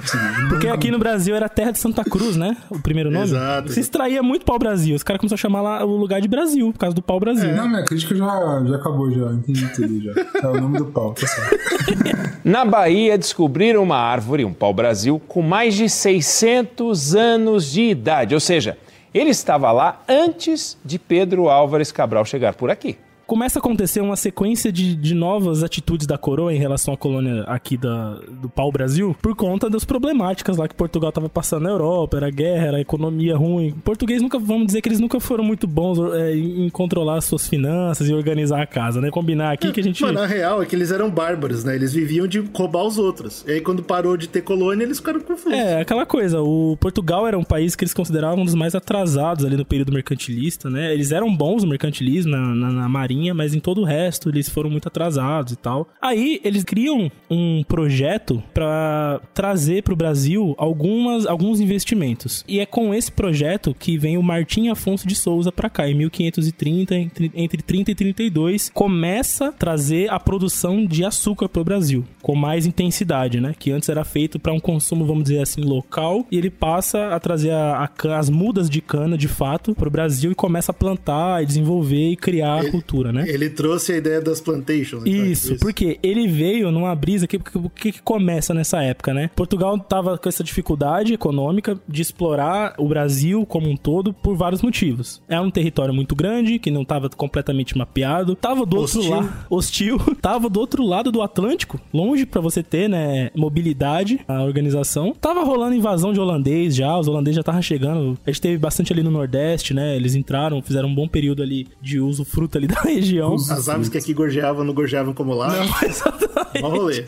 Porque 0.48 0.68
aqui 0.68 0.90
no 0.90 0.98
Brasil 0.98 1.34
era 1.34 1.48
terra 1.48 1.70
de 1.72 1.78
Santa 1.78 2.04
Cruz, 2.04 2.36
né? 2.36 2.56
O 2.70 2.78
primeiro 2.78 3.10
nome. 3.10 3.24
Exato. 3.26 3.72
Se 3.72 3.80
extraía 3.80 4.22
muito 4.22 4.44
pau-brasil. 4.44 4.94
Os 4.94 5.02
caras 5.02 5.20
começaram 5.20 5.38
a 5.38 5.40
chamar 5.42 5.62
lá 5.62 5.84
o 5.84 5.96
lugar 5.96 6.20
de 6.20 6.28
Brasil, 6.28 6.72
por 6.72 6.78
causa 6.78 6.94
do 6.94 7.02
pau-brasil. 7.02 7.54
Não, 7.54 7.68
minha 7.68 7.84
crítica 7.84 8.14
já, 8.14 8.62
já 8.66 8.76
acabou, 8.76 9.10
já. 9.10 9.32
Entendi 9.32 9.66
tudo 9.74 10.00
já. 10.02 10.12
É 10.42 10.46
o 10.46 10.60
nome 10.60 10.78
do 10.78 10.86
pau, 10.86 11.12
tá 11.14 11.26
certo. 11.26 11.58
Na 12.44 12.64
Bahia, 12.64 13.16
descobriram 13.18 13.82
uma 13.82 13.96
árvore, 13.96 14.44
um 14.44 14.52
pau-brasil, 15.02 15.20
com 15.26 15.42
mais 15.42 15.74
de 15.74 15.88
600 15.88 17.14
anos 17.14 17.72
de 17.72 17.82
idade. 17.82 18.34
Ou 18.34 18.40
seja, 18.40 18.78
ele 19.12 19.30
estava 19.30 19.70
lá 19.72 20.02
antes 20.08 20.78
de 20.84 20.98
Pedro 20.98 21.48
Álvares 21.48 21.90
Cabral 21.90 22.24
chegar 22.24 22.54
por 22.54 22.70
aqui. 22.70 22.96
Começa 23.26 23.58
a 23.58 23.60
acontecer 23.60 24.00
uma 24.00 24.16
sequência 24.16 24.72
de, 24.72 24.94
de 24.94 25.14
novas 25.14 25.62
atitudes 25.62 26.06
da 26.06 26.18
coroa 26.18 26.52
em 26.52 26.58
relação 26.58 26.92
à 26.92 26.96
colônia 26.96 27.42
aqui 27.44 27.76
da, 27.76 28.18
do 28.40 28.48
pau-brasil 28.48 29.16
por 29.20 29.34
conta 29.34 29.70
das 29.70 29.84
problemáticas 29.84 30.56
lá 30.56 30.68
que 30.68 30.74
Portugal 30.74 31.08
estava 31.10 31.28
passando 31.28 31.62
na 31.62 31.70
Europa, 31.70 32.16
era 32.16 32.30
guerra, 32.30 32.66
era 32.66 32.80
economia 32.80 33.36
ruim. 33.36 33.72
Português 33.84 34.20
nunca, 34.20 34.38
vamos 34.38 34.66
dizer 34.66 34.82
que 34.82 34.88
eles 34.88 35.00
nunca 35.00 35.18
foram 35.20 35.44
muito 35.44 35.66
bons 35.66 35.98
é, 36.14 36.36
em, 36.36 36.68
controlar 36.70 37.18
as 37.18 37.24
suas 37.24 37.48
finanças 37.48 38.08
e 38.08 38.12
organizar 38.12 38.60
a 38.60 38.66
casa, 38.66 39.00
né? 39.00 39.10
Combinar 39.10 39.52
aqui 39.52 39.72
que 39.72 39.80
a 39.80 39.82
gente... 39.82 40.02
Mano, 40.02 40.20
a 40.20 40.26
real 40.26 40.62
é 40.62 40.66
que 40.66 40.74
eles 40.74 40.90
eram 40.90 41.10
bárbaros, 41.10 41.64
né? 41.64 41.74
Eles 41.74 41.92
viviam 41.92 42.26
de 42.26 42.40
roubar 42.52 42.84
os 42.84 42.98
outros. 42.98 43.44
E 43.46 43.52
aí, 43.52 43.60
quando 43.60 43.82
parou 43.82 44.16
de 44.16 44.28
ter 44.28 44.42
colônia, 44.42 44.84
eles 44.84 44.98
ficaram 44.98 45.20
confusos. 45.20 45.52
É, 45.52 45.80
aquela 45.80 46.04
coisa, 46.04 46.40
o 46.40 46.76
Portugal 46.78 47.26
era 47.26 47.38
um 47.38 47.44
país 47.44 47.76
que 47.76 47.84
eles 47.84 47.94
consideravam 47.94 48.42
um 48.42 48.44
dos 48.44 48.54
mais 48.54 48.74
atrasados 48.74 49.44
ali 49.44 49.56
no 49.56 49.64
período 49.64 49.92
mercantilista, 49.92 50.68
né? 50.68 50.92
Eles 50.92 51.12
eram 51.12 51.34
bons 51.34 51.62
no 51.62 51.70
mercantilismo, 51.70 52.32
na, 52.32 52.54
na, 52.54 52.70
na 52.70 52.88
marinha, 52.88 53.11
mas 53.34 53.54
em 53.54 53.60
todo 53.60 53.82
o 53.82 53.84
resto 53.84 54.28
eles 54.28 54.48
foram 54.48 54.70
muito 54.70 54.88
atrasados 54.88 55.52
e 55.52 55.56
tal. 55.56 55.88
Aí 56.00 56.40
eles 56.44 56.64
criam 56.64 57.10
um 57.30 57.62
projeto 57.64 58.42
pra 58.52 59.20
trazer 59.34 59.82
pro 59.82 59.96
Brasil 59.96 60.54
algumas, 60.58 61.26
alguns 61.26 61.60
investimentos. 61.60 62.44
E 62.46 62.60
é 62.60 62.66
com 62.66 62.94
esse 62.94 63.10
projeto 63.10 63.74
que 63.78 63.96
vem 63.98 64.16
o 64.16 64.22
Martim 64.22 64.68
Afonso 64.68 65.06
de 65.06 65.14
Souza 65.14 65.50
pra 65.52 65.70
cá, 65.70 65.88
em 65.88 65.94
1530, 65.94 66.94
entre, 66.94 67.32
entre 67.34 67.62
30 67.62 67.90
e 67.90 67.94
32, 67.94 68.70
começa 68.74 69.48
a 69.48 69.52
trazer 69.52 70.10
a 70.10 70.18
produção 70.18 70.84
de 70.84 71.04
açúcar 71.04 71.48
pro 71.48 71.64
Brasil, 71.64 72.04
com 72.20 72.34
mais 72.34 72.66
intensidade, 72.66 73.40
né? 73.40 73.54
Que 73.58 73.70
antes 73.70 73.88
era 73.88 74.04
feito 74.04 74.38
para 74.38 74.52
um 74.52 74.60
consumo, 74.60 75.04
vamos 75.04 75.24
dizer 75.24 75.40
assim, 75.40 75.62
local, 75.62 76.26
e 76.30 76.36
ele 76.36 76.50
passa 76.50 77.14
a 77.14 77.20
trazer 77.20 77.50
a, 77.50 77.84
a 77.84 78.18
as 78.18 78.28
mudas 78.28 78.68
de 78.68 78.80
cana, 78.80 79.16
de 79.16 79.28
fato, 79.28 79.74
pro 79.74 79.90
Brasil 79.90 80.32
e 80.32 80.34
começa 80.34 80.72
a 80.72 80.74
plantar, 80.74 81.42
e 81.42 81.46
desenvolver 81.46 82.10
e 82.10 82.16
criar 82.16 82.60
a 82.60 82.70
cultura, 82.70 83.01
né? 83.10 83.24
Ele 83.26 83.48
trouxe 83.48 83.92
a 83.92 83.96
ideia 83.96 84.20
das 84.20 84.40
plantations. 84.40 85.02
então, 85.06 85.26
Isso, 85.26 85.56
porque 85.56 85.98
ele 86.02 86.28
veio 86.28 86.70
numa 86.70 86.94
brisa 86.94 87.26
que, 87.26 87.38
que, 87.38 87.58
que 87.74 87.92
que 87.92 88.02
começa 88.02 88.54
nessa 88.54 88.82
época, 88.82 89.14
né? 89.14 89.30
Portugal 89.34 89.78
tava 89.78 90.18
com 90.18 90.28
essa 90.28 90.42
dificuldade 90.42 91.14
econômica 91.14 91.78
de 91.88 92.02
explorar 92.02 92.74
o 92.78 92.88
Brasil 92.88 93.44
como 93.46 93.68
um 93.68 93.76
todo 93.76 94.12
por 94.12 94.36
vários 94.36 94.62
motivos. 94.62 95.22
É 95.28 95.40
um 95.40 95.50
território 95.50 95.94
muito 95.94 96.14
grande, 96.16 96.58
que 96.58 96.70
não 96.70 96.84
tava 96.84 97.08
completamente 97.10 97.76
mapeado. 97.76 98.34
Tava 98.34 98.64
do 98.66 98.78
outro 98.78 99.00
Hostil. 99.00 99.14
lado, 99.14 99.32
hostil. 99.50 99.98
tava 100.20 100.48
do 100.48 100.58
outro 100.58 100.84
lado 100.84 101.12
do 101.12 101.22
Atlântico, 101.22 101.80
longe 101.92 102.26
pra 102.26 102.40
você 102.40 102.62
ter, 102.62 102.88
né, 102.88 103.30
mobilidade, 103.36 104.20
a 104.26 104.42
organização. 104.42 105.14
Tava 105.20 105.44
rolando 105.44 105.74
invasão 105.74 106.12
de 106.12 106.20
holandês 106.20 106.74
já, 106.74 106.96
os 106.98 107.08
holandeses 107.08 107.36
já 107.36 107.40
estavam 107.40 107.62
chegando. 107.62 108.18
A 108.26 108.30
gente 108.30 108.40
teve 108.40 108.58
bastante 108.58 108.92
ali 108.92 109.02
no 109.02 109.10
Nordeste, 109.10 109.74
né? 109.74 109.96
Eles 109.96 110.14
entraram, 110.14 110.62
fizeram 110.62 110.88
um 110.88 110.94
bom 110.94 111.08
período 111.08 111.42
ali 111.42 111.66
de 111.80 112.00
uso 112.00 112.24
fruto 112.24 112.58
ali 112.58 112.66
da 112.68 112.90
região. 112.94 113.34
As 113.34 113.68
aves 113.68 113.88
que 113.88 113.98
aqui 113.98 114.12
gorjeavam 114.14 114.64
não 114.64 114.74
gorjeavam 114.74 115.12
como 115.14 115.34
lá. 115.34 115.52
Mó 116.60 116.68
rolê. 116.68 117.04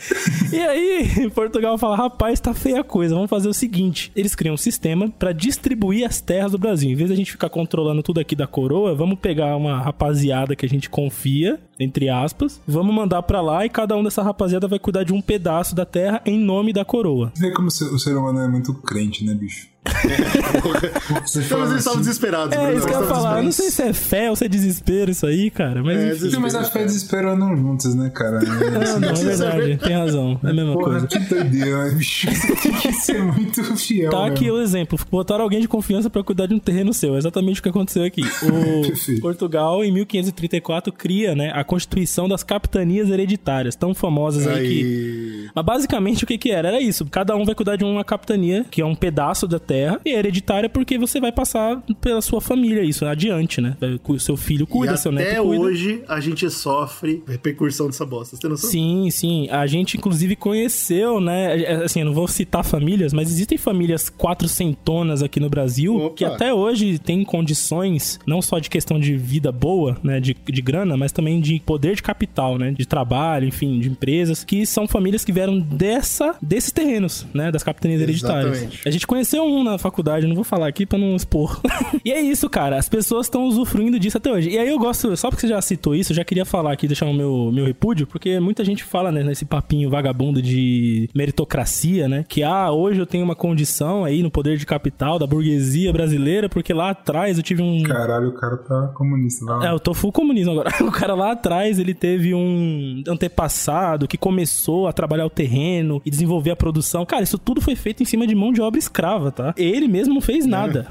E 0.53 0.59
aí, 0.59 1.31
Portugal 1.31 1.77
fala: 1.77 1.97
rapaz, 1.97 2.40
tá 2.40 2.55
feia 2.55 2.81
a 2.81 2.85
coisa, 2.85 3.14
vamos 3.14 3.31
fazer 3.31 3.49
o 3.49 3.55
seguinte: 3.55 4.11
eles 4.14 4.35
criam 4.35 4.55
um 4.55 4.59
sistema 4.59 5.11
pra 5.11 5.33
distribuir 5.33 6.07
as 6.07 6.20
terras 6.20 6.53
do 6.53 6.59
Brasil. 6.59 6.90
Em 6.90 6.94
vez 6.94 7.11
da 7.11 7.16
gente 7.16 7.33
ficar 7.33 7.49
controlando 7.49 8.03
tudo 8.03 8.20
aqui 8.20 8.35
da 8.35 8.47
coroa, 8.47 8.94
vamos 8.94 9.18
pegar 9.18 9.57
uma 9.57 9.81
rapaziada 9.81 10.57
que 10.57 10.64
a 10.64 10.68
gente 10.68 10.88
confia, 10.88 11.61
entre 11.79 12.09
aspas, 12.09 12.61
vamos 12.66 12.94
mandar 12.94 13.23
pra 13.23 13.40
lá 13.40 13.64
e 13.64 13.68
cada 13.68 13.97
um 13.97 14.03
dessa 14.03 14.23
rapaziada 14.23 14.68
vai 14.68 14.79
cuidar 14.79 15.05
de 15.05 15.12
um 15.12 15.20
pedaço 15.20 15.75
da 15.75 15.85
terra 15.85 16.23
em 16.25 16.38
nome 16.38 16.73
da 16.73 16.85
coroa. 16.85 17.33
Vê 17.37 17.51
como 17.53 17.68
o 17.68 17.99
ser 17.99 18.16
humano 18.16 18.40
é 18.40 18.49
muito 18.49 18.75
crente, 18.75 19.25
né, 19.25 19.35
bicho? 19.35 19.73
Então 19.85 21.59
eles 21.61 21.79
estavam 21.79 21.92
assim, 21.92 21.99
desesperados, 21.99 22.57
É, 22.57 22.75
isso 22.75 22.87
que 22.87 22.92
eu 22.92 23.01
ia 23.01 23.07
falar. 23.07 23.38
Eu 23.38 23.44
não 23.44 23.53
sei 23.53 23.70
se 23.70 23.83
é 23.83 23.92
fé 23.92 24.31
ou 24.31 24.37
se 24.37 24.44
é 24.44 24.49
desespero 24.49 25.11
isso 25.11 25.27
aí, 25.27 25.51
cara. 25.51 25.83
Mas 25.83 25.99
É, 25.99 26.27
enfim. 26.27 26.38
Mas 26.38 26.55
a 26.55 26.64
fé 26.64 26.83
e 26.83 26.85
desespero 26.87 27.31
andam 27.31 27.57
juntas, 27.57 27.94
né, 27.94 28.11
cara? 28.11 28.40
Não, 28.44 29.01
não, 29.01 29.09
é 29.09 29.14
verdade. 29.14 29.77
Tem 29.79 29.97
razão. 29.97 30.38
É 30.42 30.51
a 30.51 30.53
mesma 30.53 30.73
Porra, 30.75 31.01
coisa. 31.01 31.07
que 31.07 31.18
doideira, 31.18 31.90
bicho? 31.90 32.27
Tem 32.62 32.73
que 32.73 32.92
ser 32.92 33.23
muito 33.23 33.62
fiel. 33.77 34.11
Tá 34.11 34.23
mesmo. 34.23 34.35
aqui 34.35 34.51
o 34.51 34.61
exemplo. 34.61 34.99
Botaram 35.11 35.42
alguém 35.44 35.61
de 35.61 35.68
confiança 35.68 36.09
pra 36.09 36.23
cuidar 36.23 36.47
de 36.47 36.55
um 36.55 36.59
terreno 36.59 36.92
seu. 36.92 37.14
É 37.14 37.18
exatamente 37.18 37.61
o 37.61 37.62
que 37.62 37.68
aconteceu 37.68 38.05
aqui. 38.05 38.23
O. 38.23 39.20
Portugal, 39.20 39.85
em 39.85 39.92
1534, 39.92 40.92
cria 40.92 41.35
né, 41.35 41.51
a 41.55 41.64
Constituição 41.64 42.29
das 42.29 42.42
Capitanias 42.42 43.11
Hereditárias, 43.11 43.75
tão 43.75 43.94
famosas 43.94 44.47
aí, 44.47 44.68
que... 44.68 44.83
Aí... 44.85 45.51
Mas 45.55 45.64
basicamente 45.64 46.25
o 46.25 46.27
que 46.27 46.38
que 46.38 46.51
era? 46.51 46.68
Era 46.68 46.81
isso. 46.81 47.05
Cada 47.07 47.37
um 47.37 47.44
vai 47.44 47.55
cuidar 47.55 47.77
de 47.77 47.85
uma 47.85 48.05
capitania, 48.05 48.64
que 48.70 48.81
é 48.81 48.87
um 48.87 48.94
pedaço 48.94 49.47
da 49.47 49.59
terra, 49.59 49.73
e 50.04 50.10
é 50.10 50.18
hereditária 50.18 50.68
porque 50.68 50.98
você 50.98 51.20
vai 51.20 51.32
passar 51.32 51.82
pela 52.00 52.20
sua 52.20 52.40
família 52.40 52.82
isso 52.82 53.04
adiante, 53.04 53.60
né? 53.60 53.76
O 54.06 54.18
seu 54.18 54.37
filho 54.37 54.66
cuida, 54.66 54.94
e 54.94 54.98
seu 54.98 55.12
até 55.12 55.24
neto 55.24 55.44
cuida. 55.44 55.62
hoje 55.62 56.02
a 56.08 56.20
gente 56.20 56.48
sofre 56.50 57.22
repercussão 57.26 57.87
dessa 57.87 58.04
bosta. 58.04 58.37
Você 58.37 58.42
tem 58.42 58.50
noção? 58.50 58.70
Sim, 58.70 59.08
sim. 59.10 59.48
A 59.50 59.66
gente, 59.66 59.96
inclusive, 59.96 60.37
conheceu, 60.37 61.20
né? 61.20 61.62
é, 61.62 61.74
Assim, 61.84 62.00
eu 62.00 62.06
não 62.06 62.14
vou 62.14 62.28
citar 62.28 62.64
famílias, 62.64 63.12
mas 63.12 63.30
existem 63.30 63.58
famílias 63.58 64.10
quatrocentonas 64.10 65.22
aqui 65.22 65.40
no 65.40 65.48
Brasil 65.48 65.96
Opa. 65.96 66.16
que 66.16 66.24
até 66.24 66.52
hoje 66.52 66.98
têm 66.98 67.24
condições, 67.24 68.18
não 68.26 68.40
só 68.40 68.58
de 68.58 68.70
questão 68.70 68.98
de 69.00 69.16
vida 69.16 69.50
boa, 69.50 69.96
né? 70.02 70.20
De, 70.20 70.34
de 70.34 70.62
grana, 70.62 70.96
mas 70.96 71.12
também 71.12 71.40
de 71.40 71.60
poder 71.64 71.96
de 71.96 72.02
capital, 72.02 72.58
né? 72.58 72.72
De 72.72 72.87
trabalho, 72.87 73.46
enfim, 73.46 73.80
de 73.80 73.88
empresas, 73.88 74.44
que 74.44 74.64
são 74.66 74.87
famílias 74.87 75.24
que 75.24 75.32
vieram 75.32 75.58
dessa, 75.58 76.37
desses 76.40 76.72
terrenos, 76.72 77.26
né? 77.34 77.50
Das 77.50 77.62
capitanias 77.62 78.00
hereditárias. 78.00 78.52
Exatamente. 78.56 78.88
A 78.88 78.90
gente 78.90 79.06
conheceu 79.06 79.44
um 79.44 79.63
na 79.64 79.79
faculdade, 79.79 80.27
não 80.27 80.35
vou 80.35 80.44
falar 80.44 80.68
aqui 80.68 80.87
pra 80.87 80.98
não 80.98 81.16
expor. 81.16 81.61
e 82.05 82.12
é 82.12 82.20
isso, 82.20 82.48
cara. 82.48 82.79
As 82.79 82.88
pessoas 82.88 83.27
estão 83.27 83.44
usufruindo 83.44 83.98
disso 83.98 84.18
até 84.18 84.31
hoje. 84.31 84.50
E 84.50 84.59
aí 84.59 84.68
eu 84.68 84.79
gosto, 84.79 85.16
só 85.16 85.29
porque 85.29 85.42
você 85.42 85.48
já 85.48 85.61
citou 85.61 85.94
isso, 85.94 86.12
eu 86.12 86.16
já 86.16 86.24
queria 86.24 86.44
falar 86.44 86.72
aqui, 86.72 86.87
deixar 86.87 87.07
o 87.07 87.14
meu, 87.14 87.50
meu 87.53 87.64
repúdio, 87.64 88.07
porque 88.07 88.38
muita 88.38 88.64
gente 88.64 88.85
fala, 88.85 89.11
né, 89.11 89.22
nesse 89.22 89.44
papinho 89.44 89.90
vagabundo 89.90 90.40
de 90.40 91.09
meritocracia, 91.14 92.09
né? 92.09 92.24
Que, 92.29 92.42
ah, 92.42 92.70
hoje 92.70 93.00
eu 93.00 93.07
tenho 93.07 93.24
uma 93.24 93.35
condição 93.35 94.05
aí 94.05 94.22
no 94.22 94.31
poder 94.31 94.57
de 94.57 94.66
capital 94.66 95.18
da 95.18 95.27
burguesia 95.27 95.92
brasileira, 95.92 96.48
porque 96.48 96.72
lá 96.72 96.90
atrás 96.90 97.37
eu 97.37 97.42
tive 97.42 97.62
um. 97.62 97.83
Caralho, 97.83 98.29
o 98.29 98.33
cara 98.33 98.57
tá 98.57 98.88
comunista 98.94 99.44
lá. 99.44 99.66
É, 99.66 99.72
eu 99.72 99.81
tô 99.81 99.94
full 99.94 100.12
comunismo 100.12 100.53
agora. 100.53 100.70
O 100.85 100.92
cara 100.92 101.14
lá 101.14 101.33
atrás, 101.33 101.79
ele 101.79 101.94
teve 101.94 102.35
um 102.35 103.03
antepassado 103.09 104.07
que 104.07 104.18
começou 104.18 104.87
a 104.87 104.92
trabalhar 104.92 105.24
o 105.24 105.31
terreno 105.31 106.00
e 106.05 106.11
desenvolver 106.11 106.50
a 106.50 106.57
produção. 106.57 107.07
Cara, 107.07 107.22
isso 107.22 107.38
tudo 107.38 107.61
foi 107.61 107.74
feito 107.74 108.03
em 108.03 108.07
cima 108.07 108.27
de 108.27 108.35
mão 108.35 108.53
de 108.53 108.61
obra 108.61 108.79
escrava, 108.79 109.33
tá? 109.33 109.54
Ele 109.57 109.88
mesmo 109.88 110.14
não 110.14 110.21
fez 110.21 110.47
nada. 110.47 110.88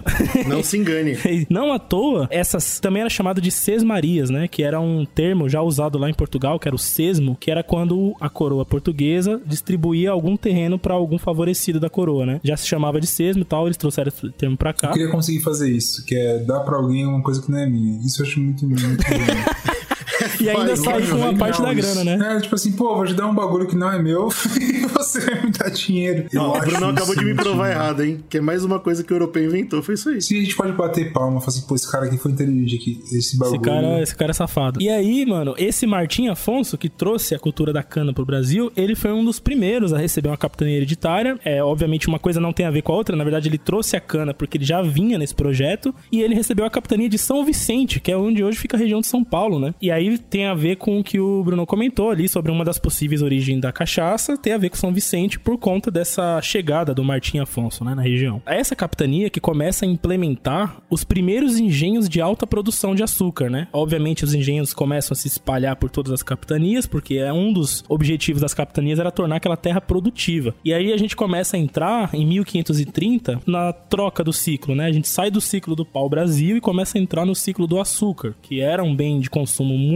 Não 0.48 0.64
se 0.64 0.78
engane. 0.78 1.18
Não 1.50 1.72
à 1.72 1.80
toa, 1.80 2.28
essas 2.30 2.80
também 2.80 3.02
era 3.02 3.10
chamado 3.10 3.42
de 3.42 3.52
sesmarias, 3.52 4.30
né? 4.30 4.48
Que 4.48 4.64
era 4.64 4.80
um 4.80 5.06
termo 5.06 5.50
já 5.50 5.62
usado 5.62 5.98
lá 5.98 6.10
em 6.10 6.14
Portugal, 6.14 6.60
que 6.60 6.68
era 6.68 6.76
o 6.76 6.80
sesmo, 6.80 7.36
que 7.40 7.52
era 7.52 7.64
quando 7.64 8.16
a 8.20 8.30
coroa 8.30 8.66
portuguesa 8.66 9.42
distribuía 9.46 10.12
algum 10.12 10.36
terreno 10.36 10.80
para 10.80 10.94
algum 10.94 11.18
favorecido 11.18 11.80
da 11.80 11.90
coroa, 11.90 12.26
né? 12.26 12.40
Já 12.44 12.58
se 12.58 12.68
chamava 12.68 13.00
de 13.00 13.08
sesmo 13.08 13.42
e 13.42 13.46
tal, 13.46 13.66
eles 13.68 13.78
trouxeram 13.78 14.10
esse 14.10 14.30
termo 14.32 14.58
pra 14.58 14.74
cá. 14.74 14.88
Eu 14.90 14.94
queria 14.94 15.12
conseguir 15.12 15.42
fazer 15.42 15.70
isso, 15.70 16.06
que 16.06 16.16
é 16.16 16.40
dar 16.40 16.62
pra 16.62 16.78
alguém 16.78 17.06
uma 17.06 17.22
coisa 17.22 17.42
que 17.42 17.52
não 17.52 17.60
é 17.60 17.68
minha. 17.68 18.00
Isso 18.06 18.22
eu 18.22 18.26
acho 18.26 18.40
muito, 18.40 18.68
muito. 18.68 18.84
E 20.40 20.50
ainda 20.50 20.76
sai 20.76 21.06
com 21.08 21.16
uma 21.16 21.34
parte 21.36 21.62
da 21.62 21.74
grana, 21.74 22.04
né? 22.04 22.38
É, 22.38 22.42
tipo 22.42 22.56
assim, 22.56 22.72
pô, 22.74 22.96
vou 22.96 23.06
te 23.06 23.14
dar 23.14 23.28
um 23.28 23.36
bagulho 23.36 23.68
que 23.68 23.76
não 23.76 23.92
é 23.92 24.02
meu 24.02 24.30
e 24.60 24.86
você 24.88 25.20
vai 25.22 25.44
me 25.44 25.52
dar 25.52 25.70
dinheiro. 25.70 26.26
Ó, 26.36 26.58
o 26.58 26.62
Bruno 26.62 26.88
acabou 26.88 27.16
de 27.16 27.26
me 27.26 27.34
provar 27.34 27.72
errado, 27.72 28.04
hein? 28.04 28.24
Que 28.30 28.38
é 28.38 28.42
mais 28.42 28.64
uma 28.64 28.80
coisa 28.80 29.04
que 29.04 29.14
o 29.14 29.16
europeu 29.16 29.46
inventou, 29.46 29.82
foi 29.82 29.96
isso 29.96 30.10
aí. 30.10 30.22
Sim, 30.22 30.38
a 30.38 30.42
gente 30.42 30.56
pode 30.56 30.74
bater 30.74 31.14
palma, 31.14 31.40
falar 31.40 31.50
assim, 31.50 31.68
pô, 31.68 31.76
esse 31.76 31.90
cara 31.90 32.06
aqui 32.06 32.18
foi 32.18 32.32
inteligente 32.32 32.76
aqui, 32.76 33.04
esse 33.12 33.38
bagulho. 33.38 33.56
Esse 33.56 33.64
cara, 33.64 34.02
esse 34.02 34.16
cara 34.16 34.32
é 34.32 34.34
safado. 34.34 34.82
E 34.82 34.90
aí, 34.90 35.26
mano, 35.26 35.56
esse 35.58 35.86
Martim 35.86 36.28
Afonso, 36.28 36.78
que 36.78 36.90
trouxe 36.90 37.36
a 37.36 37.40
cultura 37.40 37.72
da 37.72 37.84
cana 37.84 38.14
pro 38.14 38.26
Brasil, 38.26 38.72
ele 38.76 38.96
foi 38.96 39.12
um 39.12 39.24
dos 39.24 39.40
primeiros 39.40 39.94
a 39.94 39.98
receber 39.98 40.30
uma 40.30 40.38
capitania 40.38 40.76
hereditária. 40.78 41.40
É, 41.44 41.64
obviamente, 41.64 42.08
uma 42.08 42.20
coisa 42.20 42.40
não 42.40 42.54
tem 42.54 42.66
a 42.66 42.72
ver 42.72 42.82
com 42.82 42.92
a 42.92 42.96
outra. 42.96 43.16
Na 43.16 43.24
verdade, 43.24 43.50
ele 43.50 43.58
trouxe 43.58 43.96
a 43.96 44.00
cana 44.00 44.34
porque 44.34 44.58
ele 44.58 44.66
já 44.66 44.82
vinha 44.82 45.18
nesse 45.18 45.36
projeto. 45.36 45.94
E 46.12 46.22
ele 46.22 46.36
recebeu 46.36 46.66
a 46.66 46.70
capitania 46.70 47.10
de 47.10 47.18
São 47.18 47.46
Vicente, 47.46 48.00
que 48.00 48.12
é 48.12 48.18
onde 48.18 48.44
hoje 48.44 48.58
fica 48.58 48.78
a 48.78 48.80
região 48.80 49.02
de 49.02 49.08
São 49.08 49.24
Paulo, 49.24 49.60
né? 49.60 49.74
E 49.82 49.92
aí 49.92 50.03
tem 50.18 50.46
a 50.46 50.54
ver 50.54 50.78
com 50.78 51.00
o 51.00 51.04
que 51.04 51.20
o 51.20 51.44
Bruno 51.44 51.66
comentou 51.66 52.10
ali 52.10 52.28
sobre 52.28 52.52
uma 52.52 52.66
das 52.66 52.78
possíveis 52.78 53.22
origens 53.22 53.62
da 53.62 53.72
cachaça. 53.72 54.38
Tem 54.38 54.54
a 54.54 54.58
ver 54.58 54.70
com 54.70 54.76
São 54.76 54.94
Vicente 54.94 55.40
por 55.40 55.58
conta 55.58 55.90
dessa 55.90 56.42
chegada 56.42 56.94
do 56.94 57.04
Martim 57.04 57.40
Afonso, 57.40 57.84
né, 57.84 57.96
na 57.96 58.02
região. 58.02 58.42
É 58.46 58.58
essa 58.58 58.76
capitania 58.76 59.30
que 59.30 59.40
começa 59.40 59.86
a 59.86 59.88
implementar 59.88 60.78
os 60.90 61.04
primeiros 61.04 61.60
engenhos 61.60 62.08
de 62.08 62.22
alta 62.22 62.46
produção 62.46 62.94
de 62.94 63.04
açúcar, 63.04 63.50
né? 63.50 63.68
Obviamente 63.72 64.24
os 64.24 64.34
engenhos 64.34 64.74
começam 64.74 65.14
a 65.14 65.16
se 65.16 65.28
espalhar 65.28 65.76
por 65.76 65.90
todas 65.90 66.12
as 66.12 66.24
capitanias, 66.24 66.86
porque 66.86 67.16
é 67.16 67.32
um 67.32 67.52
dos 67.52 67.84
objetivos 67.88 68.42
das 68.42 68.54
capitanias 68.54 69.00
era 69.00 69.12
tornar 69.12 69.38
aquela 69.38 69.58
terra 69.58 69.82
produtiva. 69.82 70.54
E 70.64 70.74
aí 70.74 70.92
a 70.92 70.98
gente 70.98 71.16
começa 71.16 71.56
a 71.56 71.60
entrar 71.60 72.14
em 72.14 72.26
1530 72.26 73.42
na 73.46 73.74
troca 73.74 74.24
do 74.24 74.34
ciclo, 74.34 74.76
né? 74.76 74.86
A 74.86 74.92
gente 74.92 75.08
sai 75.08 75.32
do 75.32 75.42
ciclo 75.42 75.76
do 75.76 75.86
pau-brasil 75.86 76.58
e 76.58 76.62
começa 76.62 76.98
a 76.98 77.02
entrar 77.02 77.26
no 77.26 77.36
ciclo 77.36 77.68
do 77.68 77.80
açúcar, 77.80 78.36
que 78.42 78.60
era 78.60 78.84
um 78.84 78.96
bem 78.96 79.20
de 79.20 79.30
consumo 79.30 79.78
muito 79.78 79.93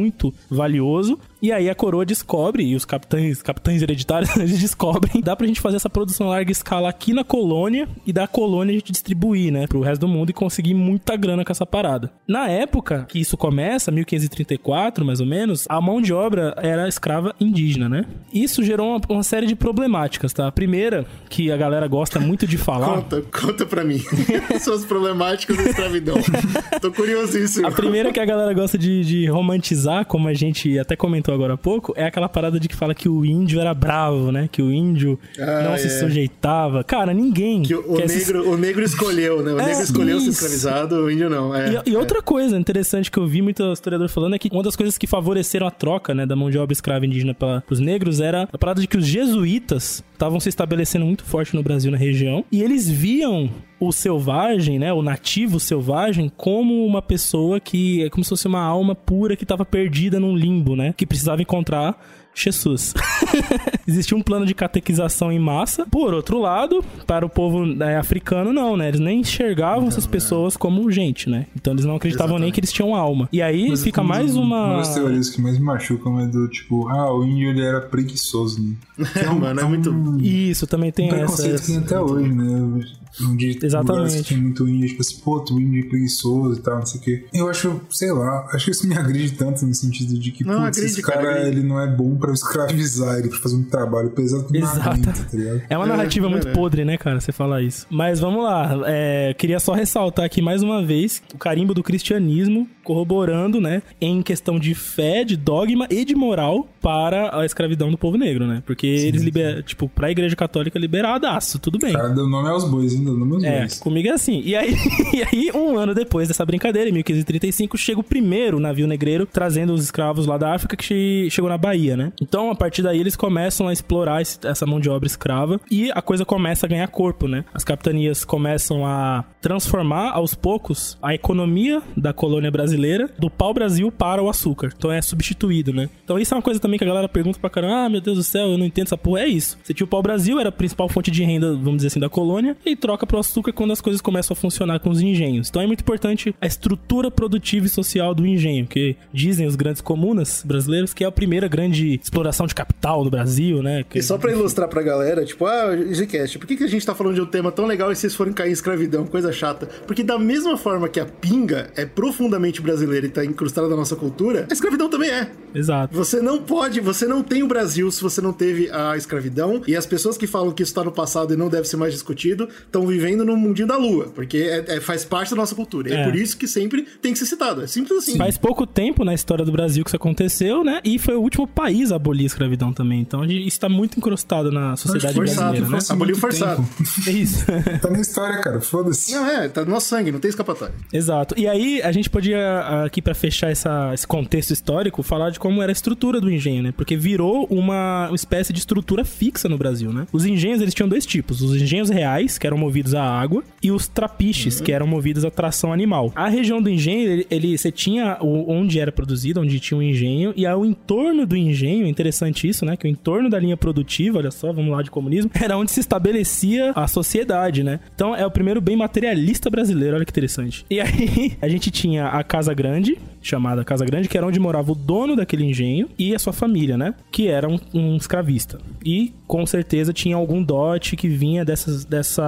valioso. 0.49 1.19
E 1.41 1.51
aí 1.51 1.69
a 1.69 1.75
coroa 1.75 2.05
descobre, 2.05 2.63
e 2.63 2.75
os 2.75 2.85
capitães, 2.85 3.41
capitães 3.41 3.81
hereditários, 3.81 4.35
eles 4.37 4.59
descobrem, 4.59 5.21
dá 5.21 5.35
pra 5.35 5.47
gente 5.47 5.61
fazer 5.61 5.75
essa 5.77 5.89
produção 5.89 6.27
larga 6.27 6.51
escala 6.51 6.89
aqui 6.89 7.13
na 7.13 7.23
colônia 7.23 7.87
e 8.05 8.13
da 8.13 8.27
colônia 8.27 8.73
a 8.73 8.77
gente 8.77 8.91
distribuir, 8.91 9.51
né, 9.51 9.67
pro 9.67 9.81
resto 9.81 10.01
do 10.01 10.07
mundo 10.07 10.29
e 10.29 10.33
conseguir 10.33 10.73
muita 10.73 11.15
grana 11.15 11.45
com 11.45 11.51
essa 11.51 11.65
parada. 11.65 12.11
Na 12.27 12.47
época 12.49 13.05
que 13.07 13.19
isso 13.19 13.37
começa, 13.37 13.91
1534 13.91 15.05
mais 15.05 15.19
ou 15.19 15.25
menos, 15.25 15.65
a 15.69 15.79
mão 15.79 16.01
de 16.01 16.13
obra 16.13 16.55
era 16.57 16.87
escrava 16.87 17.35
indígena, 17.39 17.87
né? 17.87 18.05
Isso 18.33 18.63
gerou 18.63 18.89
uma, 18.89 19.01
uma 19.09 19.23
série 19.23 19.45
de 19.45 19.55
problemáticas, 19.55 20.33
tá? 20.33 20.47
A 20.47 20.51
primeira, 20.51 21.05
que 21.29 21.51
a 21.51 21.57
galera 21.57 21.87
gosta 21.87 22.19
muito 22.19 22.47
de 22.47 22.57
falar. 22.57 23.01
Conta, 23.01 23.21
conta 23.21 23.65
pra 23.65 23.83
mim. 23.83 23.99
Suas 24.59 24.85
problemáticas 24.85 25.57
da 25.57 25.63
escravidão. 25.63 26.17
Tô 26.81 26.91
curiosíssimo. 26.91 27.67
A 27.67 27.71
primeira 27.71 28.11
que 28.11 28.19
a 28.19 28.25
galera 28.25 28.53
gosta 28.53 28.77
de, 28.77 29.03
de 29.03 29.27
romantizar, 29.27 30.05
como 30.05 30.27
a 30.27 30.33
gente 30.33 30.77
até 30.79 30.95
comentou 30.95 31.26
agora 31.33 31.53
há 31.53 31.57
pouco, 31.57 31.93
é 31.95 32.05
aquela 32.05 32.27
parada 32.29 32.59
de 32.59 32.67
que 32.67 32.75
fala 32.75 32.93
que 32.93 33.07
o 33.09 33.23
índio 33.25 33.59
era 33.59 33.73
bravo, 33.73 34.31
né? 34.31 34.49
Que 34.51 34.61
o 34.61 34.71
índio 34.71 35.19
Ah, 35.39 35.63
não 35.69 35.77
se 35.77 35.87
é. 35.87 35.89
sujeitava. 35.89 36.83
Cara, 36.83 37.13
ninguém. 37.13 37.63
Que 37.63 37.75
o, 37.75 37.93
o 37.93 37.95
quer 37.97 38.07
se- 38.09 38.17
negro, 38.19 38.49
o 38.51 38.57
negro 38.57 38.83
escolheu, 38.83 39.41
né? 39.43 39.53
O 39.53 39.59
É, 39.59 39.65
negro 39.67 39.83
escolheu 39.83 40.19
ser 40.19 40.29
isso. 40.29 40.31
escravizado, 40.45 40.95
o 40.95 41.11
índio 41.11 41.29
não. 41.29 41.53
É, 41.55 41.81
E, 41.85 41.91
e 41.91 41.95
outra 41.95 42.21
coisa 42.21 42.57
interessante 42.57 43.09
que 43.11 43.17
eu 43.17 43.27
vi 43.27 43.41
muito 43.41 43.63
historiador 43.71 44.07
falando 44.09 44.35
é 44.35 44.39
que 44.39 44.49
uma 44.51 44.63
das 44.63 44.75
coisas 44.75 44.97
que 44.97 45.07
favoreceram 45.07 45.67
a 45.67 45.71
troca, 45.71 46.13
né, 46.13 46.25
da 46.25 46.35
mão 46.35 46.49
de 46.49 46.57
obra 46.57 46.73
escrava 46.73 47.05
indígena 47.05 47.33
para 47.33 47.63
os 47.69 47.79
negros 47.79 48.19
era 48.19 48.47
a 48.51 48.57
parada 48.57 48.81
de 48.81 48.87
que 48.87 48.97
os 48.97 49.05
jesuítas 49.05 50.03
estavam 50.17 50.39
se 50.39 50.49
estabelecendo 50.49 51.05
muito 51.05 51.23
forte 51.23 51.55
no 51.55 51.61
Brasil 51.61 51.91
na 51.91 51.97
região 51.97 52.43
e 52.51 52.63
eles 52.63 52.89
viam 52.89 53.49
o 53.79 53.91
selvagem, 53.91 54.79
né, 54.79 54.91
o 54.91 55.03
nativo 55.03 55.59
selvagem 55.59 56.31
como 56.35 56.83
uma 56.83 57.01
pessoa 57.01 57.59
que 57.59 58.03
é 58.03 58.09
como 58.09 58.23
se 58.23 58.29
fosse 58.29 58.47
uma 58.47 58.61
alma 58.61 58.95
pura 58.95 59.35
que 59.35 59.43
estava 59.43 59.63
perdida 59.63 60.19
num 60.19 60.35
limbo, 60.35 60.75
né, 60.75 60.93
que 60.97 61.05
precisava 61.05 61.41
encontrar 61.43 62.03
Jesus. 62.37 62.93
Existia 63.87 64.15
um 64.15 64.21
plano 64.21 64.45
de 64.45 64.53
catequização 64.53 65.31
em 65.31 65.39
massa. 65.39 65.85
Por 65.89 66.13
outro 66.13 66.39
lado, 66.39 66.83
para 67.05 67.25
o 67.25 67.29
povo 67.29 67.65
né, 67.65 67.97
africano, 67.97 68.53
não, 68.53 68.77
né? 68.77 68.89
Eles 68.89 68.99
nem 68.99 69.21
enxergavam 69.21 69.87
essas 69.87 70.05
pessoas 70.05 70.55
como 70.55 70.89
gente, 70.91 71.29
né? 71.29 71.47
Então 71.55 71.73
eles 71.73 71.85
não 71.85 71.95
acreditavam 71.95 72.37
nem 72.37 72.51
que 72.51 72.59
eles 72.59 72.71
tinham 72.71 72.95
alma. 72.95 73.27
E 73.31 73.41
aí 73.41 73.69
Mas 73.69 73.83
fica 73.83 74.03
mais 74.03 74.35
uma. 74.35 74.65
Uma 74.65 74.77
das 74.77 74.93
teorias 74.93 75.29
que 75.29 75.41
mais 75.41 75.57
me 75.57 75.65
machucam 75.65 76.19
é 76.19 76.27
do 76.27 76.47
tipo, 76.47 76.87
ah, 76.89 77.13
o 77.13 77.23
índio 77.23 77.49
ele 77.49 77.61
era 77.61 77.81
preguiçoso, 77.81 78.61
né? 78.61 78.75
É, 79.17 79.29
mano, 79.29 79.59
é 79.59 79.63
muito. 79.63 80.17
Isso, 80.21 80.67
também 80.67 80.91
tem 80.91 81.11
um 81.11 81.15
essa. 81.15 81.17
preconceito 81.17 81.61
que 81.61 81.67
tem 81.67 81.77
até 81.77 81.99
hoje, 81.99 82.29
né? 82.29 82.85
Onde 83.21 83.57
Exatamente. 83.61 84.23
tem 84.23 84.37
muito 84.37 84.67
índio, 84.67 84.89
tipo 84.89 85.01
assim, 85.01 85.17
pô, 85.23 85.39
tu 85.39 85.59
índio 85.59 85.85
é 85.85 85.89
preguiçoso 85.89 86.59
e 86.59 86.61
tal, 86.63 86.79
não 86.79 86.85
sei 86.85 86.99
o 86.99 87.03
quê. 87.03 87.25
Eu 87.33 87.49
acho, 87.49 87.81
sei 87.89 88.11
lá, 88.11 88.47
acho 88.53 88.65
que 88.65 88.71
isso 88.71 88.87
me 88.87 88.97
agride 88.97 89.31
tanto 89.33 89.65
no 89.65 89.73
sentido 89.73 90.17
de 90.19 90.31
que, 90.31 90.43
Não, 90.43 90.55
putz, 90.63 90.67
agride, 90.77 90.85
esse 90.93 91.01
cara, 91.01 91.21
cara, 91.21 91.47
ele 91.47 91.63
não 91.63 91.79
é 91.79 91.87
bom 91.87 92.15
pra 92.15 92.31
escravizar, 92.33 93.19
ele 93.19 93.29
pra 93.29 93.39
fazer 93.39 93.55
um 93.55 93.63
trabalho 93.63 94.09
pesado 94.11 94.47
não 94.51 94.59
Exato. 94.59 94.89
aguenta, 94.89 95.11
tá 95.13 95.37
ligado? 95.37 95.61
É 95.69 95.77
uma 95.77 95.85
narrativa 95.87 96.27
É, 96.27 96.29
muito 96.29 96.47
é. 96.47 96.51
podre, 96.53 96.85
né, 96.85 96.97
cara? 96.97 97.19
Você 97.19 97.31
falar 97.31 97.61
isso. 97.61 97.85
Mas 97.89 98.19
vamos 98.19 98.43
lá. 98.43 98.77
É, 98.85 99.33
queria 99.37 99.59
só 99.59 99.73
ressaltar 99.73 100.25
aqui 100.25 100.41
mais 100.41 100.61
uma 100.63 100.83
vez 100.83 101.21
o 101.33 101.37
carimbo 101.37 101.73
do 101.73 101.83
cristianismo 101.83 102.67
corroborando, 102.83 103.59
né, 103.59 103.81
em 103.99 104.21
questão 104.21 104.57
de 104.57 104.73
fé, 104.73 105.23
de 105.25 105.35
dogma 105.35 105.87
e 105.89 106.05
de 106.05 106.15
moral 106.15 106.69
para 106.81 107.37
a 107.37 107.45
escravidão 107.45 107.91
do 107.91 107.97
povo 107.97 108.17
negro, 108.17 108.47
né? 108.47 108.63
Porque 108.65 108.87
eles 108.87 109.21
liberam, 109.21 109.61
tipo, 109.61 109.89
pra 109.89 110.09
igreja 110.09 110.37
católica 110.37 110.79
liberadaço, 110.79 111.59
tudo 111.59 111.77
bem. 111.77 111.91
O 111.91 111.97
cara 111.97 112.09
deu 112.09 112.27
nome 112.29 112.47
aos 112.47 112.63
bois, 112.63 112.93
ainda 113.11 113.35
aos 113.35 113.43
É, 113.43 113.67
comigo 113.79 114.07
é 114.07 114.11
assim. 114.11 114.41
E 114.43 114.55
aí, 114.55 114.73
e 115.13 115.23
aí, 115.23 115.51
um 115.53 115.77
ano 115.77 115.93
depois 115.93 116.27
dessa 116.27 116.45
brincadeira, 116.45 116.89
em 116.89 116.93
1535, 116.93 117.77
chega 117.77 117.99
o 117.99 118.03
primeiro 118.03 118.59
navio 118.59 118.87
negreiro 118.87 119.25
trazendo 119.25 119.73
os 119.73 119.83
escravos 119.83 120.25
lá 120.25 120.37
da 120.37 120.53
África 120.53 120.75
que 120.75 120.83
che- 120.85 121.27
chegou 121.29 121.49
na 121.49 121.57
Bahia, 121.57 121.95
né? 121.97 122.11
Então, 122.21 122.49
a 122.51 122.55
partir 122.55 122.81
daí, 122.81 122.99
eles 122.99 123.15
começam 123.15 123.67
a 123.67 123.73
explorar 123.73 124.21
esse- 124.21 124.39
essa 124.45 124.65
mão 124.65 124.79
de 124.79 124.89
obra 124.89 125.07
escrava 125.07 125.59
e 125.69 125.91
a 125.91 126.01
coisa 126.01 126.25
começa 126.25 126.65
a 126.65 126.69
ganhar 126.69 126.87
corpo, 126.87 127.27
né? 127.27 127.43
As 127.53 127.63
capitanias 127.63 128.23
começam 128.25 128.85
a 128.85 129.23
transformar 129.41 130.11
aos 130.11 130.35
poucos 130.35 130.97
a 131.01 131.13
economia 131.15 131.81
da 131.95 132.13
colônia 132.13 132.51
brasileira 132.51 133.09
do 133.17 133.29
pau-brasil 133.29 133.91
para 133.91 134.21
o 134.21 134.29
açúcar. 134.29 134.71
Então, 134.77 134.91
é 134.91 135.01
substituído, 135.01 135.71
né? 135.73 135.89
Então, 136.03 136.19
isso 136.19 136.33
é 136.33 136.37
uma 136.37 136.43
coisa 136.43 136.59
também 136.59 136.77
que 136.77 136.83
a 136.83 136.87
galera 136.87 137.07
pergunta 137.07 137.39
pra 137.39 137.49
caramba: 137.49 137.85
ah, 137.85 137.89
meu 137.89 138.01
Deus 138.01 138.17
do 138.17 138.23
céu, 138.23 138.47
eu 138.49 138.57
não 138.57 138.65
entendo 138.65 138.87
essa 138.87 138.97
porra. 138.97 139.21
É 139.21 139.27
isso. 139.27 139.57
Você 139.63 139.73
tinha 139.73 139.85
o 139.85 139.87
pau-brasil, 139.87 140.39
era 140.39 140.49
a 140.49 140.51
principal 140.51 140.87
fonte 140.89 141.09
de 141.09 141.23
renda, 141.23 141.53
vamos 141.53 141.77
dizer 141.77 141.87
assim, 141.87 141.99
da 141.99 142.09
colônia, 142.09 142.55
e 142.65 142.75
troca 142.87 143.05
pro 143.05 143.17
açúcar 143.19 143.51
quando 143.51 143.71
as 143.73 143.81
coisas 143.81 144.01
começam 144.01 144.33
a 144.33 144.35
funcionar 144.37 144.79
com 144.79 144.89
os 144.89 145.01
engenhos. 145.01 145.49
Então 145.49 145.61
é 145.61 145.67
muito 145.67 145.81
importante 145.81 146.33
a 146.39 146.47
estrutura 146.47 147.11
produtiva 147.11 147.65
e 147.65 147.69
social 147.69 148.15
do 148.15 148.25
engenho, 148.25 148.65
que 148.65 148.95
dizem 149.13 149.45
os 149.45 149.57
grandes 149.57 149.81
comunas 149.81 150.41
brasileiros 150.45 150.93
que 150.93 151.03
é 151.03 151.07
a 151.07 151.11
primeira 151.11 151.49
grande 151.49 151.99
exploração 152.01 152.47
de 152.47 152.55
capital 152.55 153.03
do 153.03 153.09
Brasil, 153.09 153.61
né? 153.61 153.83
Que- 153.89 153.99
E 153.99 154.03
só 154.03 154.17
pra 154.17 154.31
ilustrar 154.31 154.69
pra 154.69 154.81
galera, 154.81 155.25
tipo, 155.25 155.45
ah, 155.45 155.75
Gcast, 155.75 156.39
por 156.39 156.47
que, 156.47 156.55
que 156.55 156.63
a 156.63 156.67
gente 156.67 156.85
tá 156.85 156.95
falando 156.95 157.15
de 157.15 157.21
um 157.21 157.25
tema 157.25 157.51
tão 157.51 157.65
legal 157.65 157.91
e 157.91 157.95
vocês 157.95 158.15
forem 158.15 158.31
cair 158.31 158.49
em 158.49 158.53
escravidão? 158.53 159.05
Coisa 159.05 159.33
chata. 159.33 159.67
Porque 159.85 160.01
da 160.01 160.17
mesma 160.17 160.57
forma 160.57 160.87
que 160.87 160.99
a 161.01 161.05
pinga 161.05 161.69
é 161.75 161.85
profundamente 161.85 162.61
brasileira 162.61 163.05
e 163.05 163.09
tá 163.09 163.25
incrustada 163.25 163.67
na 163.67 163.75
nossa 163.75 163.97
cultura, 163.97 164.47
a 164.49 164.53
escravidão 164.53 164.89
também 164.89 165.09
é. 165.09 165.29
Exato. 165.53 165.93
Você 165.93 166.21
não 166.21 166.41
pode, 166.41 166.79
você 166.79 167.05
não 167.05 167.21
tem 167.21 167.43
o 167.43 167.47
Brasil 167.47 167.91
se 167.91 168.01
você 168.01 168.21
não 168.21 168.31
teve 168.31 168.69
a 168.71 168.95
escravidão. 168.95 169.61
E 169.67 169.75
as 169.75 169.85
pessoas 169.85 170.17
que 170.17 170.25
falam 170.27 170.51
que 170.53 170.63
isso 170.63 170.73
tá 170.73 170.83
no 170.83 170.91
passado 170.91 171.33
e 171.33 171.37
não 171.37 171.49
deve 171.49 171.67
ser 171.67 171.75
mais 171.77 171.91
discutido 171.93 172.47
estão 172.77 172.87
vivendo 172.87 173.25
no 173.25 173.35
mundinho 173.35 173.67
da 173.67 173.77
lua, 173.77 174.11
porque 174.13 174.37
é, 174.37 174.75
é- 174.77 174.81
faz 174.81 175.03
parte 175.05 175.31
da 175.31 175.35
nossa 175.37 175.55
cultura. 175.55 175.89
E 175.89 175.93
é. 175.93 175.97
É. 176.01 176.03
por 176.05 176.15
isso 176.15 176.37
que 176.37 176.47
sempre 176.47 176.83
tem 177.01 177.11
que 177.13 177.19
ser 177.19 177.25
citado. 177.25 177.61
É 177.63 177.67
simples 177.67 177.97
assim. 177.97 178.17
Faz 178.17 178.37
pouco 178.37 178.65
tempo 178.65 179.03
na 179.03 179.13
história 179.13 179.43
do 179.43 179.51
Brasil 179.51 179.83
que 179.83 179.89
isso 179.89 179.95
aconteceu, 179.95 180.63
né? 180.63 180.79
E 180.83 180.97
foi 180.99 181.15
o 181.15 181.21
último 181.21 181.47
país 181.47 181.91
a 181.91 181.95
abolir 181.95 182.23
a 182.23 182.27
escravidão 182.27 182.71
também. 182.71 183.01
Então 183.01 183.21
a 183.21 183.27
gente 183.27 183.47
está 183.47 183.67
muito 183.67 183.97
incrustado 183.97 184.51
na 184.51 184.75
sociedade 184.75 185.13
forçado, 185.15 185.37
brasileira, 185.39 185.65
né? 185.65 185.71
Faz 185.71 185.91
Aboliu 185.91 186.15
forçado. 186.15 186.57
tempo. 186.63 186.87
É 187.07 187.11
isso. 187.11 187.45
Tá 187.81 187.89
na 187.89 187.99
história, 187.99 188.39
cara. 188.41 188.61
Foda-se. 188.61 189.11
Não, 189.13 189.25
é, 189.25 189.47
tá 189.49 189.63
no 189.63 189.71
nosso 189.71 189.87
sangue, 189.87 190.11
não 190.11 190.19
tem 190.19 190.29
escapatória. 190.29 190.73
Exato. 190.91 191.35
E 191.37 191.47
aí, 191.47 191.81
a 191.81 191.91
gente 191.91 192.09
podia, 192.09 192.83
aqui 192.85 193.01
pra 193.01 193.13
fechar 193.13 193.49
essa- 193.51 193.91
esse 193.93 194.05
contexto 194.07 194.51
histórico, 194.51 195.01
falar 195.03 195.29
de 195.29 195.39
como 195.39 195.61
era 195.61 195.71
a 195.71 195.73
estrutura 195.73 196.19
do 196.19 196.29
engenho, 196.31 196.63
né? 196.63 196.73
Porque 196.75 196.95
virou 196.95 197.45
uma, 197.49 198.07
uma 198.07 198.15
espécie 198.15 198.51
de 198.53 198.59
estrutura 198.59 199.03
fixa 199.05 199.47
no 199.47 199.57
Brasil, 199.57 199.91
né? 199.93 200.07
Os 200.11 200.25
engenhos, 200.25 200.61
eles 200.61 200.73
tinham 200.73 200.89
dois 200.89 201.05
tipos. 201.05 201.41
Os 201.41 201.55
engenhos 201.61 201.89
reais, 201.89 202.37
que 202.37 202.45
eram 202.47 202.57
movidos 202.67 202.93
a 202.93 203.03
água, 203.03 203.43
e 203.63 203.71
os 203.71 203.87
trapiches, 203.87 204.59
que 204.61 204.71
eram 204.71 204.85
movidos 204.85 205.23
a 205.25 205.31
tração 205.31 205.71
animal. 205.73 206.11
A 206.15 206.27
região 206.27 206.61
do 206.61 206.69
engenho, 206.69 207.09
ele, 207.11 207.27
ele- 207.31 207.57
você 207.57 207.71
tinha 207.71 208.17
o- 208.21 208.51
onde 208.51 208.79
era 208.79 208.91
produzido, 208.91 209.39
onde 209.41 209.59
tinha 209.59 209.77
o 209.77 209.81
engenho, 209.83 210.33
e 210.35 210.45
ao 210.45 210.65
entorno 210.65 211.25
do 211.25 211.35
engenho, 211.35 211.85
é 211.85 211.89
interessante 211.89 212.47
isso, 212.47 212.65
né? 212.65 212.75
Que 212.75 212.85
o 212.87 212.89
entorno 212.89 213.29
da 213.29 213.39
linha 213.39 213.55
produtiva, 213.57 214.17
olha 214.19 214.31
só, 214.31 214.51
vamos 214.51 214.71
lá 214.71 214.81
de 214.81 214.91
comunismo, 214.91 215.31
era 215.41 215.57
onde 215.57 215.71
se 215.71 215.79
estabelecia 215.79 216.71
a 216.75 216.87
sociedade, 216.87 217.63
né? 217.63 217.79
Então 217.95 218.15
é 218.15 218.25
o 218.25 218.31
primeiro 218.31 218.59
bem 218.61 218.75
materialista 218.75 219.49
brasileiro, 219.49 219.95
olha 219.95 220.05
que 220.05 220.11
interessante. 220.11 220.65
E 220.69 220.79
aí 220.79 221.33
a 221.41 221.47
gente 221.47 221.71
tinha 221.71 222.07
a 222.07 222.23
Casa 222.23 222.53
Grande, 222.53 222.97
chamada 223.21 223.63
Casa 223.63 223.85
Grande, 223.85 224.07
que 224.07 224.17
era 224.17 224.25
onde 224.27 224.39
morava 224.39 224.71
o 224.71 224.75
dono 224.75 225.15
daquele 225.15 225.43
engenho 225.45 225.87
e 225.97 226.13
a 226.15 226.19
sua 226.19 226.33
família, 226.33 226.77
né? 226.77 226.93
Que 227.11 227.27
era 227.27 227.47
um, 227.47 227.59
um 227.73 227.95
escravista. 227.95 228.59
E 228.85 229.13
com 229.27 229.45
certeza 229.45 229.91
tinha 229.93 230.15
algum 230.15 230.41
dote 230.41 230.95
que 230.95 231.07
vinha 231.07 231.43
dessas, 231.43 231.83
dessa 231.85 232.23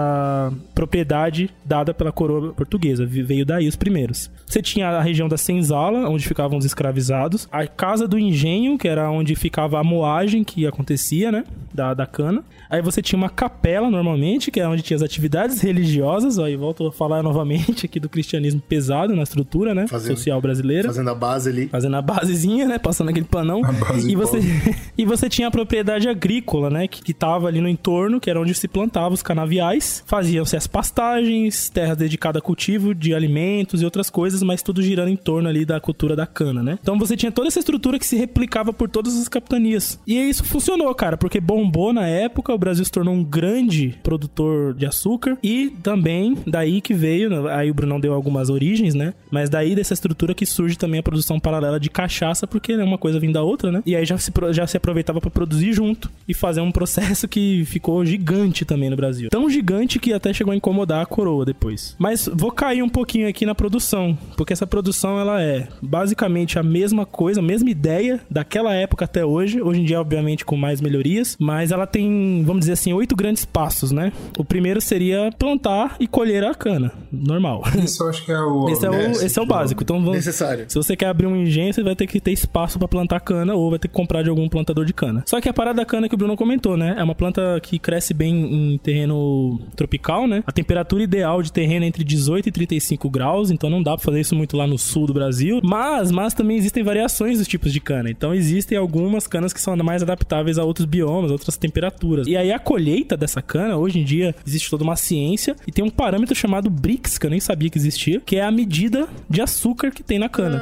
propriedade 0.73 1.49
dada 1.65 1.93
pela 1.93 2.11
coroa 2.11 2.53
portuguesa. 2.53 3.05
Veio 3.05 3.45
daí 3.45 3.67
os 3.67 3.75
primeiros. 3.75 4.29
Você 4.45 4.61
tinha 4.61 4.89
a 4.89 5.01
região 5.01 5.27
da 5.27 5.37
senzala, 5.37 6.09
onde 6.09 6.27
ficavam 6.27 6.57
os 6.57 6.65
escravizados. 6.65 7.47
A 7.51 7.67
casa 7.67 8.07
do 8.07 8.17
engenho, 8.17 8.77
que 8.77 8.87
era 8.87 9.09
onde 9.11 9.35
ficava 9.35 9.79
a 9.79 9.83
moagem 9.83 10.43
que 10.43 10.65
acontecia, 10.65 11.31
né? 11.31 11.43
Da, 11.73 11.93
da 11.93 12.05
cana. 12.05 12.43
Aí 12.69 12.81
você 12.81 13.01
tinha 13.01 13.17
uma 13.17 13.29
capela, 13.29 13.89
normalmente, 13.89 14.51
que 14.51 14.59
é 14.59 14.67
onde 14.67 14.81
tinha 14.81 14.95
as 14.97 15.03
atividades 15.03 15.61
religiosas. 15.61 16.39
Aí 16.39 16.55
volto 16.55 16.87
a 16.87 16.91
falar 16.91 17.21
novamente 17.23 17.85
aqui 17.85 17.99
do 17.99 18.09
cristianismo 18.09 18.61
pesado 18.61 19.15
na 19.15 19.23
estrutura, 19.23 19.73
né? 19.75 19.87
Fazendo- 19.87 20.15
Social 20.17 20.41
brasileira 20.41 20.87
Fazendo 20.87 21.09
a 21.09 21.15
base 21.15 21.49
ali. 21.49 21.67
fazendo 21.67 21.95
a 21.95 22.01
basezinha, 22.01 22.67
né? 22.67 22.77
Passando 22.79 23.09
aquele 23.09 23.25
panão. 23.25 23.63
A 23.63 23.71
base 23.71 24.11
e 24.11 24.15
você. 24.15 24.39
E 24.97 25.05
você 25.05 25.29
tinha 25.29 25.47
a 25.47 25.51
propriedade 25.51 26.09
agrícola, 26.09 26.69
né? 26.69 26.85
Que, 26.87 27.01
que 27.01 27.13
tava 27.13 27.47
ali 27.47 27.61
no 27.61 27.69
entorno, 27.69 28.19
que 28.19 28.29
era 28.29 28.39
onde 28.41 28.53
se 28.53 28.67
plantava 28.67 29.13
os 29.13 29.21
canaviais. 29.23 30.03
Faziam-se 30.19 30.57
as 30.57 30.67
pastagens, 30.67 31.69
terras 31.69 31.95
dedicadas 31.95 32.41
a 32.41 32.43
cultivo 32.43 32.93
de 32.93 33.13
alimentos 33.13 33.81
e 33.81 33.85
outras 33.85 34.09
coisas, 34.09 34.43
mas 34.43 34.61
tudo 34.61 34.81
girando 34.81 35.07
em 35.07 35.15
torno 35.15 35.47
ali 35.47 35.63
da 35.63 35.79
cultura 35.79 36.13
da 36.13 36.27
cana, 36.27 36.61
né? 36.61 36.77
Então 36.81 36.99
você 36.99 37.15
tinha 37.15 37.31
toda 37.31 37.47
essa 37.47 37.59
estrutura 37.59 37.97
que 37.97 38.05
se 38.05 38.17
replicava 38.17 38.73
por 38.73 38.89
todas 38.89 39.15
as 39.17 39.29
capitanias. 39.29 39.97
E 40.05 40.17
isso 40.17 40.43
funcionou, 40.43 40.93
cara, 40.93 41.15
porque 41.15 41.39
bombou 41.39 41.93
na 41.93 42.05
época, 42.05 42.53
o 42.53 42.57
Brasil 42.57 42.83
se 42.83 42.91
tornou 42.91 43.13
um 43.13 43.23
grande 43.23 43.97
produtor 44.03 44.73
de 44.73 44.85
açúcar 44.85 45.37
e 45.41 45.69
também 45.81 46.37
daí 46.45 46.81
que 46.81 46.93
veio, 46.93 47.29
né, 47.29 47.53
aí 47.53 47.71
o 47.71 47.73
Brunão 47.73 47.97
deu 47.97 48.13
algumas 48.13 48.49
origens, 48.49 48.93
né? 48.93 49.13
Mas 49.31 49.49
daí 49.49 49.73
dessa 49.73 49.93
estrutura 49.93 50.33
que 50.33 50.45
surge 50.45 50.77
também 50.77 50.99
a 50.99 51.03
produção 51.03 51.39
paralela 51.39 51.79
de 51.79 51.89
cachaça, 51.89 52.45
porque 52.45 52.75
né, 52.75 52.83
uma 52.83 52.97
coisa 52.97 53.21
vem 53.21 53.31
da 53.31 53.41
outra, 53.41 53.71
né? 53.71 53.81
E 53.85 53.95
aí 53.95 54.05
já 54.05 54.17
se, 54.17 54.33
já 54.51 54.67
se 54.67 54.75
aproveitava 54.75 55.21
pra 55.21 55.29
produzir 55.29 55.71
junto 55.71 56.11
e 56.27 56.33
fazer 56.33 56.59
um 56.59 56.73
processo 56.73 57.25
que 57.25 57.63
ficou 57.63 58.05
gigante 58.05 58.65
também 58.65 58.89
no 58.89 58.97
Brasil. 58.97 59.29
Tão 59.29 59.49
gigante 59.49 59.97
que 59.97 60.08
até 60.13 60.33
chegou 60.33 60.51
a 60.51 60.55
incomodar 60.55 61.01
a 61.01 61.05
coroa 61.05 61.45
depois. 61.45 61.95
Mas 61.97 62.29
vou 62.31 62.51
cair 62.51 62.83
um 62.83 62.89
pouquinho 62.89 63.27
aqui 63.27 63.45
na 63.45 63.55
produção, 63.55 64.17
porque 64.35 64.53
essa 64.53 64.67
produção 64.67 65.19
ela 65.19 65.41
é 65.41 65.67
basicamente 65.81 66.57
a 66.59 66.63
mesma 66.63 67.05
coisa, 67.05 67.39
a 67.39 67.43
mesma 67.43 67.69
ideia 67.69 68.19
daquela 68.29 68.73
época 68.73 69.05
até 69.05 69.25
hoje. 69.25 69.61
Hoje 69.61 69.81
em 69.81 69.85
dia, 69.85 69.99
obviamente, 69.99 70.45
com 70.45 70.55
mais 70.55 70.81
melhorias, 70.81 71.35
mas 71.39 71.71
ela 71.71 71.85
tem, 71.87 72.43
vamos 72.45 72.61
dizer 72.61 72.73
assim, 72.73 72.93
oito 72.93 73.15
grandes 73.15 73.45
passos, 73.45 73.91
né? 73.91 74.11
O 74.37 74.43
primeiro 74.43 74.81
seria 74.81 75.29
plantar 75.37 75.95
e 75.99 76.07
colher 76.07 76.43
a 76.43 76.53
cana, 76.53 76.91
normal. 77.11 77.63
Isso 77.83 78.03
eu 78.03 78.09
acho 78.09 78.25
que 78.25 78.31
é 78.31 78.39
o. 78.39 78.69
Esse 78.69 78.85
é 78.85 78.89
o, 78.89 79.11
esse 79.11 79.39
é 79.39 79.41
o 79.41 79.45
básico. 79.45 79.83
Então 79.83 79.99
vamos, 79.99 80.17
Necessário. 80.17 80.65
se 80.67 80.75
você 80.75 80.95
quer 80.95 81.07
abrir 81.07 81.27
um 81.27 81.35
engenho, 81.35 81.73
você 81.73 81.83
vai 81.83 81.95
ter 81.95 82.07
que 82.07 82.19
ter 82.19 82.31
espaço 82.31 82.77
pra 82.77 82.87
plantar 82.87 83.19
cana 83.19 83.53
ou 83.55 83.69
vai 83.69 83.79
ter 83.79 83.87
que 83.87 83.93
comprar 83.93 84.23
de 84.23 84.29
algum 84.29 84.47
plantador 84.49 84.85
de 84.85 84.93
cana. 84.93 85.23
Só 85.25 85.39
que 85.41 85.49
a 85.49 85.53
parada 85.53 85.77
da 85.77 85.85
cana 85.85 86.07
que 86.07 86.15
o 86.15 86.17
Bruno 86.17 86.35
comentou, 86.35 86.77
né? 86.77 86.95
É 86.97 87.03
uma 87.03 87.15
planta 87.15 87.59
que 87.61 87.79
cresce 87.79 88.13
bem 88.13 88.73
em 88.73 88.77
terreno 88.77 89.59
tropical, 89.75 89.98
né? 90.27 90.43
A 90.45 90.51
temperatura 90.51 91.03
ideal 91.03 91.41
de 91.41 91.51
terreno 91.51 91.85
é 91.85 91.87
entre 91.87 92.03
18 92.03 92.49
e 92.49 92.51
35 92.51 93.09
graus, 93.09 93.51
então 93.51 93.69
não 93.69 93.81
dá 93.81 93.95
pra 93.95 94.05
fazer 94.05 94.21
isso 94.21 94.35
muito 94.35 94.55
lá 94.55 94.67
no 94.67 94.77
sul 94.77 95.05
do 95.07 95.13
Brasil. 95.13 95.59
Mas, 95.63 96.11
mas 96.11 96.33
também 96.33 96.57
existem 96.57 96.83
variações 96.83 97.37
dos 97.37 97.47
tipos 97.47 97.71
de 97.71 97.79
cana. 97.79 98.09
Então 98.09 98.33
existem 98.33 98.77
algumas 98.77 99.27
canas 99.27 99.53
que 99.53 99.61
são 99.61 99.75
mais 99.77 100.01
adaptáveis 100.01 100.57
a 100.57 100.63
outros 100.63 100.85
biomas, 100.85 101.31
outras 101.31 101.57
temperaturas. 101.57 102.27
E 102.27 102.35
aí 102.35 102.51
a 102.51 102.59
colheita 102.59 103.15
dessa 103.15 103.41
cana, 103.41 103.77
hoje 103.77 103.99
em 103.99 104.03
dia, 104.03 104.35
existe 104.45 104.69
toda 104.69 104.83
uma 104.83 104.95
ciência 104.95 105.55
e 105.67 105.71
tem 105.71 105.83
um 105.83 105.89
parâmetro 105.89 106.35
chamado 106.35 106.69
BRICS, 106.69 107.17
que 107.17 107.25
eu 107.25 107.29
nem 107.29 107.39
sabia 107.39 107.69
que 107.69 107.77
existia, 107.77 108.19
que 108.19 108.35
é 108.35 108.43
a 108.43 108.51
medida 108.51 109.07
de 109.29 109.41
açúcar 109.41 109.91
que 109.91 110.03
tem 110.03 110.19
na 110.19 110.29
cana. 110.29 110.61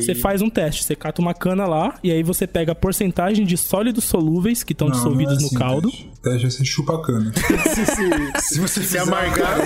Você 0.00 0.14
faz 0.14 0.42
um 0.42 0.50
teste, 0.50 0.84
você 0.84 0.94
cata 0.94 1.20
uma 1.20 1.34
cana 1.34 1.66
lá 1.66 1.98
e 2.02 2.10
aí 2.10 2.22
você 2.22 2.46
pega 2.46 2.72
a 2.72 2.74
porcentagem 2.74 3.44
de 3.44 3.56
sólidos 3.56 4.04
solúveis 4.04 4.62
que 4.62 4.72
estão 4.72 4.88
Não, 4.88 4.94
não 4.94 5.00
é 5.00 5.04
dissolvidos 5.04 5.36
assim, 5.36 5.54
no 5.54 5.58
caldo. 5.58 5.90
Teste. 5.90 6.12
Teste 6.22 6.46
é 6.46 6.50
você 6.50 6.64
chupa 6.64 6.94
a 6.94 7.02
cana. 7.02 7.32
se, 7.74 7.86
se, 7.86 8.54
Se 8.54 8.60
você 8.62 8.82
se 8.82 8.98
amargar. 8.98 9.58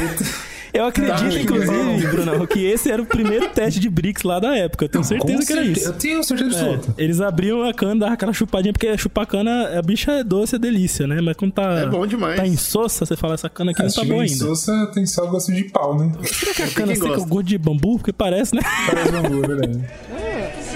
Eu 0.75 0.85
acredito, 0.85 1.17
Tá, 1.17 1.41
inclusive, 1.41 2.07
Bruno, 2.09 2.47
que 2.47 2.63
esse 2.67 2.91
era 2.91 3.01
o 3.01 3.07
primeiro 3.07 3.49
teste 3.49 3.81
de 3.81 3.89
BRICS 3.89 4.25
lá 4.25 4.39
da 4.39 4.55
época. 4.55 4.85
Eu 4.85 4.89
tenho 4.91 5.05
certeza 5.05 5.39
Com 5.39 5.47
que 5.47 5.53
era 5.55 5.63
certeza, 5.65 5.81
isso. 5.81 5.89
Eu 5.89 5.93
tenho 5.95 6.23
certeza 6.25 6.51
É, 6.57 6.75
absoluta. 6.75 6.95
eles 7.03 7.21
abriam 7.23 7.63
a 7.63 7.73
cana, 7.73 8.01
davam 8.01 8.13
aquela 8.15 8.33
chupadinha, 8.35 8.75
porque 8.75 8.99
chupar 8.99 9.27
cana, 9.27 9.79
a 9.79 9.81
bicha 9.81 10.13
é 10.13 10.25
doce, 10.25 10.57
é 10.57 10.59
delícia, 10.59 11.07
né? 11.07 11.19
Mas 11.23 11.35
quando 11.35 11.53
tá, 11.53 11.79
É 11.79 11.87
bom 11.87 12.07
demais. 12.07 12.37
tá 12.37 12.47
insossa, 12.47 13.07
você 13.07 13.17
fala, 13.17 13.35
essa 13.35 13.49
cana 13.49 13.71
aqui 13.71 13.81
Ah, 13.81 13.85
não 13.87 13.91
tá 13.93 14.05
boa 14.05 14.19
em 14.27 14.29
ainda. 14.29 14.37
Sousa, 14.45 14.87
tem 14.93 15.07
só 15.07 15.25
gosto 15.27 15.51
de 15.51 15.65
pau, 15.65 15.97
né? 15.99 16.13
Será 16.25 16.53
que 16.53 16.63
a 16.63 16.69
cana 16.69 16.95
seca 16.95 17.07
é 17.09 17.17
o 17.17 17.25
gosto 17.25 17.45
de 17.47 17.57
bambu? 17.57 17.97
Porque 17.97 18.13
parece, 18.13 18.55
né? 18.55 18.61
Parece 18.87 19.13
bambu, 19.13 19.45
é 19.45 19.49
verdade. 19.49 19.81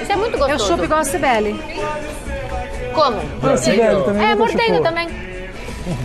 Isso 0.03 0.13
é 0.13 0.17
muito 0.17 0.39
gostoso. 0.39 0.63
Eu 0.63 0.67
chupo 0.67 0.85
igual 0.85 1.01
a 1.01 1.05
Cibele. 1.05 1.61
Como? 2.95 3.19
A 3.53 3.57
Cibele 3.59 4.03
também. 4.05 4.25
É, 4.25 4.35
mordendo 4.35 4.83
também. 4.83 5.09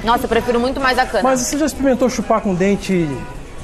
Nossa, 0.03 0.25
eu 0.25 0.29
prefiro 0.29 0.59
muito 0.59 0.79
mais 0.79 0.97
a 0.97 1.05
cana. 1.05 1.23
Mas 1.23 1.41
você 1.41 1.57
já 1.57 1.65
experimentou 1.65 2.09
chupar 2.09 2.41
com 2.41 2.53
dente 2.53 3.07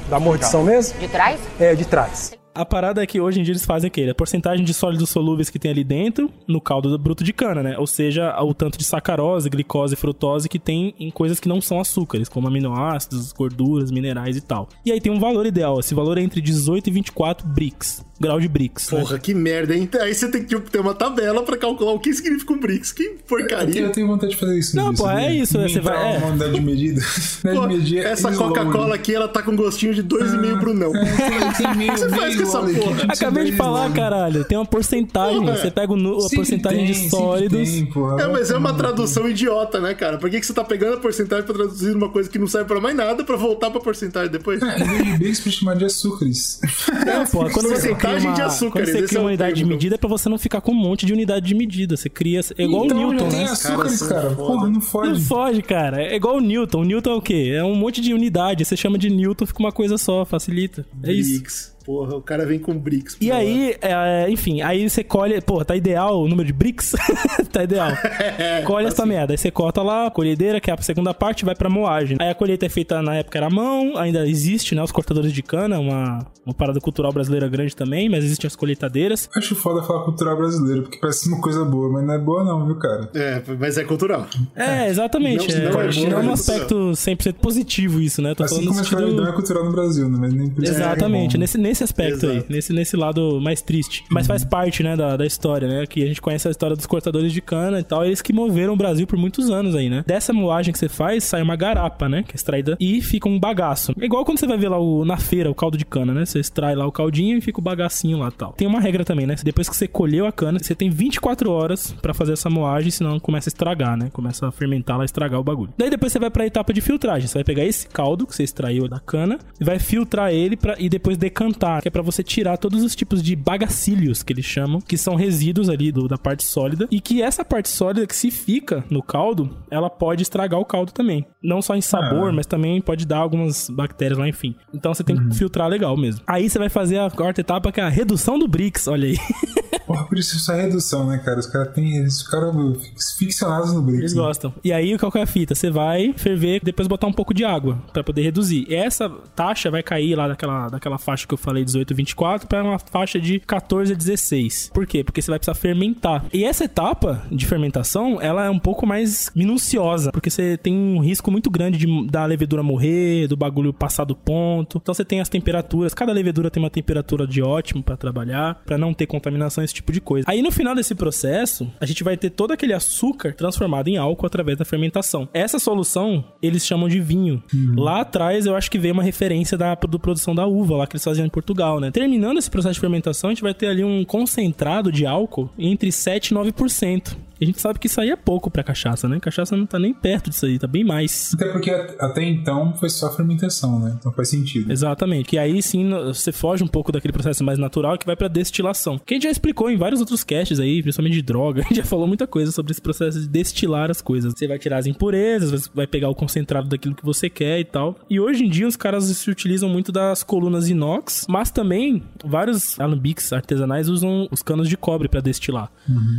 da 0.08 0.18
mordição 0.18 0.62
mesmo? 0.64 0.98
De 0.98 1.08
trás? 1.08 1.40
É, 1.58 1.74
de 1.74 1.84
trás. 1.84 2.32
A 2.54 2.66
parada 2.66 3.02
é 3.02 3.06
que 3.06 3.18
hoje 3.18 3.40
em 3.40 3.42
dia 3.42 3.52
eles 3.52 3.64
fazem 3.64 3.88
o 3.88 3.90
quê? 3.90 4.06
A 4.10 4.14
porcentagem 4.14 4.62
de 4.62 4.74
sólidos 4.74 5.08
solúveis 5.08 5.48
que 5.48 5.58
tem 5.58 5.70
ali 5.70 5.82
dentro 5.82 6.30
no 6.46 6.60
caldo 6.60 6.90
do 6.90 6.98
bruto 6.98 7.24
de 7.24 7.32
cana, 7.32 7.62
né? 7.62 7.78
Ou 7.78 7.86
seja, 7.86 8.38
o 8.42 8.52
tanto 8.52 8.76
de 8.76 8.84
sacarose, 8.84 9.48
glicose 9.48 9.94
e 9.94 9.96
frutose 9.96 10.50
que 10.50 10.58
tem 10.58 10.94
em 10.98 11.10
coisas 11.10 11.40
que 11.40 11.48
não 11.48 11.62
são 11.62 11.80
açúcares, 11.80 12.28
como 12.28 12.46
aminoácidos, 12.46 13.32
gorduras, 13.32 13.90
minerais 13.90 14.36
e 14.36 14.42
tal. 14.42 14.68
E 14.84 14.92
aí 14.92 15.00
tem 15.00 15.10
um 15.10 15.18
valor 15.18 15.46
ideal. 15.46 15.80
Esse 15.80 15.94
valor 15.94 16.18
é 16.18 16.20
entre 16.20 16.42
18 16.42 16.88
e 16.88 16.92
24 16.92 17.48
BRICS. 17.48 18.04
Grau 18.22 18.40
de 18.40 18.48
BRICS. 18.48 18.90
né? 18.90 19.00
Porra, 19.00 19.18
que 19.18 19.34
merda, 19.34 19.74
hein? 19.74 19.88
Aí 20.00 20.14
você 20.14 20.28
tem 20.30 20.44
que 20.44 20.58
ter 20.60 20.78
uma 20.80 20.94
tabela 20.94 21.42
pra 21.42 21.56
calcular 21.56 21.92
o 21.92 21.98
que 21.98 22.12
significa 22.14 22.52
um 22.52 22.58
BRICS. 22.60 22.92
Que 22.92 23.02
Eu 23.02 23.16
porcaria. 23.26 23.80
Eu 23.82 23.90
tenho 23.90 24.06
vontade 24.06 24.32
de 24.34 24.38
fazer 24.38 24.58
isso. 24.58 24.76
Não, 24.76 24.94
pô, 24.94 25.10
é 25.10 25.34
isso, 25.34 25.58
né? 25.58 25.68
Você 25.68 25.80
vai- 25.80 26.14
é. 26.14 26.18
Uma 26.18 26.28
unidade 26.28 26.52
de 26.54 26.60
medida. 26.60 27.00
Unidade 27.44 27.56
Pô, 27.60 27.66
de 27.68 27.76
medida 27.78 28.00
é 28.08 28.12
essa 28.12 28.30
slogan. 28.30 28.64
Coca-Cola 28.64 28.94
aqui, 28.94 29.14
ela 29.14 29.28
tá 29.28 29.42
com 29.42 29.56
gostinho 29.56 29.92
de 29.94 30.02
2,5 30.02 30.56
Brunão. 30.60 30.92
É, 30.94 31.04
tem- 31.04 31.52
tem 31.66 31.76
meio- 31.76 31.92
Você 31.98 32.08
faz 32.08 32.36
meio 32.36 32.36
com 32.36 32.42
essa 32.42 32.60
porra? 32.80 32.96
que 32.96 33.12
Acabei 33.12 33.44
de 33.44 33.52
falar, 33.52 33.86
slogan. 33.86 33.94
caralho. 34.00 34.44
Tem 34.44 34.56
uma 34.58 34.66
porcentagem. 34.66 35.40
Porra. 35.40 35.56
Você 35.56 35.70
pega 35.70 35.92
o 35.92 36.26
a 36.26 36.30
porcentagem 36.30 36.84
tem, 36.84 36.92
de 36.92 37.10
sólidos. 37.10 37.68
tem, 37.70 37.86
porra. 37.86 38.22
É, 38.22 38.28
mas 38.28 38.50
é 38.50 38.56
uma 38.56 38.72
tradução 38.74 39.28
idiota, 39.28 39.80
né, 39.80 39.94
cara? 39.94 40.18
Por 40.18 40.30
que, 40.30 40.38
que 40.40 40.46
você 40.46 40.52
tá 40.52 40.62
pegando 40.64 40.94
a 40.94 41.00
porcentagem 41.00 41.44
pra 41.44 41.54
traduzir 41.54 41.94
uma 41.96 42.08
coisa 42.08 42.28
que 42.30 42.38
não 42.38 42.46
serve 42.46 42.66
pra 42.68 42.80
mais 42.80 42.94
nada 42.96 43.24
pra 43.24 43.36
voltar 43.36 43.70
pra 43.70 43.80
porcentagem 43.80 44.30
depois? 44.30 44.62
É, 44.62 44.78
Em 44.78 44.84
vez 44.84 45.04
de 45.04 45.18
bens, 45.18 45.40
pra 45.40 45.52
chamar 45.52 45.74
de 45.76 45.84
açúcares. 45.84 46.60
Não, 47.06 47.26
pô, 47.26 47.48
quando 47.50 47.68
você 47.68 47.94
cria 47.94 48.11
Uma, 48.20 48.32
de 48.32 48.42
açúcares, 48.42 48.90
quando 48.90 48.98
você 49.00 49.06
cria 49.06 49.18
é 49.18 49.20
uma 49.20 49.28
unidade 49.28 49.54
de 49.56 49.64
medida 49.64 49.94
é 49.94 49.98
pra 49.98 50.08
você 50.08 50.28
não 50.28 50.38
ficar 50.38 50.60
com 50.60 50.72
um 50.72 50.74
monte 50.74 51.06
de 51.06 51.12
unidade 51.12 51.46
de 51.46 51.54
medida. 51.54 51.96
Você 51.96 52.08
cria. 52.08 52.40
É 52.58 52.64
igual 52.64 52.84
então, 52.84 52.96
o 53.08 53.12
Newton, 53.12 53.28
né? 53.28 53.44
açúcares, 53.44 53.92
são 53.98 54.08
cara. 54.08 54.22
foda. 54.30 54.36
Porra, 54.36 54.64
não 54.66 54.72
Não 54.72 54.80
fode. 54.80 55.20
foge, 55.20 55.62
cara. 55.62 56.02
É 56.02 56.14
igual 56.16 56.36
o 56.36 56.40
Newton. 56.40 56.80
O 56.80 56.84
Newton 56.84 57.10
é 57.10 57.14
o 57.14 57.22
quê? 57.22 57.52
É 57.54 57.64
um 57.64 57.74
monte 57.74 58.00
de 58.00 58.12
unidade. 58.12 58.64
Você 58.64 58.76
chama 58.76 58.98
de 58.98 59.10
Newton, 59.10 59.46
fica 59.46 59.60
uma 59.60 59.72
coisa 59.72 59.96
só, 59.98 60.24
facilita. 60.24 60.84
É 61.02 61.12
isso. 61.12 61.72
Porra, 61.84 62.16
o 62.16 62.22
cara 62.22 62.46
vem 62.46 62.58
com 62.58 62.76
bricks. 62.78 63.16
E 63.20 63.30
aí, 63.30 63.76
é, 63.80 64.30
enfim, 64.30 64.62
aí 64.62 64.88
você 64.88 65.02
colhe, 65.02 65.40
pô, 65.40 65.64
tá 65.64 65.74
ideal 65.74 66.22
o 66.22 66.28
número 66.28 66.46
de 66.46 66.52
bricks? 66.52 66.92
tá 67.52 67.64
ideal. 67.64 67.90
colhe 68.64 68.86
essa 68.86 69.04
merda. 69.04 69.32
Aí 69.32 69.38
você 69.38 69.50
corta 69.50 69.82
lá, 69.82 70.06
a 70.06 70.10
colhedeira, 70.10 70.60
que 70.60 70.70
é 70.70 70.74
a 70.74 70.82
segunda 70.82 71.12
parte, 71.12 71.44
vai 71.44 71.54
pra 71.54 71.68
moagem. 71.68 72.16
Aí 72.20 72.30
a 72.30 72.34
colheita 72.34 72.66
é 72.66 72.68
feita 72.68 73.02
na 73.02 73.16
época 73.16 73.38
era 73.38 73.46
à 73.46 73.50
mão, 73.50 73.96
ainda 73.96 74.26
existe, 74.28 74.74
né? 74.74 74.82
Os 74.82 74.92
cortadores 74.92 75.32
de 75.32 75.42
cana, 75.42 75.78
uma, 75.78 76.26
uma 76.46 76.54
parada 76.54 76.80
cultural 76.80 77.12
brasileira 77.12 77.48
grande 77.48 77.74
também, 77.74 78.08
mas 78.08 78.24
existem 78.24 78.46
as 78.46 78.56
colheitadeiras. 78.56 79.28
Acho 79.36 79.54
foda 79.54 79.82
falar 79.82 80.04
cultural 80.04 80.36
brasileiro, 80.36 80.82
porque 80.82 80.98
parece 80.98 81.28
uma 81.28 81.40
coisa 81.40 81.64
boa, 81.64 81.90
mas 81.90 82.04
não 82.04 82.14
é 82.14 82.18
boa 82.18 82.44
não, 82.44 82.66
viu, 82.66 82.76
cara? 82.76 83.10
É, 83.14 83.42
mas 83.58 83.78
é 83.78 83.84
cultural. 83.84 84.26
É, 84.54 84.88
exatamente. 84.88 85.52
Não- 85.52 85.58
é, 85.58 85.70
não 85.70 85.80
é 85.80 86.10
não 86.10 86.20
é 86.20 86.22
um 86.24 86.32
aspecto 86.32 86.74
100% 86.92 87.34
positivo 87.34 88.00
isso, 88.00 88.20
né? 88.22 88.34
Tô 88.34 88.44
Assim 88.44 88.66
como 88.66 88.70
a 88.70 88.74
sentido... 88.74 89.00
escravidão 89.00 89.28
é 89.28 89.32
cultural 89.32 89.64
no 89.64 89.72
Brasil, 89.72 90.08
né? 90.08 90.18
Mas 90.20 90.32
nem 90.32 90.50
que 90.50 90.64
é 90.64 90.68
Exatamente, 90.68 91.36
bom. 91.36 91.40
nesse, 91.40 91.58
nesse 91.72 91.84
aspecto 91.84 92.26
aí, 92.26 92.36
Exato. 92.36 92.52
nesse, 92.52 92.72
nesse 92.72 92.96
lado 92.96 93.40
mais 93.40 93.62
triste. 93.62 94.04
Mas 94.10 94.26
faz 94.26 94.44
parte, 94.44 94.82
né, 94.82 94.94
da, 94.94 95.16
da 95.16 95.26
história, 95.26 95.66
né? 95.66 95.86
Que 95.86 96.02
a 96.02 96.06
gente 96.06 96.20
conhece 96.20 96.46
a 96.46 96.50
história 96.50 96.76
dos 96.76 96.86
cortadores 96.86 97.32
de 97.32 97.40
cana 97.40 97.80
e 97.80 97.82
tal, 97.82 98.04
eles 98.04 98.22
que 98.22 98.32
moveram 98.32 98.74
o 98.74 98.76
Brasil 98.76 99.06
por 99.06 99.18
muitos 99.18 99.50
anos 99.50 99.74
aí, 99.74 99.88
né? 99.88 100.04
Dessa 100.06 100.32
moagem 100.32 100.72
que 100.72 100.78
você 100.78 100.88
faz, 100.88 101.24
sai 101.24 101.42
uma 101.42 101.56
garapa, 101.56 102.08
né? 102.08 102.22
Que 102.22 102.32
é 102.32 102.36
extraída 102.36 102.76
e 102.78 103.00
fica 103.00 103.28
um 103.28 103.38
bagaço. 103.38 103.92
É 103.98 104.04
igual 104.04 104.24
quando 104.24 104.38
você 104.38 104.46
vai 104.46 104.58
ver 104.58 104.68
lá 104.68 104.78
o, 104.78 105.04
na 105.04 105.16
feira 105.16 105.50
o 105.50 105.54
caldo 105.54 105.76
de 105.78 105.84
cana, 105.84 106.12
né? 106.12 106.24
Você 106.26 106.38
extrai 106.38 106.74
lá 106.74 106.86
o 106.86 106.92
caldinho 106.92 107.38
e 107.38 107.40
fica 107.40 107.58
o 107.58 107.62
bagacinho 107.62 108.18
lá 108.18 108.28
e 108.28 108.32
tal. 108.32 108.52
Tem 108.52 108.68
uma 108.68 108.80
regra 108.80 109.04
também, 109.04 109.26
né? 109.26 109.34
Depois 109.42 109.68
que 109.68 109.76
você 109.76 109.88
colheu 109.88 110.26
a 110.26 110.32
cana, 110.32 110.58
você 110.58 110.74
tem 110.74 110.90
24 110.90 111.50
horas 111.50 111.92
pra 112.02 112.12
fazer 112.12 112.34
essa 112.34 112.50
moagem, 112.50 112.90
senão 112.90 113.18
começa 113.18 113.48
a 113.48 113.50
estragar, 113.50 113.96
né? 113.96 114.10
Começa 114.12 114.46
a 114.46 114.52
fermentar 114.52 114.98
lá, 114.98 115.04
estragar 115.04 115.40
o 115.40 115.44
bagulho. 115.44 115.72
Daí 115.78 115.88
depois 115.88 116.12
você 116.12 116.18
vai 116.18 116.30
pra 116.30 116.46
etapa 116.46 116.72
de 116.72 116.80
filtragem. 116.80 117.26
Você 117.26 117.34
vai 117.34 117.44
pegar 117.44 117.64
esse 117.64 117.86
caldo 117.88 118.26
que 118.26 118.34
você 118.34 118.42
extraiu 118.42 118.86
da 118.86 119.00
cana 119.00 119.38
e 119.60 119.64
vai 119.64 119.78
filtrar 119.78 120.32
ele 120.32 120.56
pra, 120.56 120.76
e 120.78 120.88
depois 120.88 121.16
decantar, 121.16 121.61
que 121.80 121.88
é 121.88 121.90
pra 121.90 122.02
você 122.02 122.22
tirar 122.22 122.56
todos 122.56 122.82
os 122.82 122.94
tipos 122.96 123.22
de 123.22 123.34
bagacílios 123.36 124.22
que 124.22 124.32
eles 124.32 124.44
chamam, 124.44 124.80
que 124.80 124.96
são 124.98 125.14
resíduos 125.14 125.68
ali 125.68 125.90
do- 125.92 126.08
da 126.08 126.18
parte 126.18 126.44
sólida 126.44 126.86
e 126.90 127.00
que 127.00 127.22
essa 127.22 127.44
parte 127.44 127.68
sólida 127.68 128.06
que 128.06 128.14
se 128.16 128.30
fica 128.30 128.84
no 128.90 129.02
caldo, 129.02 129.56
ela 129.70 129.88
pode 129.90 130.22
estragar 130.22 130.58
o 130.60 130.64
caldo 130.64 130.92
também. 130.92 131.26
Não 131.42 131.60
só 131.62 131.74
em 131.76 131.80
sabor, 131.80 132.30
Ah. 132.30 132.32
mas 132.32 132.46
também 132.46 132.80
pode 132.80 133.06
dar 133.06 133.18
algumas 133.18 133.68
bactérias 133.70 134.18
lá, 134.18 134.28
enfim. 134.28 134.54
Então 134.74 134.92
você 134.94 135.02
tem 135.04 135.16
que 135.16 135.34
filtrar 135.36 135.68
legal 135.68 135.96
mesmo. 135.96 136.22
Aí 136.26 136.48
você 136.48 136.58
vai 136.58 136.68
fazer 136.68 136.98
a 136.98 137.10
quarta 137.10 137.40
etapa, 137.40 137.70
que 137.72 137.80
é 137.80 137.84
a 137.84 137.88
redução 137.88 138.38
do 138.38 138.46
Brix, 138.48 138.86
olha 138.88 139.08
aí. 139.08 139.16
Porra, 139.86 140.04
por 140.06 140.16
isso 140.16 140.36
essa 140.36 140.54
redução, 140.54 141.06
né, 141.08 141.18
cara? 141.18 141.38
Os 141.40 141.46
caras 141.46 141.74
têm. 141.74 141.96
Eles 141.96 142.22
ficaram 142.22 142.74
ficcionados 143.18 143.72
no 143.74 143.82
Brix. 143.82 143.98
Eles 143.98 144.14
né? 144.14 144.20
gostam. 144.22 144.54
E 144.62 144.72
aí, 144.72 144.96
qual 144.96 145.10
que 145.10 145.18
é 145.18 145.22
a 145.22 145.26
fita? 145.26 145.54
Você 145.54 145.70
vai 145.70 146.12
ferver, 146.16 146.60
depois 146.62 146.86
botar 146.88 147.06
um 147.06 147.12
pouco 147.12 147.34
de 147.34 147.44
água 147.44 147.78
pra 147.92 148.02
poder 148.04 148.22
reduzir. 148.22 148.64
E 148.68 148.74
essa 148.74 149.08
taxa 149.34 149.70
vai 149.70 149.82
cair 149.82 150.14
lá 150.14 150.28
daquela, 150.28 150.68
daquela 150.68 150.98
faixa 150.98 151.26
que 151.26 151.34
eu 151.34 151.38
falei, 151.38 151.51
18, 151.60 151.94
24, 151.94 152.48
pra 152.48 152.62
uma 152.62 152.78
faixa 152.78 153.20
de 153.20 153.40
14 153.40 153.92
a 153.92 153.96
16. 153.96 154.70
Por 154.72 154.86
quê? 154.86 155.04
Porque 155.04 155.20
você 155.20 155.30
vai 155.30 155.38
precisar 155.38 155.54
fermentar. 155.54 156.24
E 156.32 156.44
essa 156.44 156.64
etapa 156.64 157.22
de 157.30 157.46
fermentação, 157.46 158.20
ela 158.20 158.44
é 158.44 158.50
um 158.50 158.58
pouco 158.58 158.86
mais 158.86 159.30
minuciosa, 159.34 160.12
porque 160.12 160.30
você 160.30 160.56
tem 160.56 160.74
um 160.74 161.00
risco 161.00 161.30
muito 161.30 161.50
grande 161.50 161.78
de 161.78 162.06
da 162.06 162.24
levedura 162.24 162.62
morrer, 162.62 163.26
do 163.26 163.36
bagulho 163.36 163.72
passar 163.72 164.04
do 164.04 164.14
ponto. 164.14 164.78
Então 164.82 164.94
você 164.94 165.04
tem 165.04 165.20
as 165.20 165.28
temperaturas, 165.28 165.94
cada 165.94 166.12
levedura 166.12 166.50
tem 166.50 166.62
uma 166.62 166.70
temperatura 166.70 167.26
de 167.26 167.42
ótimo 167.42 167.82
pra 167.82 167.96
trabalhar, 167.96 168.60
pra 168.64 168.78
não 168.78 168.94
ter 168.94 169.06
contaminação, 169.06 169.62
esse 169.62 169.74
tipo 169.74 169.92
de 169.92 170.00
coisa. 170.00 170.26
Aí 170.28 170.42
no 170.42 170.50
final 170.50 170.74
desse 170.74 170.94
processo, 170.94 171.70
a 171.80 171.86
gente 171.86 172.02
vai 172.02 172.16
ter 172.16 172.30
todo 172.30 172.52
aquele 172.52 172.72
açúcar 172.72 173.34
transformado 173.34 173.88
em 173.88 173.96
álcool 173.96 174.26
através 174.26 174.58
da 174.58 174.64
fermentação. 174.64 175.28
Essa 175.32 175.58
solução 175.58 176.24
eles 176.42 176.64
chamam 176.66 176.88
de 176.88 177.00
vinho. 177.00 177.42
Lá 177.76 178.00
atrás 178.00 178.46
eu 178.46 178.56
acho 178.56 178.70
que 178.70 178.78
veio 178.78 178.94
uma 178.94 179.02
referência 179.02 179.58
da 179.58 179.74
do 179.74 179.98
produção 179.98 180.34
da 180.34 180.46
uva 180.46 180.76
lá 180.76 180.86
que 180.86 180.94
eles 180.94 181.04
faziam 181.04 181.26
em 181.26 181.30
Portugal, 181.42 181.80
né? 181.80 181.90
Terminando 181.90 182.38
esse 182.38 182.50
processo 182.50 182.74
de 182.74 182.80
fermentação, 182.80 183.30
a 183.30 183.32
gente 183.32 183.42
vai 183.42 183.52
ter 183.52 183.66
ali 183.66 183.84
um 183.84 184.04
concentrado 184.04 184.90
de 184.90 185.04
álcool 185.04 185.50
entre 185.58 185.90
7 185.90 186.28
e 186.28 186.34
9%. 186.34 187.16
E 187.42 187.44
a 187.44 187.46
gente 187.46 187.60
sabe 187.60 187.80
que 187.80 187.88
isso 187.88 188.00
aí 188.00 188.10
é 188.10 188.14
pouco 188.14 188.48
pra 188.50 188.62
cachaça, 188.62 189.08
né? 189.08 189.18
Cachaça 189.18 189.56
não 189.56 189.66
tá 189.66 189.76
nem 189.76 189.92
perto 189.92 190.30
disso 190.30 190.46
aí, 190.46 190.60
tá 190.60 190.68
bem 190.68 190.84
mais. 190.84 191.32
Até 191.34 191.48
porque 191.50 191.70
at- 191.70 191.96
até 191.98 192.22
então 192.22 192.72
foi 192.74 192.88
só 192.88 193.10
fermentação, 193.12 193.80
né? 193.80 193.96
Então 193.98 194.12
faz 194.12 194.28
sentido. 194.28 194.70
Exatamente. 194.70 195.28
Que 195.28 195.38
aí 195.38 195.60
sim 195.60 195.90
você 195.90 196.30
foge 196.30 196.62
um 196.62 196.68
pouco 196.68 196.92
daquele 196.92 197.12
processo 197.12 197.42
mais 197.42 197.58
natural 197.58 197.98
que 197.98 198.06
vai 198.06 198.14
pra 198.14 198.28
destilação. 198.28 198.96
Que 199.04 199.14
a 199.14 199.16
gente 199.16 199.24
já 199.24 199.30
explicou 199.30 199.68
em 199.68 199.76
vários 199.76 199.98
outros 199.98 200.22
casts 200.22 200.60
aí, 200.60 200.82
principalmente 200.82 201.14
de 201.14 201.22
droga. 201.22 201.62
A 201.62 201.64
gente 201.64 201.78
já 201.78 201.84
falou 201.84 202.06
muita 202.06 202.26
coisa 202.26 202.52
sobre 202.52 202.70
esse 202.72 202.80
processo 202.80 203.20
de 203.20 203.26
destilar 203.28 203.90
as 203.90 204.00
coisas. 204.00 204.34
Você 204.36 204.46
vai 204.46 204.58
tirar 204.58 204.78
as 204.78 204.86
impurezas, 204.86 205.68
vai 205.74 205.86
pegar 205.86 206.08
o 206.10 206.14
concentrado 206.14 206.68
daquilo 206.68 206.94
que 206.94 207.04
você 207.04 207.28
quer 207.28 207.58
e 207.58 207.64
tal. 207.64 207.96
E 208.08 208.20
hoje 208.20 208.44
em 208.44 208.48
dia 208.48 208.68
os 208.68 208.76
caras 208.76 209.04
se 209.04 209.30
utilizam 209.30 209.68
muito 209.68 209.90
das 209.90 210.22
colunas 210.22 210.68
inox, 210.68 211.26
mas 211.28 211.50
também 211.50 212.02
vários 212.24 212.78
alambiques 212.78 213.32
artesanais 213.32 213.88
usam 213.88 214.28
os 214.30 214.42
canos 214.42 214.68
de 214.68 214.76
cobre 214.76 215.08
pra 215.08 215.20
destilar. 215.20 215.70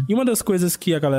E 0.09 0.13
uma 0.13 0.25
das 0.25 0.41
coisas 0.41 0.75
que 0.75 0.93
a 0.93 0.99
galera 0.99 1.12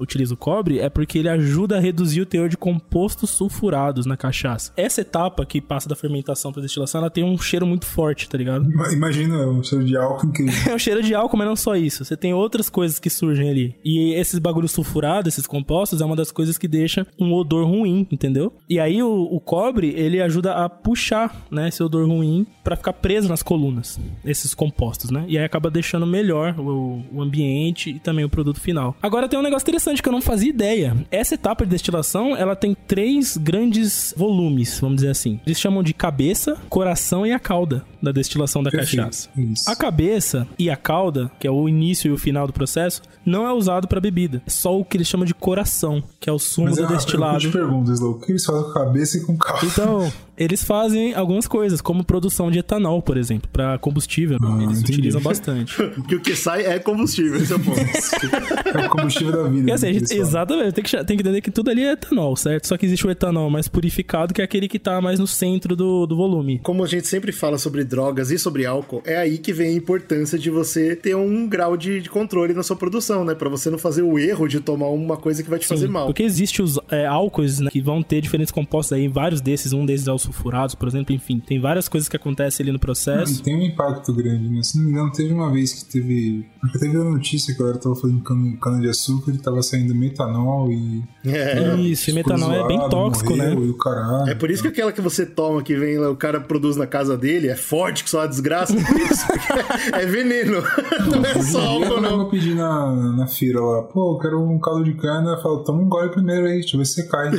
utiliza 0.00 0.34
o 0.34 0.36
cobre 0.36 0.78
é 0.78 0.88
porque 0.88 1.18
ele 1.18 1.28
ajuda 1.28 1.76
a 1.76 1.80
reduzir 1.80 2.20
o 2.20 2.26
teor 2.26 2.48
de 2.48 2.56
compostos 2.56 3.30
sulfurados 3.30 4.06
na 4.06 4.16
cachaça. 4.16 4.72
Essa 4.76 5.00
etapa 5.00 5.44
que 5.46 5.60
passa 5.60 5.88
da 5.88 5.94
fermentação 5.96 6.52
pra 6.52 6.62
destilação, 6.62 7.00
ela 7.00 7.10
tem 7.10 7.24
um 7.24 7.36
cheiro 7.38 7.66
muito 7.66 7.86
forte, 7.86 8.28
tá 8.28 8.36
ligado? 8.38 8.70
Ima- 8.70 8.92
Imagina 8.92 9.46
um 9.48 9.62
cheiro 9.62 9.84
de 9.84 9.96
álcool 9.96 10.26
incrível. 10.28 10.54
É 10.70 10.74
o 10.74 10.78
cheiro 10.78 11.02
de 11.02 11.14
álcool, 11.14 11.36
mas 11.36 11.46
não 11.46 11.56
só 11.56 11.76
isso. 11.76 12.04
Você 12.04 12.16
tem 12.16 12.32
outras 12.32 12.68
coisas 12.70 12.98
que 12.98 13.10
surgem 13.10 13.48
ali. 13.50 13.74
E 13.84 14.14
esses 14.14 14.38
bagulhos 14.38 14.72
sulfurados, 14.72 15.32
esses 15.34 15.46
compostos, 15.46 16.00
é 16.00 16.04
uma 16.04 16.16
das 16.16 16.30
coisas 16.32 16.56
que 16.58 16.66
deixa 16.66 17.06
um 17.20 17.32
odor 17.34 17.66
ruim, 17.66 18.06
entendeu? 18.10 18.52
E 18.68 18.80
aí 18.80 19.02
o, 19.02 19.22
o 19.30 19.40
cobre, 19.40 19.88
ele 19.96 20.20
ajuda 20.20 20.54
a 20.54 20.68
puxar, 20.68 21.44
né, 21.50 21.68
esse 21.68 21.82
odor 21.82 22.06
ruim 22.08 22.46
pra 22.62 22.76
ficar 22.76 22.92
preso 22.94 23.28
nas 23.28 23.42
colunas, 23.42 24.00
esses 24.24 24.54
compostos, 24.54 25.10
né? 25.10 25.24
E 25.28 25.36
aí 25.38 25.44
acaba 25.44 25.70
deixando 25.70 26.06
melhor 26.06 26.58
o, 26.58 27.02
o 27.12 27.22
ambiente 27.22 27.90
e 27.90 27.98
também 27.98 28.24
o 28.24 28.28
produto 28.28 28.60
final. 28.60 28.96
Agora 29.02 29.23
tem 29.28 29.38
um 29.38 29.42
negócio 29.42 29.64
interessante 29.64 30.02
que 30.02 30.08
eu 30.08 30.12
não 30.12 30.22
fazia 30.22 30.48
ideia. 30.48 30.96
Essa 31.10 31.34
etapa 31.34 31.64
de 31.64 31.70
destilação, 31.70 32.36
ela 32.36 32.54
tem 32.56 32.76
três 32.86 33.36
grandes 33.36 34.14
volumes, 34.16 34.78
vamos 34.80 34.96
dizer 34.96 35.10
assim. 35.10 35.40
Eles 35.46 35.60
chamam 35.60 35.82
de 35.82 35.94
cabeça, 35.94 36.56
coração 36.68 37.26
e 37.26 37.32
a 37.32 37.38
cauda 37.38 37.84
da 38.04 38.12
destilação 38.12 38.62
da 38.62 38.70
Perfeito. 38.70 38.96
cachaça. 39.02 39.28
Isso. 39.36 39.68
A 39.70 39.74
cabeça 39.74 40.46
e 40.58 40.68
a 40.70 40.76
cauda, 40.76 41.30
que 41.40 41.46
é 41.46 41.50
o 41.50 41.68
início 41.68 42.08
e 42.08 42.12
o 42.12 42.18
final 42.18 42.46
do 42.46 42.52
processo, 42.52 43.02
não 43.24 43.46
é 43.46 43.52
usado 43.52 43.88
pra 43.88 44.00
bebida. 44.00 44.42
É 44.46 44.50
só 44.50 44.78
o 44.78 44.84
que 44.84 44.96
eles 44.96 45.08
chamam 45.08 45.24
de 45.26 45.34
coração, 45.34 46.02
que 46.20 46.28
é 46.28 46.32
o 46.32 46.38
sumo 46.38 46.66
Mas 46.68 46.76
do 46.76 46.82
eu, 46.82 46.88
eu 46.90 46.96
destilado. 46.96 47.38
te 47.40 47.48
pergunto, 47.48 47.90
Slow, 47.92 48.12
o 48.12 48.20
que 48.20 48.32
eles 48.32 48.44
fazem 48.44 48.62
com 48.62 48.70
a 48.70 48.74
cabeça 48.74 49.16
e 49.18 49.20
com 49.22 49.36
carro? 49.38 49.66
Então, 49.66 50.12
eles 50.36 50.62
fazem 50.62 51.14
algumas 51.14 51.46
coisas, 51.48 51.80
como 51.80 52.04
produção 52.04 52.50
de 52.50 52.58
etanol, 52.58 53.00
por 53.00 53.16
exemplo, 53.16 53.48
pra 53.52 53.78
combustível. 53.78 54.36
Ah, 54.42 54.62
eles 54.62 54.78
entendi. 54.80 54.92
utilizam 54.92 55.20
bastante. 55.22 55.74
Que 56.08 56.16
o 56.16 56.20
que 56.20 56.36
sai 56.36 56.64
é 56.66 56.78
combustível, 56.78 57.36
esse 57.40 57.52
é 57.52 57.56
o 57.56 57.60
ponto. 57.60 57.78
É 57.80 58.86
o 58.86 58.90
combustível 58.90 59.32
da 59.32 59.48
vida. 59.48 59.74
Assim, 59.74 59.86
né, 59.86 59.92
gente- 59.94 60.14
exatamente, 60.14 60.72
tem 60.72 60.84
que, 60.84 61.04
tem 61.04 61.16
que 61.16 61.22
entender 61.22 61.40
que 61.40 61.50
tudo 61.50 61.70
ali 61.70 61.82
é 61.84 61.92
etanol, 61.92 62.36
certo? 62.36 62.66
Só 62.66 62.76
que 62.76 62.84
existe 62.86 63.06
o 63.06 63.10
etanol 63.10 63.48
mais 63.50 63.68
purificado, 63.68 64.34
que 64.34 64.40
é 64.40 64.44
aquele 64.44 64.68
que 64.68 64.78
tá 64.78 65.00
mais 65.00 65.18
no 65.18 65.26
centro 65.26 65.74
do, 65.76 66.06
do 66.06 66.16
volume. 66.16 66.58
Como 66.62 66.82
a 66.84 66.86
gente 66.86 67.06
sempre 67.06 67.32
fala 67.32 67.58
sobre 67.58 67.84
drogas 67.94 68.32
e 68.32 68.38
sobre 68.38 68.66
álcool, 68.66 69.02
é 69.06 69.16
aí 69.16 69.38
que 69.38 69.52
vem 69.52 69.68
a 69.68 69.72
importância 69.72 70.36
de 70.36 70.50
você 70.50 70.96
ter 70.96 71.14
um 71.14 71.48
grau 71.48 71.76
de, 71.76 72.00
de 72.00 72.10
controle 72.10 72.52
na 72.52 72.62
sua 72.64 72.74
produção, 72.74 73.24
né? 73.24 73.34
Pra 73.34 73.48
você 73.48 73.70
não 73.70 73.78
fazer 73.78 74.02
o 74.02 74.18
erro 74.18 74.48
de 74.48 74.58
tomar 74.60 74.88
uma 74.88 75.16
coisa 75.16 75.42
que 75.44 75.48
vai 75.48 75.60
te 75.60 75.66
fazer 75.66 75.86
Sim, 75.86 75.92
mal. 75.92 76.06
Porque 76.06 76.24
existe 76.24 76.60
os 76.60 76.76
é, 76.90 77.06
álcools 77.06 77.60
né, 77.60 77.70
que 77.70 77.80
vão 77.80 78.02
ter 78.02 78.20
diferentes 78.20 78.50
compostos 78.50 78.92
aí, 78.92 79.06
vários 79.06 79.40
desses, 79.40 79.72
um 79.72 79.86
desses 79.86 80.08
é 80.08 80.12
os 80.12 80.22
sulfurados, 80.22 80.74
por 80.74 80.88
exemplo, 80.88 81.14
enfim, 81.14 81.38
tem 81.38 81.60
várias 81.60 81.88
coisas 81.88 82.08
que 82.08 82.16
acontecem 82.16 82.64
ali 82.64 82.72
no 82.72 82.74
Não, 82.74 82.80
processo. 82.80 83.40
e 83.40 83.42
tem 83.42 83.56
um 83.56 83.62
impacto 83.62 84.12
grande, 84.12 84.48
né? 84.48 84.62
Se 84.62 84.76
não 84.76 84.84
me 84.84 84.90
engano, 84.90 85.12
teve 85.12 85.32
uma 85.32 85.52
vez 85.52 85.72
que 85.72 85.84
teve. 85.84 86.46
Acho 86.64 86.72
que 86.72 86.78
teve 86.80 86.96
a 86.96 87.04
notícia 87.04 87.54
que 87.54 87.60
a 87.60 87.64
galera 87.64 87.80
tava 87.80 87.94
fazendo 87.94 88.20
cana, 88.22 88.56
cana 88.60 88.80
de 88.80 88.88
açúcar 88.88 89.30
e 89.32 89.38
tava 89.38 89.62
saindo 89.62 89.94
metanol 89.94 90.72
e. 90.72 91.02
É. 91.24 91.76
Isso, 91.76 92.10
e 92.10 92.12
metanol 92.12 92.52
é 92.52 92.66
bem 92.66 92.76
zoado, 92.76 92.90
tóxico, 92.90 93.36
morreu 93.36 93.60
né? 93.60 93.66
E 93.66 93.70
o 93.70 93.78
caralho. 93.78 94.30
É 94.30 94.34
por 94.34 94.50
isso 94.50 94.62
que 94.62 94.68
aquela 94.68 94.92
que 94.92 95.00
você 95.00 95.24
toma, 95.26 95.62
que 95.62 95.76
vem 95.76 95.98
lá, 95.98 96.10
o 96.10 96.16
cara 96.16 96.40
produz 96.40 96.76
na 96.76 96.86
casa 96.86 97.16
dele, 97.16 97.48
é 97.48 97.56
forte, 97.56 97.83
que 97.92 98.08
só 98.10 98.22
a 98.22 98.26
desgraça. 98.26 98.72
Por 98.74 99.00
isso, 99.00 99.26
porque 99.26 99.94
é 99.96 100.06
veneno. 100.06 100.62
Não 101.10 101.24
é 101.24 101.42
só 101.42 101.58
Eu 101.60 101.84
álcool, 101.84 102.00
não. 102.00 102.16
vou 102.18 102.30
pedir 102.30 102.54
na, 102.54 102.92
na 103.16 103.26
feira 103.26 103.60
lá, 103.60 103.82
pô, 103.82 104.14
eu 104.14 104.18
quero 104.18 104.40
um 104.42 104.58
caldo 104.58 104.84
de 104.84 104.94
cana. 104.94 105.32
Eu 105.32 105.42
falo, 105.42 105.64
toma 105.64 105.82
um 105.82 105.88
gole 105.88 106.10
primeiro 106.10 106.46
aí, 106.46 106.60
deixa 106.60 106.76
eu 106.76 106.78
ver 106.78 106.86
se 106.86 106.94
você 106.94 107.08
cai. 107.08 107.30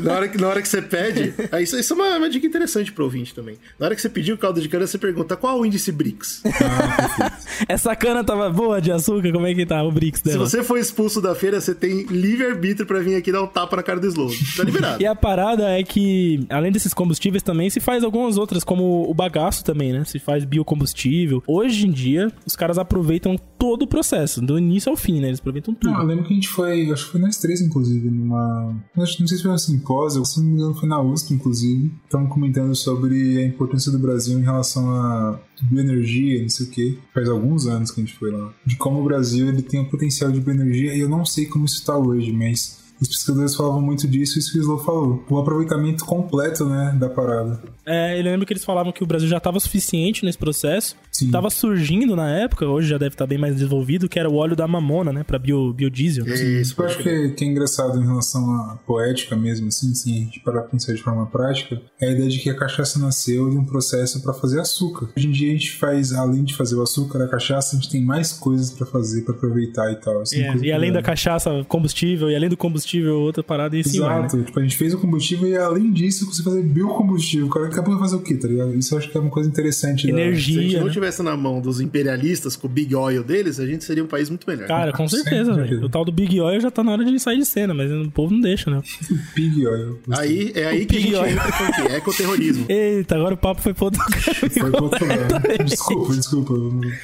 Na 0.00 0.12
hora 0.14 0.28
que, 0.28 0.38
na 0.38 0.48
hora 0.48 0.62
que 0.62 0.68
você 0.68 0.80
pede. 0.80 1.34
aí 1.50 1.64
isso, 1.64 1.76
isso 1.76 1.92
é 1.92 1.96
uma, 1.96 2.16
uma 2.18 2.30
dica 2.30 2.46
interessante 2.46 2.92
pro 2.92 3.04
ouvinte 3.04 3.34
também. 3.34 3.56
Na 3.78 3.86
hora 3.86 3.94
que 3.94 4.00
você 4.00 4.08
pedir 4.08 4.32
o 4.32 4.38
caldo 4.38 4.60
de 4.60 4.68
cana, 4.68 4.86
você 4.86 4.96
pergunta 4.98 5.36
qual 5.36 5.58
o 5.60 5.66
índice 5.66 5.90
BRICS. 5.92 6.42
Essa 7.68 7.94
cana 7.96 8.22
tava 8.24 8.48
boa 8.50 8.80
de 8.80 8.90
açúcar, 8.92 9.32
como 9.32 9.46
é 9.46 9.54
que 9.54 9.66
tá 9.66 9.82
o 9.82 9.90
Brix 9.90 10.20
Se 10.20 10.24
dela? 10.24 10.46
você 10.48 10.62
for 10.62 10.78
expulso 10.78 11.20
da 11.20 11.34
feira, 11.34 11.60
você 11.60 11.74
tem 11.74 12.04
livre-arbítrio 12.04 12.86
pra 12.86 13.00
vir 13.00 13.16
aqui 13.16 13.30
dar 13.32 13.42
um 13.42 13.46
tapa 13.46 13.76
na 13.76 13.82
cara 13.82 14.00
do 14.00 14.06
Slow. 14.06 14.30
Tá 14.56 14.64
liberado. 14.64 15.02
E 15.02 15.06
a 15.06 15.14
parada 15.14 15.68
é 15.68 15.82
que, 15.82 16.46
além 16.48 16.72
desses 16.72 16.94
combustíveis 16.94 17.42
também, 17.42 17.68
se 17.68 17.80
faz 17.80 18.02
algumas 18.04 18.36
outras, 18.38 18.49
como 18.64 19.08
o 19.08 19.14
bagaço 19.14 19.64
também, 19.64 19.92
né? 19.92 20.04
Se 20.04 20.18
faz 20.18 20.44
biocombustível. 20.44 21.42
Hoje 21.46 21.86
em 21.86 21.90
dia, 21.90 22.32
os 22.46 22.56
caras 22.56 22.78
aproveitam 22.78 23.36
todo 23.58 23.82
o 23.82 23.86
processo, 23.86 24.40
do 24.40 24.58
início 24.58 24.90
ao 24.90 24.96
fim, 24.96 25.20
né? 25.20 25.28
Eles 25.28 25.38
aproveitam 25.38 25.74
tudo. 25.74 25.92
Não, 25.92 26.00
eu 26.00 26.06
lembro 26.06 26.24
que 26.24 26.32
a 26.32 26.34
gente 26.34 26.48
foi, 26.48 26.90
acho 26.90 27.06
que 27.06 27.12
foi 27.12 27.20
nós 27.20 27.36
três, 27.36 27.60
inclusive, 27.60 28.10
numa, 28.10 28.74
Acho, 28.98 29.20
não 29.20 29.28
sei 29.28 29.36
se 29.36 29.42
foi 29.42 29.52
um 29.52 29.58
simpósio, 29.58 30.24
se 30.24 30.40
não 30.40 30.46
me 30.46 30.52
engano 30.54 30.74
foi 30.74 30.88
na 30.88 31.00
USP, 31.00 31.34
inclusive. 31.34 31.92
Estavam 32.04 32.26
comentando 32.26 32.74
sobre 32.74 33.38
a 33.38 33.44
importância 33.44 33.92
do 33.92 33.98
Brasil 33.98 34.38
em 34.38 34.42
relação 34.42 34.90
a 34.90 35.40
bioenergia, 35.62 36.42
não 36.42 36.48
sei 36.48 36.66
o 36.66 36.70
que. 36.70 36.98
Faz 37.12 37.28
alguns 37.28 37.66
anos 37.66 37.90
que 37.90 38.00
a 38.00 38.04
gente 38.04 38.16
foi 38.16 38.30
lá. 38.30 38.52
De 38.64 38.76
como 38.76 39.00
o 39.00 39.04
Brasil 39.04 39.48
ele 39.48 39.62
tem 39.62 39.80
um 39.80 39.88
potencial 39.88 40.30
de 40.30 40.40
bioenergia 40.40 40.94
e 40.94 41.00
eu 41.00 41.08
não 41.08 41.24
sei 41.24 41.46
como 41.46 41.64
isso 41.64 41.76
está 41.76 41.96
hoje, 41.96 42.32
mas 42.32 42.80
os 43.00 43.08
pesquisadores 43.08 43.54
falavam 43.54 43.80
muito 43.80 44.06
disso, 44.06 44.38
isso 44.38 44.52
que 44.52 44.58
o 44.58 44.60
Slow 44.60 44.78
falou. 44.78 45.24
O 45.28 45.38
aproveitamento 45.38 46.04
completo, 46.04 46.64
né, 46.64 46.94
da 46.98 47.08
parada. 47.08 47.60
É, 47.86 48.18
eu 48.18 48.22
lembro 48.22 48.46
que 48.46 48.52
eles 48.52 48.64
falavam 48.64 48.92
que 48.92 49.02
o 49.02 49.06
Brasil 49.06 49.28
já 49.28 49.38
estava 49.38 49.58
suficiente 49.58 50.24
nesse 50.24 50.38
processo. 50.38 50.96
Sim. 51.10 51.30
Tava 51.30 51.50
surgindo 51.50 52.14
na 52.14 52.30
época, 52.30 52.66
hoje 52.66 52.88
já 52.88 52.98
deve 52.98 53.14
estar 53.14 53.26
bem 53.26 53.38
mais 53.38 53.54
desenvolvido, 53.54 54.08
que 54.08 54.18
era 54.18 54.28
o 54.28 54.36
óleo 54.36 54.54
da 54.54 54.66
mamona, 54.68 55.12
né, 55.12 55.24
pra 55.24 55.38
bio, 55.38 55.72
biodiesel. 55.72 56.26
Isso, 56.26 56.74
Eu 56.78 56.86
acho 56.86 56.98
que 56.98 57.08
é, 57.08 57.28
que 57.30 57.44
é 57.44 57.48
engraçado 57.48 57.98
em 58.00 58.06
relação 58.06 58.48
à 58.54 58.78
poética 58.86 59.34
mesmo, 59.34 59.68
assim, 59.68 59.94
se 59.94 60.12
a 60.12 60.16
gente 60.16 60.40
parar 60.40 60.62
pra 60.62 60.70
pensar 60.70 60.92
de 60.92 61.02
forma 61.02 61.26
prática, 61.26 61.80
é 62.00 62.08
a 62.08 62.12
ideia 62.12 62.28
de 62.28 62.38
que 62.38 62.50
a 62.50 62.56
cachaça 62.56 62.98
nasceu 62.98 63.48
de 63.50 63.56
um 63.56 63.64
processo 63.64 64.22
para 64.22 64.32
fazer 64.32 64.60
açúcar. 64.60 65.08
Hoje 65.16 65.26
em 65.26 65.30
dia 65.30 65.48
a 65.50 65.52
gente 65.52 65.72
faz, 65.72 66.12
além 66.12 66.44
de 66.44 66.54
fazer 66.54 66.76
o 66.76 66.82
açúcar, 66.82 67.24
a 67.24 67.28
cachaça, 67.28 67.76
a 67.76 67.80
gente 67.80 67.90
tem 67.90 68.04
mais 68.04 68.32
coisas 68.32 68.70
para 68.70 68.86
fazer, 68.86 69.22
para 69.22 69.34
aproveitar 69.34 69.90
e 69.90 69.96
tal. 69.96 70.20
assim, 70.20 70.42
É, 70.42 70.54
e 70.56 70.72
além 70.72 70.92
da 70.92 71.02
cachaça, 71.02 71.64
combustível, 71.68 72.30
e 72.30 72.36
além 72.36 72.48
do 72.48 72.56
combustível, 72.56 72.89
outra 72.98 73.42
parada 73.42 73.76
e 73.76 73.80
assim 73.80 74.00
vai, 74.00 74.20
né? 74.20 74.26
Exato, 74.26 74.42
tipo, 74.44 74.58
a 74.58 74.62
gente 74.62 74.76
fez 74.76 74.94
o 74.94 74.98
combustível 74.98 75.48
e 75.48 75.56
além 75.56 75.90
disso 75.92 76.26
você 76.26 76.42
fazer 76.42 76.62
biocombustível. 76.62 77.46
O 77.46 77.50
cara 77.50 77.66
acabou 77.66 77.94
de 77.94 78.00
fazer 78.00 78.16
o 78.16 78.20
quê, 78.20 78.34
tá 78.34 78.48
ligado? 78.48 78.74
Isso 78.76 78.94
eu 78.94 78.98
acho 78.98 79.10
que 79.10 79.16
é 79.16 79.20
uma 79.20 79.30
coisa 79.30 79.48
interessante. 79.48 80.06
da- 80.06 80.12
Se 80.16 80.20
a 80.20 80.30
gente 80.30 80.52
Energia, 80.52 80.78
não 80.80 80.86
né? 80.86 80.92
tivesse 80.92 81.22
na 81.22 81.36
mão 81.36 81.60
dos 81.60 81.80
imperialistas 81.80 82.56
com 82.56 82.66
o 82.66 82.70
Big 82.70 82.94
Oil 82.94 83.22
deles, 83.24 83.58
a 83.60 83.66
gente 83.66 83.84
seria 83.84 84.02
um 84.02 84.06
país 84.06 84.28
muito 84.28 84.46
melhor. 84.48 84.66
Cara, 84.66 84.92
com 84.92 85.06
certeza, 85.08 85.54
velho. 85.54 85.84
O 85.84 85.88
tal 85.88 86.04
do 86.04 86.12
Big 86.12 86.40
Oil 86.40 86.60
já 86.60 86.70
tá 86.70 86.82
na 86.82 86.92
hora 86.92 87.04
de 87.04 87.18
sair 87.18 87.38
de 87.38 87.44
cena, 87.46 87.72
mas 87.74 87.90
o 87.90 88.10
povo 88.10 88.32
não 88.34 88.40
deixa, 88.40 88.70
né? 88.70 88.80
Pig 89.34 89.66
oil. 89.66 89.98
Aí, 90.16 90.52
é 90.54 90.66
aí 90.66 90.86
que 90.86 90.96
a 90.96 90.98
Big 90.98 91.10
gente 91.10 91.16
Oil. 91.20 91.32
entra 91.32 91.52
com 91.52 91.64
o 91.64 91.72
quê? 91.88 91.94
Ecoterrorismo. 91.94 92.66
Eita, 92.70 93.14
agora 93.16 93.34
o 93.34 93.36
papo 93.36 93.60
foi 93.62 93.74
pro 93.74 93.84
outro 93.86 94.00
Foi 94.50 94.70
pro 94.70 94.84
outro 94.84 95.06
lado. 95.06 95.40
Desculpa, 95.64 96.14
desculpa. 96.14 96.54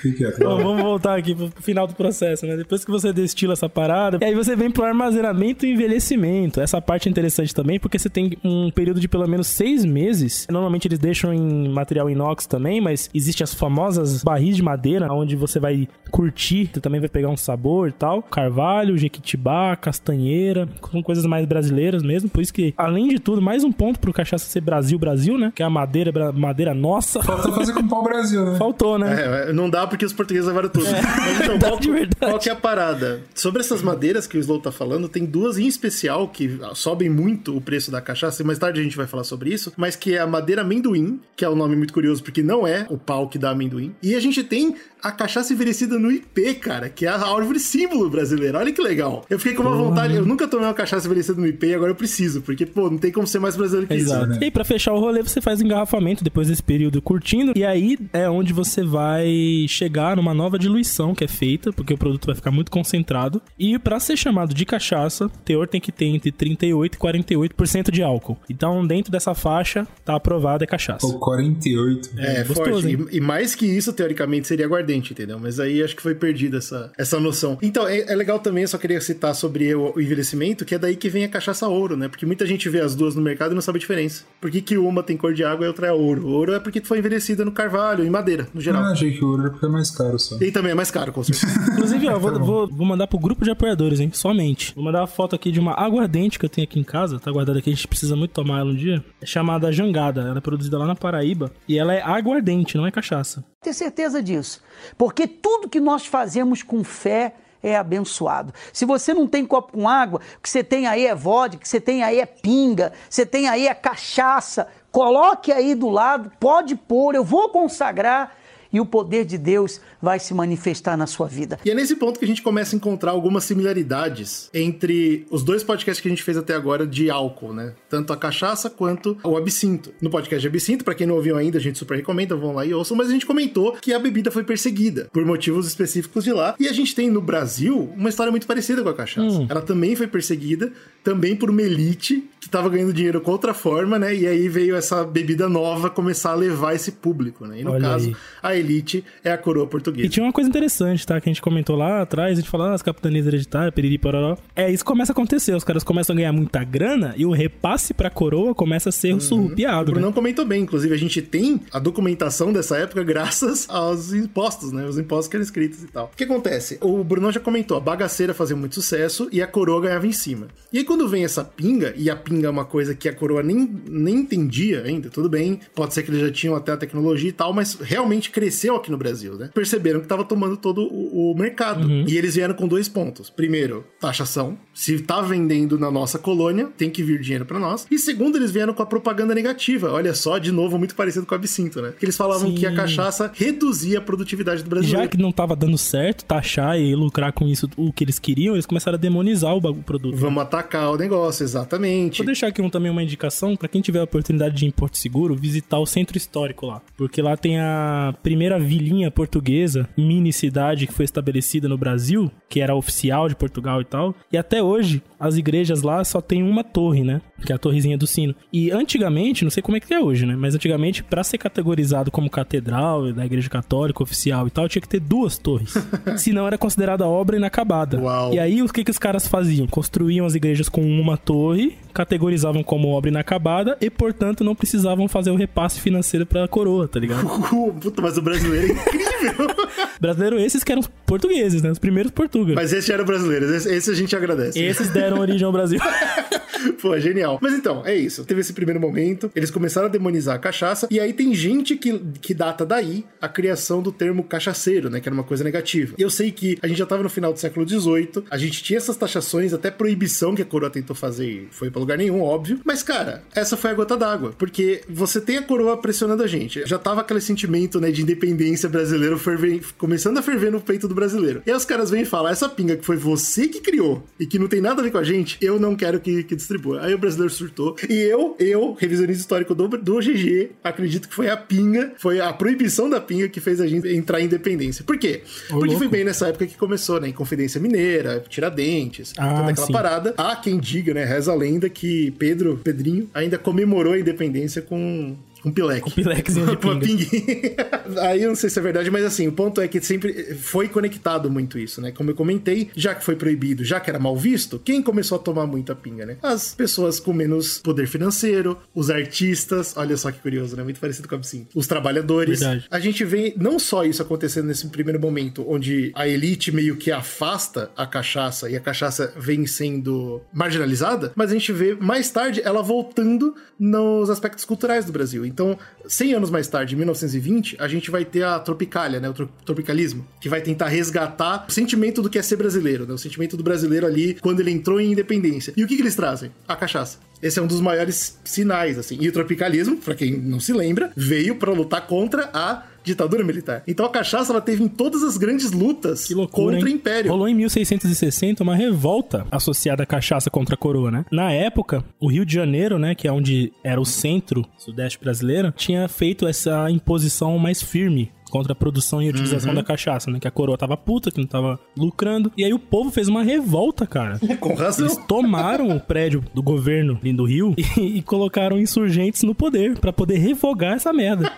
Fiquei 0.00 0.12
quieto. 0.12 0.38
Bom, 0.40 0.62
vamos 0.62 0.82
voltar 0.82 1.18
aqui 1.18 1.34
pro 1.34 1.50
final 1.60 1.86
do 1.86 1.94
processo, 1.94 2.46
né? 2.46 2.56
Depois 2.56 2.84
que 2.84 2.90
você 2.90 3.12
destila 3.12 3.52
essa 3.52 3.68
parada, 3.68 4.18
e 4.20 4.24
aí 4.24 4.34
você 4.34 4.56
vem 4.56 4.70
pro 4.70 4.84
armazenamento 4.84 5.66
e 5.66 5.75
envelhecimento. 5.76 6.60
Essa 6.60 6.80
parte 6.80 7.08
é 7.08 7.10
interessante 7.10 7.54
também, 7.54 7.78
porque 7.78 7.98
você 7.98 8.08
tem 8.08 8.36
um 8.42 8.70
período 8.70 9.00
de 9.00 9.08
pelo 9.08 9.26
menos 9.28 9.46
seis 9.46 9.84
meses. 9.84 10.46
Normalmente 10.50 10.88
eles 10.88 10.98
deixam 10.98 11.32
em 11.32 11.68
material 11.68 12.10
inox 12.10 12.46
também, 12.46 12.80
mas 12.80 13.08
existe 13.14 13.42
as 13.42 13.54
famosas 13.54 14.22
barris 14.22 14.56
de 14.56 14.62
madeira, 14.62 15.12
onde 15.12 15.36
você 15.36 15.60
vai 15.60 15.88
curtir, 16.10 16.70
você 16.72 16.80
também 16.80 17.00
vai 17.00 17.08
pegar 17.08 17.28
um 17.28 17.36
sabor 17.36 17.88
e 17.88 17.92
tal. 17.92 18.22
Carvalho, 18.22 18.96
jequitibá, 18.96 19.76
castanheira, 19.76 20.68
são 20.90 21.02
coisas 21.02 21.26
mais 21.26 21.46
brasileiras 21.46 22.02
mesmo. 22.02 22.28
Por 22.28 22.40
isso 22.40 22.52
que, 22.52 22.74
além 22.76 23.08
de 23.08 23.18
tudo, 23.18 23.40
mais 23.42 23.62
um 23.64 23.72
ponto 23.72 24.00
pro 24.00 24.12
cachaça 24.12 24.46
ser 24.46 24.60
Brasil, 24.60 24.98
Brasil, 24.98 25.38
né? 25.38 25.52
Que 25.54 25.62
é 25.62 25.66
a 25.66 25.70
madeira, 25.70 26.32
madeira 26.32 26.74
nossa. 26.74 27.22
Falta 27.22 27.52
fazer 27.52 27.72
com 27.72 27.80
o 27.80 27.88
pau 27.88 28.02
Brasil, 28.02 28.44
né? 28.44 28.58
Faltou, 28.58 28.98
né? 28.98 29.48
É, 29.48 29.52
não 29.52 29.68
dá 29.68 29.86
porque 29.86 30.04
os 30.04 30.12
portugueses 30.12 30.46
levaram 30.48 30.68
tudo. 30.68 30.86
Mas 30.86 31.40
então, 31.40 31.58
qual, 31.60 31.78
verdade. 31.78 32.16
qual 32.18 32.38
que 32.38 32.48
é 32.48 32.52
a 32.52 32.56
parada? 32.56 33.20
Sobre 33.34 33.60
essas 33.60 33.82
madeiras 33.82 34.26
que 34.26 34.36
o 34.36 34.40
Slow 34.40 34.60
tá 34.60 34.72
falando, 34.72 35.08
tem 35.08 35.24
duas 35.24 35.58
em 35.66 35.68
especial 35.68 36.28
que 36.28 36.58
sobem 36.74 37.10
muito 37.10 37.56
o 37.56 37.60
preço 37.60 37.90
da 37.90 38.00
cachaça, 38.00 38.42
e 38.42 38.44
mais 38.44 38.58
tarde 38.58 38.80
a 38.80 38.82
gente 38.82 38.96
vai 38.96 39.06
falar 39.06 39.24
sobre 39.24 39.52
isso, 39.52 39.72
mas 39.76 39.96
que 39.96 40.14
é 40.14 40.20
a 40.20 40.26
madeira 40.26 40.62
amendoim, 40.62 41.20
que 41.34 41.44
é 41.44 41.50
um 41.50 41.56
nome 41.56 41.76
muito 41.76 41.92
curioso 41.92 42.22
porque 42.22 42.42
não 42.42 42.66
é 42.66 42.86
o 42.88 42.96
pau 42.96 43.28
que 43.28 43.38
dá 43.38 43.50
amendoim. 43.50 43.94
E 44.02 44.14
a 44.14 44.20
gente 44.20 44.42
tem 44.42 44.76
a 45.06 45.12
cachaça 45.12 45.52
envelhecida 45.52 45.98
no 45.98 46.10
IP, 46.10 46.54
cara, 46.54 46.88
que 46.88 47.06
é 47.06 47.08
a 47.08 47.16
árvore 47.16 47.60
símbolo 47.60 48.10
brasileira. 48.10 48.58
Olha 48.58 48.72
que 48.72 48.82
legal. 48.82 49.24
Eu 49.30 49.38
fiquei 49.38 49.54
com 49.54 49.62
uma 49.62 49.76
vontade, 49.76 50.14
eu 50.14 50.26
nunca 50.26 50.48
tomei 50.48 50.66
uma 50.66 50.74
cachaça 50.74 51.06
envelhecida 51.06 51.40
no 51.40 51.46
IP 51.46 51.66
e 51.66 51.74
agora 51.74 51.92
eu 51.92 51.94
preciso, 51.94 52.42
porque, 52.42 52.66
pô, 52.66 52.90
não 52.90 52.98
tem 52.98 53.12
como 53.12 53.26
ser 53.26 53.38
mais 53.38 53.56
brasileiro 53.56 53.86
que 53.86 53.94
Exato. 53.94 54.32
isso. 54.32 54.40
E 54.40 54.44
aí, 54.44 54.50
pra 54.50 54.64
fechar 54.64 54.92
o 54.92 54.98
rolê, 54.98 55.22
você 55.22 55.40
faz 55.40 55.60
engarrafamento 55.60 56.24
depois 56.24 56.48
desse 56.48 56.62
período 56.62 57.00
curtindo. 57.00 57.52
E 57.54 57.64
aí 57.64 57.96
é 58.12 58.28
onde 58.28 58.52
você 58.52 58.82
vai 58.84 59.66
chegar 59.68 60.16
numa 60.16 60.34
nova 60.34 60.58
diluição 60.58 61.14
que 61.14 61.24
é 61.24 61.28
feita, 61.28 61.72
porque 61.72 61.94
o 61.94 61.98
produto 61.98 62.26
vai 62.26 62.34
ficar 62.34 62.50
muito 62.50 62.70
concentrado. 62.70 63.40
E 63.58 63.78
pra 63.78 64.00
ser 64.00 64.16
chamado 64.16 64.54
de 64.54 64.64
cachaça, 64.64 65.26
o 65.26 65.28
teor 65.28 65.68
tem 65.68 65.80
que 65.80 65.92
ter 65.92 66.06
entre 66.06 66.32
38 66.32 66.94
e 66.94 66.98
48% 66.98 67.90
de 67.90 68.02
álcool. 68.02 68.36
Então, 68.50 68.86
dentro 68.86 69.12
dessa 69.12 69.34
faixa, 69.34 69.86
tá 70.04 70.16
aprovada 70.16 70.64
é 70.64 70.66
cachaça. 70.66 71.06
Pô, 71.06 71.18
48. 71.18 72.10
É, 72.16 72.44
gostoso, 72.44 72.70
forte. 72.70 72.88
hein? 72.88 73.06
E, 73.12 73.16
e 73.18 73.20
mais 73.20 73.54
que 73.54 73.66
isso, 73.66 73.92
teoricamente, 73.92 74.48
seria 74.48 74.66
aguardente, 74.66 74.95
entendeu? 75.12 75.38
Mas 75.38 75.60
aí 75.60 75.82
acho 75.82 75.96
que 75.96 76.02
foi 76.02 76.14
perdida 76.14 76.58
essa, 76.58 76.92
essa 76.96 77.18
noção. 77.20 77.58
Então, 77.62 77.86
é, 77.86 78.00
é 78.12 78.14
legal 78.14 78.38
também, 78.38 78.62
eu 78.62 78.68
só 78.68 78.78
queria 78.78 79.00
citar 79.00 79.34
sobre 79.34 79.74
o, 79.74 79.92
o 79.94 80.00
envelhecimento, 80.00 80.64
que 80.64 80.74
é 80.74 80.78
daí 80.78 80.96
que 80.96 81.08
vem 81.08 81.24
a 81.24 81.28
cachaça 81.28 81.68
ouro, 81.68 81.96
né? 81.96 82.08
Porque 82.08 82.26
muita 82.26 82.46
gente 82.46 82.68
vê 82.68 82.80
as 82.80 82.94
duas 82.94 83.14
no 83.14 83.22
mercado 83.22 83.52
e 83.52 83.54
não 83.54 83.62
sabe 83.62 83.78
a 83.78 83.80
diferença. 83.80 84.24
Por 84.40 84.50
que, 84.50 84.60
que 84.60 84.76
uma 84.76 85.02
tem 85.02 85.16
cor 85.16 85.34
de 85.34 85.44
água 85.44 85.64
e 85.64 85.66
a 85.66 85.68
outra 85.68 85.86
é 85.88 85.92
ouro? 85.92 86.26
Ouro 86.28 86.54
é 86.54 86.60
porque 86.60 86.80
foi 86.80 86.98
envelhecida 86.98 87.44
no 87.44 87.52
carvalho, 87.52 88.04
em 88.04 88.10
madeira, 88.10 88.48
no 88.52 88.60
geral. 88.60 88.82
Ah, 88.82 88.92
achei 88.92 89.12
que 89.12 89.24
o 89.24 89.28
ouro 89.28 89.42
era 89.42 89.50
porque 89.50 89.66
é 89.66 89.68
mais 89.68 89.90
caro 89.90 90.18
só. 90.18 90.36
E 90.40 90.50
também 90.50 90.72
é 90.72 90.74
mais 90.74 90.90
caro, 90.90 91.12
com 91.12 91.22
certeza. 91.22 91.46
Inclusive, 91.72 92.08
ó, 92.08 92.18
vou, 92.18 92.38
vou, 92.38 92.68
vou 92.68 92.86
mandar 92.86 93.06
pro 93.06 93.18
grupo 93.18 93.44
de 93.44 93.50
apoiadores, 93.50 94.00
hein? 94.00 94.10
Somente. 94.12 94.74
Vou 94.74 94.84
mandar 94.84 95.00
uma 95.00 95.06
foto 95.06 95.34
aqui 95.34 95.50
de 95.50 95.60
uma 95.60 95.72
aguardente 95.72 96.38
que 96.38 96.44
eu 96.44 96.50
tenho 96.50 96.66
aqui 96.66 96.78
em 96.78 96.84
casa, 96.84 97.18
tá 97.18 97.30
guardada 97.30 97.58
aqui, 97.58 97.70
a 97.70 97.74
gente 97.74 97.88
precisa 97.88 98.16
muito 98.16 98.32
tomar 98.32 98.60
ela 98.60 98.70
um 98.70 98.76
dia. 98.76 99.04
É 99.20 99.26
chamada 99.26 99.72
Jangada. 99.72 100.22
Ela 100.22 100.38
é 100.38 100.40
produzida 100.40 100.78
lá 100.78 100.86
na 100.86 100.94
Paraíba. 100.94 101.50
E 101.68 101.78
ela 101.78 101.94
é 101.94 102.02
aguardente, 102.02 102.76
não 102.76 102.86
é 102.86 102.90
cachaça. 102.90 103.44
ter 103.62 103.72
certeza 103.72 104.22
disso. 104.22 104.60
Porque 104.96 105.26
tudo 105.26 105.68
que 105.68 105.80
nós 105.80 106.06
fazemos 106.06 106.62
com 106.62 106.82
fé 106.84 107.34
é 107.62 107.76
abençoado. 107.76 108.54
Se 108.72 108.84
você 108.84 109.12
não 109.12 109.26
tem 109.26 109.44
copo 109.44 109.72
com 109.72 109.88
água, 109.88 110.20
o 110.38 110.40
que 110.40 110.48
você 110.48 110.62
tem 110.62 110.86
aí 110.86 111.06
é 111.06 111.14
vodka, 111.14 111.56
o 111.56 111.60
que 111.60 111.68
você 111.68 111.80
tem 111.80 112.02
aí 112.02 112.20
é 112.20 112.26
pinga, 112.26 112.92
você 113.08 113.26
tem 113.26 113.48
aí 113.48 113.66
é 113.66 113.74
cachaça. 113.74 114.68
Coloque 114.92 115.52
aí 115.52 115.74
do 115.74 115.88
lado, 115.88 116.30
pode 116.38 116.76
pôr, 116.76 117.14
eu 117.14 117.24
vou 117.24 117.48
consagrar 117.50 118.34
e 118.76 118.80
o 118.80 118.84
poder 118.84 119.24
de 119.24 119.38
Deus 119.38 119.80
vai 120.02 120.18
se 120.18 120.34
manifestar 120.34 120.98
na 120.98 121.06
sua 121.06 121.26
vida. 121.26 121.58
E 121.64 121.70
é 121.70 121.74
nesse 121.74 121.96
ponto 121.96 122.18
que 122.18 122.26
a 122.26 122.28
gente 122.28 122.42
começa 122.42 122.74
a 122.74 122.76
encontrar 122.76 123.12
algumas 123.12 123.44
similaridades 123.44 124.50
entre 124.52 125.24
os 125.30 125.42
dois 125.42 125.64
podcasts 125.64 126.02
que 126.02 126.08
a 126.08 126.10
gente 126.10 126.22
fez 126.22 126.36
até 126.36 126.54
agora 126.54 126.86
de 126.86 127.08
álcool, 127.08 127.54
né? 127.54 127.72
Tanto 127.88 128.12
a 128.12 128.16
cachaça 128.18 128.68
quanto 128.68 129.16
o 129.24 129.34
absinto. 129.34 129.94
No 129.98 130.10
podcast 130.10 130.42
de 130.42 130.48
absinto, 130.48 130.84
pra 130.84 130.94
quem 130.94 131.06
não 131.06 131.14
ouviu 131.14 131.38
ainda, 131.38 131.56
a 131.56 131.60
gente 131.60 131.78
super 131.78 131.96
recomenda, 131.96 132.36
vão 132.36 132.52
lá 132.52 132.66
e 132.66 132.74
ouçam, 132.74 132.94
mas 132.94 133.08
a 133.08 133.12
gente 133.12 133.24
comentou 133.24 133.72
que 133.80 133.94
a 133.94 133.98
bebida 133.98 134.30
foi 134.30 134.44
perseguida 134.44 135.08
por 135.10 135.24
motivos 135.24 135.66
específicos 135.66 136.24
de 136.24 136.32
lá. 136.34 136.54
E 136.60 136.68
a 136.68 136.72
gente 136.74 136.94
tem 136.94 137.08
no 137.08 137.22
Brasil 137.22 137.90
uma 137.96 138.10
história 138.10 138.30
muito 138.30 138.46
parecida 138.46 138.82
com 138.82 138.90
a 138.90 138.94
cachaça. 138.94 139.46
Ela 139.48 139.62
também 139.62 139.96
foi 139.96 140.06
perseguida, 140.06 140.70
também 141.02 141.34
por 141.34 141.48
uma 141.48 141.62
elite 141.62 142.28
que 142.46 142.50
tava 142.50 142.68
ganhando 142.68 142.92
dinheiro 142.92 143.20
com 143.20 143.30
outra 143.32 143.52
forma, 143.52 143.98
né? 143.98 144.14
E 144.14 144.26
aí 144.26 144.48
veio 144.48 144.76
essa 144.76 145.04
bebida 145.04 145.48
nova 145.48 145.90
começar 145.90 146.30
a 146.30 146.34
levar 146.34 146.74
esse 146.74 146.92
público, 146.92 147.46
né? 147.46 147.60
E 147.60 147.64
no 147.64 147.72
Olha 147.72 147.80
caso, 147.80 148.08
aí. 148.08 148.16
a 148.42 148.56
elite 148.56 149.04
é 149.24 149.32
a 149.32 149.38
coroa 149.38 149.66
E 149.66 149.68
portuguesa. 149.68 150.08
tinha 150.08 150.24
uma 150.24 150.32
coisa 150.32 150.48
interessante, 150.48 151.06
tá? 151.06 151.20
Que 151.20 151.28
a 151.28 151.32
gente 151.32 151.42
comentou 151.42 151.76
lá 151.76 152.02
atrás, 152.02 152.38
a 152.38 152.40
gente 152.40 152.50
falou 152.50 152.68
ah, 152.68 152.74
as 152.74 152.82
capitanias 152.82 153.26
hereditárias, 153.26 153.74
piriri, 153.74 153.98
pororó. 153.98 154.36
É, 154.54 154.70
isso 154.70 154.84
começa 154.84 155.12
a 155.12 155.14
acontecer, 155.14 155.54
os 155.54 155.64
caras 155.64 155.82
começam 155.82 156.14
a 156.14 156.16
ganhar 156.16 156.32
muita 156.32 156.62
grana 156.64 157.14
e 157.16 157.26
o 157.26 157.32
repasse 157.32 157.92
pra 157.92 158.08
coroa 158.10 158.54
começa 158.54 158.88
a 158.90 158.92
ser 158.92 159.14
O 159.14 159.20
surrupiado, 159.20 159.86
né? 159.90 159.94
Brunão 159.94 160.12
comentou 160.12 160.44
bem, 160.46 160.62
inclusive 160.62 160.94
a 160.94 160.98
gente 160.98 161.20
tem 161.20 161.60
a 161.72 161.78
documentação 161.78 162.52
dessa 162.52 162.76
época 162.76 163.02
graças 163.02 163.66
aos 163.70 164.12
impostos, 164.12 164.72
né? 164.72 164.84
Os 164.86 164.98
impostos 164.98 165.28
que 165.28 165.36
eram 165.36 165.44
escritos 165.44 165.82
e 165.82 165.86
tal. 165.86 166.10
O 166.12 166.16
que 166.16 166.24
acontece? 166.24 166.78
O 166.80 167.02
Brunão 167.02 167.32
já 167.32 167.40
comentou, 167.40 167.76
a 167.76 167.80
bagaceira 167.80 168.32
fazia 168.32 168.56
muito 168.56 168.74
sucesso 168.76 169.28
e 169.32 169.42
a 169.42 169.46
coroa 169.46 169.80
ganhava 169.80 170.06
em 170.06 170.12
cima. 170.12 170.46
E 170.72 170.78
aí 170.78 170.84
quando 170.84 171.08
vem 171.08 171.24
essa 171.24 171.42
pinga, 171.44 171.92
e 171.96 172.08
a 172.10 172.14
pinga 172.16 172.35
é 172.44 172.50
uma 172.50 172.64
coisa 172.64 172.94
que 172.94 173.08
a 173.08 173.14
coroa 173.14 173.42
nem, 173.42 173.68
nem 173.88 174.16
entendia 174.16 174.82
ainda, 174.82 175.08
tudo 175.08 175.28
bem, 175.28 175.60
pode 175.74 175.94
ser 175.94 176.02
que 176.02 176.10
eles 176.10 176.20
já 176.20 176.30
tinham 176.30 176.54
até 176.56 176.72
a 176.72 176.76
tecnologia 176.76 177.28
e 177.28 177.32
tal, 177.32 177.52
mas 177.52 177.74
realmente 177.74 178.30
cresceu 178.30 178.76
aqui 178.76 178.90
no 178.90 178.98
Brasil, 178.98 179.34
né? 179.36 179.50
Perceberam 179.54 180.00
que 180.00 180.06
tava 180.06 180.24
tomando 180.24 180.56
todo 180.56 180.82
o, 180.82 181.32
o 181.32 181.38
mercado. 181.38 181.86
E 182.08 182.16
eles 182.16 182.34
vieram 182.34 182.54
com 182.54 182.68
dois 182.68 182.88
pontos. 182.88 183.30
Primeiro, 183.30 183.84
taxação. 184.00 184.58
Se 184.76 184.98
tá 184.98 185.22
vendendo 185.22 185.78
na 185.78 185.90
nossa 185.90 186.18
colônia, 186.18 186.68
tem 186.76 186.90
que 186.90 187.02
vir 187.02 187.18
dinheiro 187.18 187.46
pra 187.46 187.58
nós. 187.58 187.86
E 187.90 187.98
segundo, 187.98 188.36
eles 188.36 188.50
vieram 188.50 188.74
com 188.74 188.82
a 188.82 188.86
propaganda 188.86 189.34
negativa. 189.34 189.90
Olha 189.90 190.14
só, 190.14 190.36
de 190.36 190.52
novo, 190.52 190.76
muito 190.76 190.94
parecido 190.94 191.24
com 191.24 191.34
o 191.34 191.38
absinto, 191.38 191.80
né? 191.80 191.94
Que 191.98 192.04
eles 192.04 192.16
falavam 192.16 192.50
Sim. 192.50 192.56
que 192.56 192.66
a 192.66 192.74
cachaça 192.74 193.32
reduzia 193.34 193.98
a 193.98 194.02
produtividade 194.02 194.62
do 194.62 194.68
brasileiro. 194.68 195.02
Já 195.04 195.08
que 195.08 195.16
não 195.16 195.32
tava 195.32 195.56
dando 195.56 195.78
certo 195.78 196.26
taxar 196.26 196.78
e 196.78 196.94
lucrar 196.94 197.32
com 197.32 197.48
isso 197.48 197.70
o 197.74 197.90
que 197.90 198.04
eles 198.04 198.18
queriam, 198.18 198.54
eles 198.54 198.66
começaram 198.66 198.96
a 198.96 199.00
demonizar 199.00 199.56
o, 199.56 199.74
produto. 199.82 200.14
Vamos 200.14 200.42
atacar 200.42 200.90
o 200.90 200.98
negócio, 200.98 201.42
exatamente. 201.42 202.22
deixar 202.22 202.48
aqui 202.48 202.60
um, 202.60 202.68
também 202.68 202.90
uma 202.90 203.02
indicação 203.02 203.56
pra 203.56 203.68
quem 203.68 203.80
tiver 203.80 204.00
a 204.00 204.04
oportunidade 204.04 204.56
de 204.56 204.66
ir 204.66 204.68
em 204.68 204.72
Porto 204.72 204.98
Seguro, 204.98 205.34
visitar 205.34 205.78
o 205.78 205.86
centro 205.86 206.18
histórico 206.18 206.66
lá. 206.66 206.82
Porque 206.98 207.22
lá 207.22 207.34
tem 207.34 207.58
a 207.58 208.14
primeira 208.22 208.58
vilinha 208.58 209.10
portuguesa, 209.10 209.88
mini 209.96 210.34
cidade 210.34 210.86
que 210.86 210.92
foi 210.92 211.06
estabelecida 211.06 211.66
no 211.66 211.78
Brasil, 211.78 212.30
que 212.46 212.60
era 212.60 212.74
oficial 212.74 213.26
de 213.26 213.34
Portugal 213.34 213.80
e 213.80 213.84
tal. 213.86 214.14
E 214.30 214.36
até 214.36 214.65
hoje, 214.66 215.02
as 215.18 215.36
igrejas 215.36 215.82
lá 215.82 216.02
só 216.04 216.20
tem 216.20 216.42
uma 216.42 216.62
torre, 216.62 217.02
né? 217.02 217.20
Que 217.44 217.52
é 217.52 217.54
a 217.54 217.58
torrezinha 217.58 217.96
do 217.96 218.06
sino. 218.06 218.34
E 218.52 218.70
antigamente, 218.70 219.44
não 219.44 219.50
sei 219.50 219.62
como 219.62 219.76
é 219.76 219.80
que 219.80 219.92
é 219.92 220.00
hoje, 220.00 220.26
né? 220.26 220.34
Mas 220.36 220.54
antigamente, 220.54 221.02
pra 221.04 221.22
ser 221.24 221.38
categorizado 221.38 222.10
como 222.10 222.28
catedral 222.30 223.12
da 223.12 223.24
igreja 223.24 223.48
católica 223.48 224.02
oficial 224.02 224.46
e 224.46 224.50
tal, 224.50 224.68
tinha 224.68 224.82
que 224.82 224.88
ter 224.88 225.00
duas 225.00 225.38
torres. 225.38 225.74
Senão 226.16 226.46
era 226.46 226.58
considerada 226.58 227.06
obra 227.06 227.36
inacabada. 227.36 228.00
Uau. 228.00 228.32
E 228.34 228.38
aí, 228.38 228.62
o 228.62 228.68
que, 228.68 228.84
que 228.84 228.90
os 228.90 228.98
caras 228.98 229.26
faziam? 229.28 229.66
Construíam 229.66 230.26
as 230.26 230.34
igrejas 230.34 230.68
com 230.68 230.82
uma 230.82 231.16
torre, 231.16 231.76
categorizavam 231.94 232.62
como 232.62 232.88
obra 232.88 233.10
inacabada 233.10 233.76
e, 233.80 233.88
portanto, 233.90 234.42
não 234.44 234.54
precisavam 234.54 235.08
fazer 235.08 235.30
o 235.30 235.36
repasse 235.36 235.80
financeiro 235.80 236.26
pra 236.26 236.46
coroa, 236.48 236.88
tá 236.88 236.98
ligado? 237.00 237.26
Puta, 237.80 238.02
mas 238.02 238.16
o 238.18 238.22
brasileiro 238.22 238.66
é 238.66 238.70
incrível. 238.72 239.46
Brasileiro 240.00 240.38
esses 240.38 240.62
que 240.62 240.72
eram 240.72 240.82
portugueses, 241.06 241.62
né? 241.62 241.70
Os 241.70 241.78
primeiros 241.78 242.12
portugueses. 242.12 242.54
mas 242.54 242.72
esse 242.72 242.88
já 242.88 242.94
era 242.94 243.04
brasileiro, 243.04 243.46
esse, 243.54 243.72
esse 243.72 243.90
a 243.90 243.94
gente 243.94 244.14
agradece. 244.14 244.55
Esses 244.64 244.90
deram 244.90 245.18
origem 245.18 245.44
ao 245.44 245.52
Brasil. 245.52 245.78
Pô, 246.80 246.98
genial. 246.98 247.38
Mas 247.40 247.52
então, 247.52 247.82
é 247.84 247.94
isso. 247.94 248.24
Teve 248.24 248.40
esse 248.40 248.52
primeiro 248.52 248.80
momento, 248.80 249.30
eles 249.34 249.50
começaram 249.50 249.86
a 249.86 249.90
demonizar 249.90 250.36
a 250.36 250.38
cachaça, 250.38 250.88
e 250.90 250.98
aí 250.98 251.12
tem 251.12 251.34
gente 251.34 251.76
que, 251.76 251.98
que 252.20 252.34
data 252.34 252.64
daí 252.64 253.04
a 253.20 253.28
criação 253.28 253.82
do 253.82 253.92
termo 253.92 254.24
cachaceiro, 254.24 254.90
né? 254.90 255.00
Que 255.00 255.08
era 255.08 255.14
uma 255.14 255.24
coisa 255.24 255.44
negativa. 255.44 255.94
E 255.98 256.02
eu 256.02 256.10
sei 256.10 256.30
que 256.30 256.58
a 256.62 256.66
gente 256.66 256.78
já 256.78 256.86
tava 256.86 257.02
no 257.02 257.08
final 257.08 257.32
do 257.32 257.38
século 257.38 257.68
XVIII, 257.68 258.24
a 258.30 258.38
gente 258.38 258.62
tinha 258.62 258.78
essas 258.78 258.96
taxações, 258.96 259.52
até 259.52 259.70
proibição 259.70 260.34
que 260.34 260.42
a 260.42 260.44
coroa 260.44 260.70
tentou 260.70 260.96
fazer 260.96 261.26
e 261.26 261.48
foi 261.50 261.70
pra 261.70 261.80
lugar 261.80 261.98
nenhum, 261.98 262.22
óbvio. 262.22 262.60
Mas, 262.64 262.82
cara, 262.82 263.22
essa 263.34 263.56
foi 263.56 263.70
a 263.70 263.74
gota 263.74 263.96
d'água, 263.96 264.34
porque 264.36 264.82
você 264.88 265.20
tem 265.20 265.38
a 265.38 265.42
coroa 265.42 265.76
pressionando 265.76 266.22
a 266.22 266.26
gente. 266.26 266.66
Já 266.66 266.78
tava 266.78 267.00
aquele 267.00 267.20
sentimento, 267.20 267.80
né, 267.80 267.90
de 267.90 268.02
independência 268.02 268.68
brasileiro 268.68 269.18
ferver, 269.18 269.62
começando 269.76 270.18
a 270.18 270.22
ferver 270.22 270.50
no 270.50 270.60
peito 270.60 270.88
do 270.88 270.94
brasileiro. 270.94 271.42
E 271.46 271.50
aí 271.50 271.56
os 271.56 271.64
caras 271.64 271.90
vêm 271.90 272.04
falar, 272.04 272.30
essa 272.30 272.48
pinga 272.48 272.76
que 272.76 272.84
foi 272.84 272.96
você 272.96 273.48
que 273.48 273.60
criou 273.60 274.04
e 274.18 274.26
que 274.26 274.38
não 274.38 274.45
tem 274.48 274.60
nada 274.60 274.80
a 274.80 274.84
ver 274.84 274.90
com 274.90 274.98
a 274.98 275.04
gente, 275.04 275.38
eu 275.40 275.58
não 275.58 275.74
quero 275.74 276.00
que, 276.00 276.22
que 276.24 276.36
distribua. 276.36 276.82
Aí 276.82 276.94
o 276.94 276.98
brasileiro 276.98 277.32
surtou. 277.32 277.76
E 277.88 277.94
eu, 277.94 278.36
eu, 278.38 278.74
revisionista 278.78 279.20
histórico 279.20 279.54
do, 279.54 279.68
do 279.68 279.98
GG, 279.98 280.50
acredito 280.62 281.08
que 281.08 281.14
foi 281.14 281.28
a 281.28 281.36
pinga, 281.36 281.92
foi 281.98 282.20
a 282.20 282.32
proibição 282.32 282.88
da 282.88 283.00
pinga 283.00 283.28
que 283.28 283.40
fez 283.40 283.60
a 283.60 283.66
gente 283.66 283.88
entrar 283.88 284.20
em 284.20 284.24
independência. 284.24 284.84
Por 284.84 284.98
quê? 284.98 285.22
Porque 285.48 285.76
foi 285.76 285.88
bem 285.88 286.04
nessa 286.04 286.28
época 286.28 286.46
que 286.46 286.56
começou, 286.56 287.00
né? 287.00 287.08
Inconfidência 287.08 287.60
Mineira, 287.60 288.24
Tiradentes, 288.28 289.12
Ah, 289.16 289.38
toda 289.38 289.50
aquela 289.50 289.66
sim. 289.66 289.72
parada. 289.72 290.14
Há 290.16 290.36
quem 290.36 290.58
diga, 290.58 290.92
né? 290.94 291.04
Reza 291.04 291.32
a 291.32 291.34
lenda 291.34 291.68
que 291.68 292.10
Pedro, 292.12 292.60
Pedrinho, 292.62 293.08
ainda 293.14 293.38
comemorou 293.38 293.92
a 293.94 293.98
independência 293.98 294.62
com. 294.62 295.16
Com 295.46 295.52
pileque. 295.52 295.82
Com 295.82 295.90
pilequezinho 295.92 296.44
de 296.44 296.56
pinga. 296.58 296.84
pinguinha. 296.84 297.54
Aí 298.02 298.20
eu 298.24 298.30
não 298.30 298.34
sei 298.34 298.50
se 298.50 298.58
é 298.58 298.62
verdade, 298.62 298.90
mas 298.90 299.04
assim, 299.04 299.28
o 299.28 299.32
ponto 299.32 299.60
é 299.60 299.68
que 299.68 299.80
sempre 299.80 300.34
foi 300.34 300.68
conectado 300.68 301.30
muito 301.30 301.56
isso, 301.56 301.80
né? 301.80 301.92
Como 301.92 302.10
eu 302.10 302.16
comentei, 302.16 302.68
já 302.74 302.96
que 302.96 303.04
foi 303.04 303.14
proibido, 303.14 303.64
já 303.64 303.78
que 303.78 303.88
era 303.88 303.96
mal 303.96 304.16
visto, 304.16 304.58
quem 304.58 304.82
começou 304.82 305.14
a 305.14 305.20
tomar 305.20 305.46
muita 305.46 305.72
pinga, 305.72 306.04
né? 306.04 306.16
As 306.20 306.52
pessoas 306.52 306.98
com 306.98 307.12
menos 307.12 307.58
poder 307.58 307.86
financeiro, 307.86 308.58
os 308.74 308.90
artistas, 308.90 309.72
olha 309.76 309.96
só 309.96 310.10
que 310.10 310.18
curioso, 310.18 310.56
né? 310.56 310.64
Muito 310.64 310.80
parecido 310.80 311.06
com 311.06 311.14
a 311.14 311.18
Absinto. 311.18 311.56
Os 311.56 311.68
trabalhadores. 311.68 312.40
Verdade. 312.40 312.66
A 312.68 312.80
gente 312.80 313.04
vê 313.04 313.32
não 313.36 313.60
só 313.60 313.84
isso 313.84 314.02
acontecendo 314.02 314.46
nesse 314.46 314.66
primeiro 314.66 314.98
momento, 314.98 315.48
onde 315.48 315.92
a 315.94 316.08
elite 316.08 316.50
meio 316.50 316.74
que 316.74 316.90
afasta 316.90 317.70
a 317.76 317.86
cachaça 317.86 318.50
e 318.50 318.56
a 318.56 318.60
cachaça 318.60 319.14
vem 319.16 319.46
sendo 319.46 320.20
marginalizada, 320.32 321.12
mas 321.14 321.30
a 321.30 321.34
gente 321.34 321.52
vê 321.52 321.76
mais 321.76 322.10
tarde 322.10 322.42
ela 322.44 322.64
voltando 322.64 323.36
nos 323.56 324.10
aspectos 324.10 324.44
culturais 324.44 324.84
do 324.84 324.90
Brasil. 324.90 325.24
Então, 325.36 325.58
100 325.86 326.14
anos 326.14 326.30
mais 326.30 326.48
tarde, 326.48 326.74
em 326.74 326.78
1920, 326.78 327.56
a 327.60 327.68
gente 327.68 327.90
vai 327.90 328.06
ter 328.06 328.22
a 328.22 328.38
Tropicália, 328.38 328.98
né, 328.98 329.06
o 329.10 329.12
tro- 329.12 329.28
tropicalismo, 329.44 330.06
que 330.18 330.30
vai 330.30 330.40
tentar 330.40 330.68
resgatar 330.68 331.44
o 331.46 331.52
sentimento 331.52 332.00
do 332.00 332.08
que 332.08 332.18
é 332.18 332.22
ser 332.22 332.36
brasileiro, 332.36 332.86
né, 332.86 332.94
o 332.94 332.98
sentimento 332.98 333.36
do 333.36 333.42
brasileiro 333.42 333.84
ali 333.86 334.14
quando 334.14 334.40
ele 334.40 334.50
entrou 334.50 334.80
em 334.80 334.92
independência. 334.92 335.52
E 335.54 335.62
o 335.62 335.66
que, 335.68 335.76
que 335.76 335.82
eles 335.82 335.94
trazem? 335.94 336.30
A 336.48 336.56
cachaça. 336.56 336.98
Esse 337.22 337.38
é 337.38 337.42
um 337.42 337.46
dos 337.46 337.60
maiores 337.60 338.18
sinais, 338.24 338.78
assim. 338.78 338.96
E 338.98 339.08
o 339.08 339.12
tropicalismo, 339.12 339.76
pra 339.76 339.94
quem 339.94 340.16
não 340.18 340.40
se 340.40 340.54
lembra, 340.54 340.90
veio 340.96 341.36
pra 341.36 341.52
lutar 341.52 341.86
contra 341.86 342.30
a 342.32 342.62
ditadura 342.86 343.24
militar. 343.24 343.62
Então 343.66 343.84
a 343.84 343.90
cachaça 343.90 344.32
ela 344.32 344.40
teve 344.40 344.62
em 344.62 344.68
todas 344.68 345.02
as 345.02 345.16
grandes 345.18 345.50
lutas 345.50 346.06
Que 346.06 346.14
loucura, 346.14 346.54
contra 346.54 346.66
o 346.66 346.68
hein? 346.68 346.76
império. 346.76 347.10
Rolou 347.10 347.28
em 347.28 347.34
1660 347.34 348.42
uma 348.42 348.54
revolta 348.54 349.26
associada 349.30 349.82
à 349.82 349.86
cachaça 349.86 350.30
contra 350.30 350.54
a 350.54 350.58
coroa, 350.58 350.90
né? 350.90 351.04
Na 351.10 351.32
época, 351.32 351.84
o 352.00 352.08
Rio 352.08 352.24
de 352.24 352.32
Janeiro, 352.32 352.78
né, 352.78 352.94
que 352.94 353.08
é 353.08 353.12
onde 353.12 353.52
era 353.64 353.80
o 353.80 353.84
centro 353.84 354.44
sudeste 354.56 354.98
brasileiro, 355.00 355.52
tinha 355.56 355.88
feito 355.88 356.26
essa 356.26 356.70
imposição 356.70 357.36
mais 357.38 357.60
firme 357.62 358.12
contra 358.30 358.52
a 358.52 358.56
produção 358.56 359.02
e 359.02 359.08
utilização 359.08 359.54
da 359.54 359.62
cachaça, 359.62 360.10
né? 360.10 360.18
Que 360.20 360.28
a 360.28 360.30
coroa 360.30 360.56
tava 360.58 360.76
puta, 360.76 361.10
que 361.10 361.20
não 361.20 361.26
tava 361.26 361.58
lucrando. 361.76 362.30
E 362.36 362.44
aí 362.44 362.52
o 362.52 362.58
povo 362.58 362.90
fez 362.90 363.08
uma 363.08 363.22
revolta, 363.22 363.86
cara. 363.86 364.18
Com 364.40 364.54
razão. 364.54 364.86
Eles 364.86 364.96
tomaram 365.06 365.68
o 365.74 365.80
prédio 365.80 366.24
do 366.34 366.42
governo 366.42 366.98
ali 367.00 367.12
do 367.12 367.24
Rio 367.24 367.54
e, 367.76 367.98
e 367.98 368.02
colocaram 368.02 368.58
insurgentes 368.58 369.22
no 369.22 369.34
poder 369.34 369.78
pra 369.78 369.92
poder 369.92 370.18
revogar 370.18 370.74
essa 370.74 370.92
merda. 370.92 371.30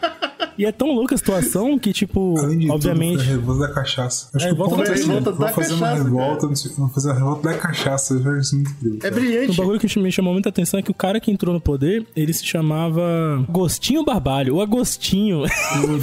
E 0.56 0.66
é 0.66 0.72
tão 0.72 0.92
louca 0.92 1.14
a 1.14 1.18
situação 1.18 1.78
que, 1.78 1.92
tipo, 1.92 2.36
Além 2.36 2.58
de 2.58 2.70
obviamente. 2.70 3.18
tudo, 3.18 3.28
a 3.28 3.30
revolta 3.30 3.60
da 3.68 3.72
cachaça. 3.72 4.28
Acho 4.34 4.44
É, 4.44 4.48
que 4.48 4.54
o 4.54 4.56
revolta 4.56 4.76
ponto 4.76 4.88
é 4.90 4.94
assim, 4.94 5.06
revolta 5.06 5.30
vou 5.30 5.38
da 5.40 5.52
fazer 5.52 5.74
uma 5.74 5.86
cachaça, 5.86 6.02
revolta, 6.04 6.46
não 6.48 6.56
sei, 6.56 6.72
vou 6.76 6.88
fazer 6.88 7.08
uma 7.08 7.14
revolta 7.14 7.48
da 7.48 7.58
cachaça. 7.58 8.14
Eu 8.14 8.30
acho 8.32 8.40
isso 8.40 8.54
muito 8.56 8.70
incrível. 8.72 8.98
É 9.04 9.10
brilhante. 9.10 9.56
bagulho 9.56 9.78
que 9.78 9.98
me 10.00 10.10
chamou 10.10 10.32
muita 10.32 10.48
atenção 10.48 10.80
é 10.80 10.82
que 10.82 10.90
o 10.90 10.94
cara 10.94 11.20
que 11.20 11.30
entrou 11.30 11.54
no 11.54 11.60
poder, 11.60 12.04
ele 12.16 12.32
se 12.32 12.44
chamava 12.44 13.00
Agostinho 13.48 14.04
Barbalho. 14.04 14.56
O 14.56 14.60
Agostinho 14.60 15.44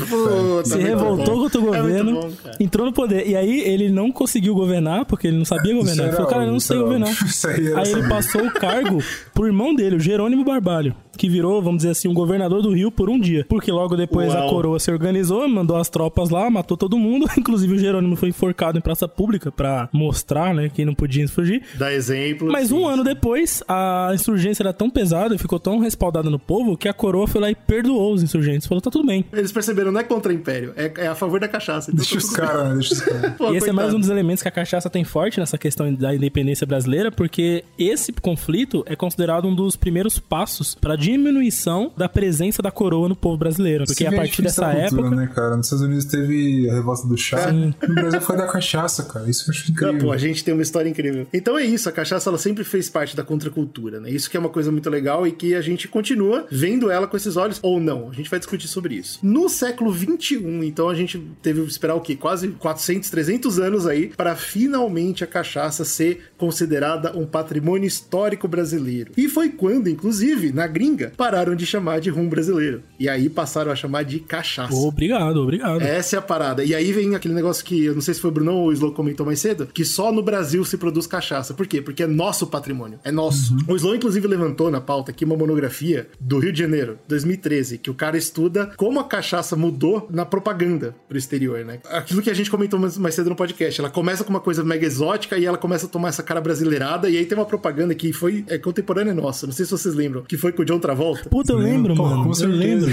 Puta, 0.10 0.75
se 0.78 0.88
revoltou 0.88 1.40
contra 1.40 1.62
o 1.62 1.64
É 1.64 1.78
governo, 1.82 2.12
muito 2.12 2.44
bom, 2.44 2.52
entrou 2.60 2.86
no 2.86 2.94
poder. 2.94 3.28
E 3.28 3.36
aí 3.36 3.62
ele 3.62 3.90
não 3.90 4.12
conseguiu 4.12 4.54
governar, 4.54 5.06
porque 5.06 5.28
ele 5.28 5.38
não 5.38 5.46
sabia 5.46 5.74
governar. 5.74 6.08
Ele 6.08 6.16
falou, 6.16 6.30
cara, 6.30 6.44
eu 6.46 6.52
não 6.52 6.60
sei 6.60 6.78
governar. 6.78 7.10
aí 7.46 7.74
Aí 7.74 7.92
ele 7.92 8.08
passou 8.08 8.46
o 8.46 8.52
cargo 8.52 9.04
pro 9.34 9.48
irmão 9.48 9.74
dele, 9.74 9.96
o 9.96 10.00
Jerônimo 10.00 10.44
Barbalho. 10.44 10.96
Que 11.18 11.30
virou, 11.30 11.62
vamos 11.62 11.78
dizer 11.78 11.92
assim, 11.92 12.08
um 12.08 12.14
governador 12.14 12.62
do 12.62 12.74
Rio 12.74 12.92
por 12.92 13.10
um 13.10 13.20
dia. 13.20 13.46
Porque 13.48 13.72
logo 13.72 13.96
depois 13.96 14.34
Uau. 14.34 14.48
a 14.48 14.50
coroa 14.50 14.80
se 14.80 14.92
organizou, 14.92 15.48
mandou 15.48 15.78
as 15.78 15.90
tropas 15.90 16.30
lá, 16.30 16.50
matou 16.50 16.78
todo 16.78 16.98
mundo. 16.98 17.26
Inclusive 17.38 17.76
o 17.76 17.78
Jerônimo 17.78 18.16
foi 18.16 18.30
enforcado 18.30 18.78
em 18.78 18.82
praça 18.82 19.08
pública 19.08 19.52
pra 19.52 19.90
mostrar, 19.92 20.54
né, 20.54 20.70
que 20.70 20.86
não 20.86 20.94
podia 20.94 21.28
fugir. 21.28 21.64
Dá 21.76 21.94
exemplo. 21.94 22.52
Mas 22.52 22.72
um 22.72 22.80
sim. 22.80 22.86
ano 22.86 23.04
depois, 23.04 23.64
a 23.68 24.12
insurgência 24.14 24.64
era 24.64 24.74
tão 24.74 24.90
pesada 24.90 25.36
e 25.36 25.38
ficou 25.38 25.60
tão 25.60 25.80
respaldada 25.80 26.30
no 26.30 26.40
povo 26.40 26.78
que 26.78 26.88
a 26.88 26.94
coroa 26.94 27.28
foi 27.28 27.42
lá 27.42 27.50
e 27.50 27.56
perdoou 27.56 28.14
os 28.14 28.24
insurgentes. 28.24 28.68
Falou, 28.68 28.82
tá 28.82 28.92
tudo 28.92 29.06
bem. 29.06 29.26
Eles 29.34 29.52
perceberam, 29.52 29.92
não 29.92 30.00
é 30.00 30.04
contra 30.04 30.32
o 30.32 30.36
império, 30.36 30.74
é, 30.76 30.92
é 30.98 31.08
a 31.08 31.16
favor 31.16 31.40
da 31.40 31.48
cachaça. 31.48 31.92
Então 31.92 32.04
Deixa 32.04 32.20
tá 32.20 32.26
os 32.26 32.30
caras? 32.36 32.74
Deixa 32.74 32.94
os 32.94 33.02
caras. 33.02 33.36
E 33.56 33.58
esse 33.58 33.70
é 33.70 33.74
mais 33.74 33.94
um 33.94 34.00
dos 34.00 34.10
elementos 34.10 34.42
que 34.42 34.48
a 34.48 34.52
cachaça 34.52 34.90
tem 34.90 35.04
forte 35.04 35.40
nessa 35.40 35.58
questão 35.58 35.94
da 35.94 36.16
independência 36.16 36.66
brasileira, 36.66 37.12
porque 37.12 37.64
esse 37.78 38.12
conflito 38.14 38.84
é 38.88 38.96
considerado 38.96 39.48
um 39.48 39.56
dos 39.56 39.76
primeiros 39.76 40.20
passos 40.20 40.76
para 40.76 40.96
diminuição 41.06 41.92
da 41.96 42.10
presença 42.10 42.62
da 42.62 42.72
coroa 42.72 43.08
no 43.08 43.16
povo 43.16 43.38
brasileiro. 43.38 43.86
Porque 43.86 44.06
a 44.06 44.10
vê 44.10 44.16
partir 44.16 44.42
dessa 44.42 44.66
cultura, 44.66 44.86
época. 44.86 45.16
Né, 45.16 45.28
cara? 45.28 45.58
Nos 45.58 45.68
Estados 45.68 45.86
Unidos 45.86 46.06
teve 46.06 46.70
a 46.70 46.74
revolta 46.74 47.08
do 47.08 47.18
chá. 47.18 47.52
No 47.52 47.96
Brasil 47.96 48.22
foi 48.22 48.38
da 48.38 48.48
cachaça, 48.48 49.04
cara. 49.04 49.30
Isso 49.30 49.50
eu 49.50 49.54
acho 49.54 49.72
incrível. 49.72 50.00
pô, 50.00 50.12
a 50.12 50.18
gente 50.18 50.44
tem 50.44 50.54
uma 50.54 50.64
história 50.64 50.90
incrível. 50.90 51.28
Então 51.34 51.58
é 51.58 51.64
isso, 51.64 51.88
a 51.88 51.92
cachaça 51.92 52.30
ela 52.30 52.38
sempre 52.38 52.64
fez 52.64 52.90
parte 52.90 53.16
da 53.16 53.24
contracultura, 53.24 54.00
né? 54.00 54.10
Isso 54.10 54.30
que 54.30 54.38
é 54.38 54.40
uma 54.40 54.50
coisa 54.50 54.72
muito 54.72 54.90
legal 54.90 55.28
e 55.28 55.32
que 55.32 55.54
a 55.54 55.62
gente 55.62 55.88
continua 55.88 56.48
vendo 56.50 56.90
ela 56.90 57.08
com 57.08 57.18
esses 57.18 57.38
olhos 57.38 57.60
ou 57.62 57.80
não. 57.80 58.10
A 58.10 58.14
gente 58.14 58.30
vai 58.30 58.40
discutir 58.40 58.68
sobre 58.68 58.96
isso. 58.96 59.20
No 59.22 59.48
século 59.50 59.92
21, 59.92 60.64
então 60.64 60.90
a 60.90 60.96
gente 60.96 61.20
teve 61.42 61.62
que 61.62 61.70
esperar 61.70 61.96
o 61.96 62.02
quê? 62.02 62.16
Quase 62.16 62.50
400, 62.50 63.10
300 63.10 63.60
anos 63.60 63.86
aí 63.88 64.08
para 64.16 64.36
finalmente 64.36 65.24
a 65.24 65.28
cachaça 65.28 65.86
ser 65.86 66.32
considerada 66.38 67.18
um 67.18 67.26
patrimônio 67.26 67.88
histórico 67.88 68.48
brasileiro. 68.48 69.12
E 69.18 69.28
foi 69.28 69.50
quando, 69.50 69.90
inclusive, 69.90 70.52
na 70.52 70.68
gringa, 70.68 70.95
pararam 71.16 71.56
de 71.56 71.66
chamar 71.66 72.00
de 72.00 72.10
rum 72.10 72.28
brasileiro. 72.28 72.84
E 73.00 73.08
aí 73.08 73.30
passaram 73.30 73.72
a 73.72 73.76
chamar 73.76 74.04
de 74.04 74.20
cachaça. 74.20 74.76
Obrigado, 74.76 75.38
obrigado. 75.38 75.82
Essa 75.82 76.16
é 76.16 76.20
a 76.20 76.22
parada. 76.22 76.64
E 76.64 76.74
aí 76.74 76.92
vem 76.92 77.16
aquele 77.16 77.34
negócio 77.34 77.64
que 77.64 77.86
eu 77.86 77.94
não 77.94 78.02
sei 78.02 78.14
se 78.14 78.22
foi 78.22 78.30
o 78.30 78.34
Brunão 78.34 78.56
ou 78.56 78.68
o 78.68 78.74
Slow 78.74 78.92
comentou 78.92 79.26
mais 79.26 79.40
cedo, 79.40 79.68
que 79.68 79.86
só 79.86 80.12
no 80.12 80.22
Brasil 80.24 80.64
se 80.66 80.78
produz 80.78 81.08
cachaça. 81.08 81.54
Por 81.54 81.68
quê? 81.68 81.82
Porque 81.82 82.04
é 82.04 82.08
nosso 82.08 82.48
patrimônio. 82.48 83.00
É 83.04 83.12
nosso. 83.12 83.56
O 83.68 83.76
Slow, 83.76 83.96
inclusive, 83.96 84.28
levantou 84.28 84.72
na 84.72 84.82
pauta 84.82 85.12
aqui 85.12 85.26
uma 85.26 85.38
monografia 85.38 86.08
do 86.20 86.40
Rio 86.40 86.52
de 86.52 86.60
Janeiro, 86.60 86.98
2013, 87.08 87.78
que 87.78 87.90
o 87.90 87.94
cara 87.94 88.18
estuda 88.18 88.72
como 88.78 89.00
a 89.00 89.04
cachaça 89.04 89.56
mudou 89.56 90.08
na 90.10 90.26
propaganda 90.26 90.96
pro 91.08 91.18
exterior, 91.18 91.64
né? 91.64 91.80
Aquilo 91.86 92.22
que 92.22 92.30
a 92.30 92.34
gente 92.34 92.50
comentou 92.50 92.80
mais 92.80 92.98
mais 92.98 93.16
cedo 93.16 93.30
no 93.30 93.36
podcast. 93.36 93.80
Ela 93.80 93.90
começa 93.90 94.24
com 94.24 94.30
uma 94.30 94.40
coisa 94.40 94.64
mega 94.64 94.86
exótica 94.86 95.38
e 95.38 95.46
ela 95.46 95.58
começa 95.58 95.86
a 95.86 95.90
tomar 95.90 96.10
essa 96.10 96.24
cara 96.24 96.42
brasileirada. 96.42 97.10
E 97.10 97.18
aí 97.18 97.26
tem 97.26 97.38
uma 97.38 97.46
propaganda 97.46 97.94
que 97.94 98.12
foi 98.12 98.44
é, 98.48 98.58
contemporânea 98.58 99.14
nossa. 99.14 99.46
Não 99.46 99.54
sei 99.54 99.66
se 99.66 99.72
vocês 99.72 99.94
lembram. 99.94 100.24
Que 100.24 100.38
foi 100.38 100.52
com 100.52 100.62
o 100.62 100.66
John 100.66 100.80
Travolta. 100.86 101.30
Puta, 101.30 101.52
eu 101.52 101.58
lembro, 101.58 101.96
Pô, 101.96 102.04
mano. 102.04 102.28
Eu 102.28 102.34
certeza. 102.36 102.86
lembro. 102.86 102.92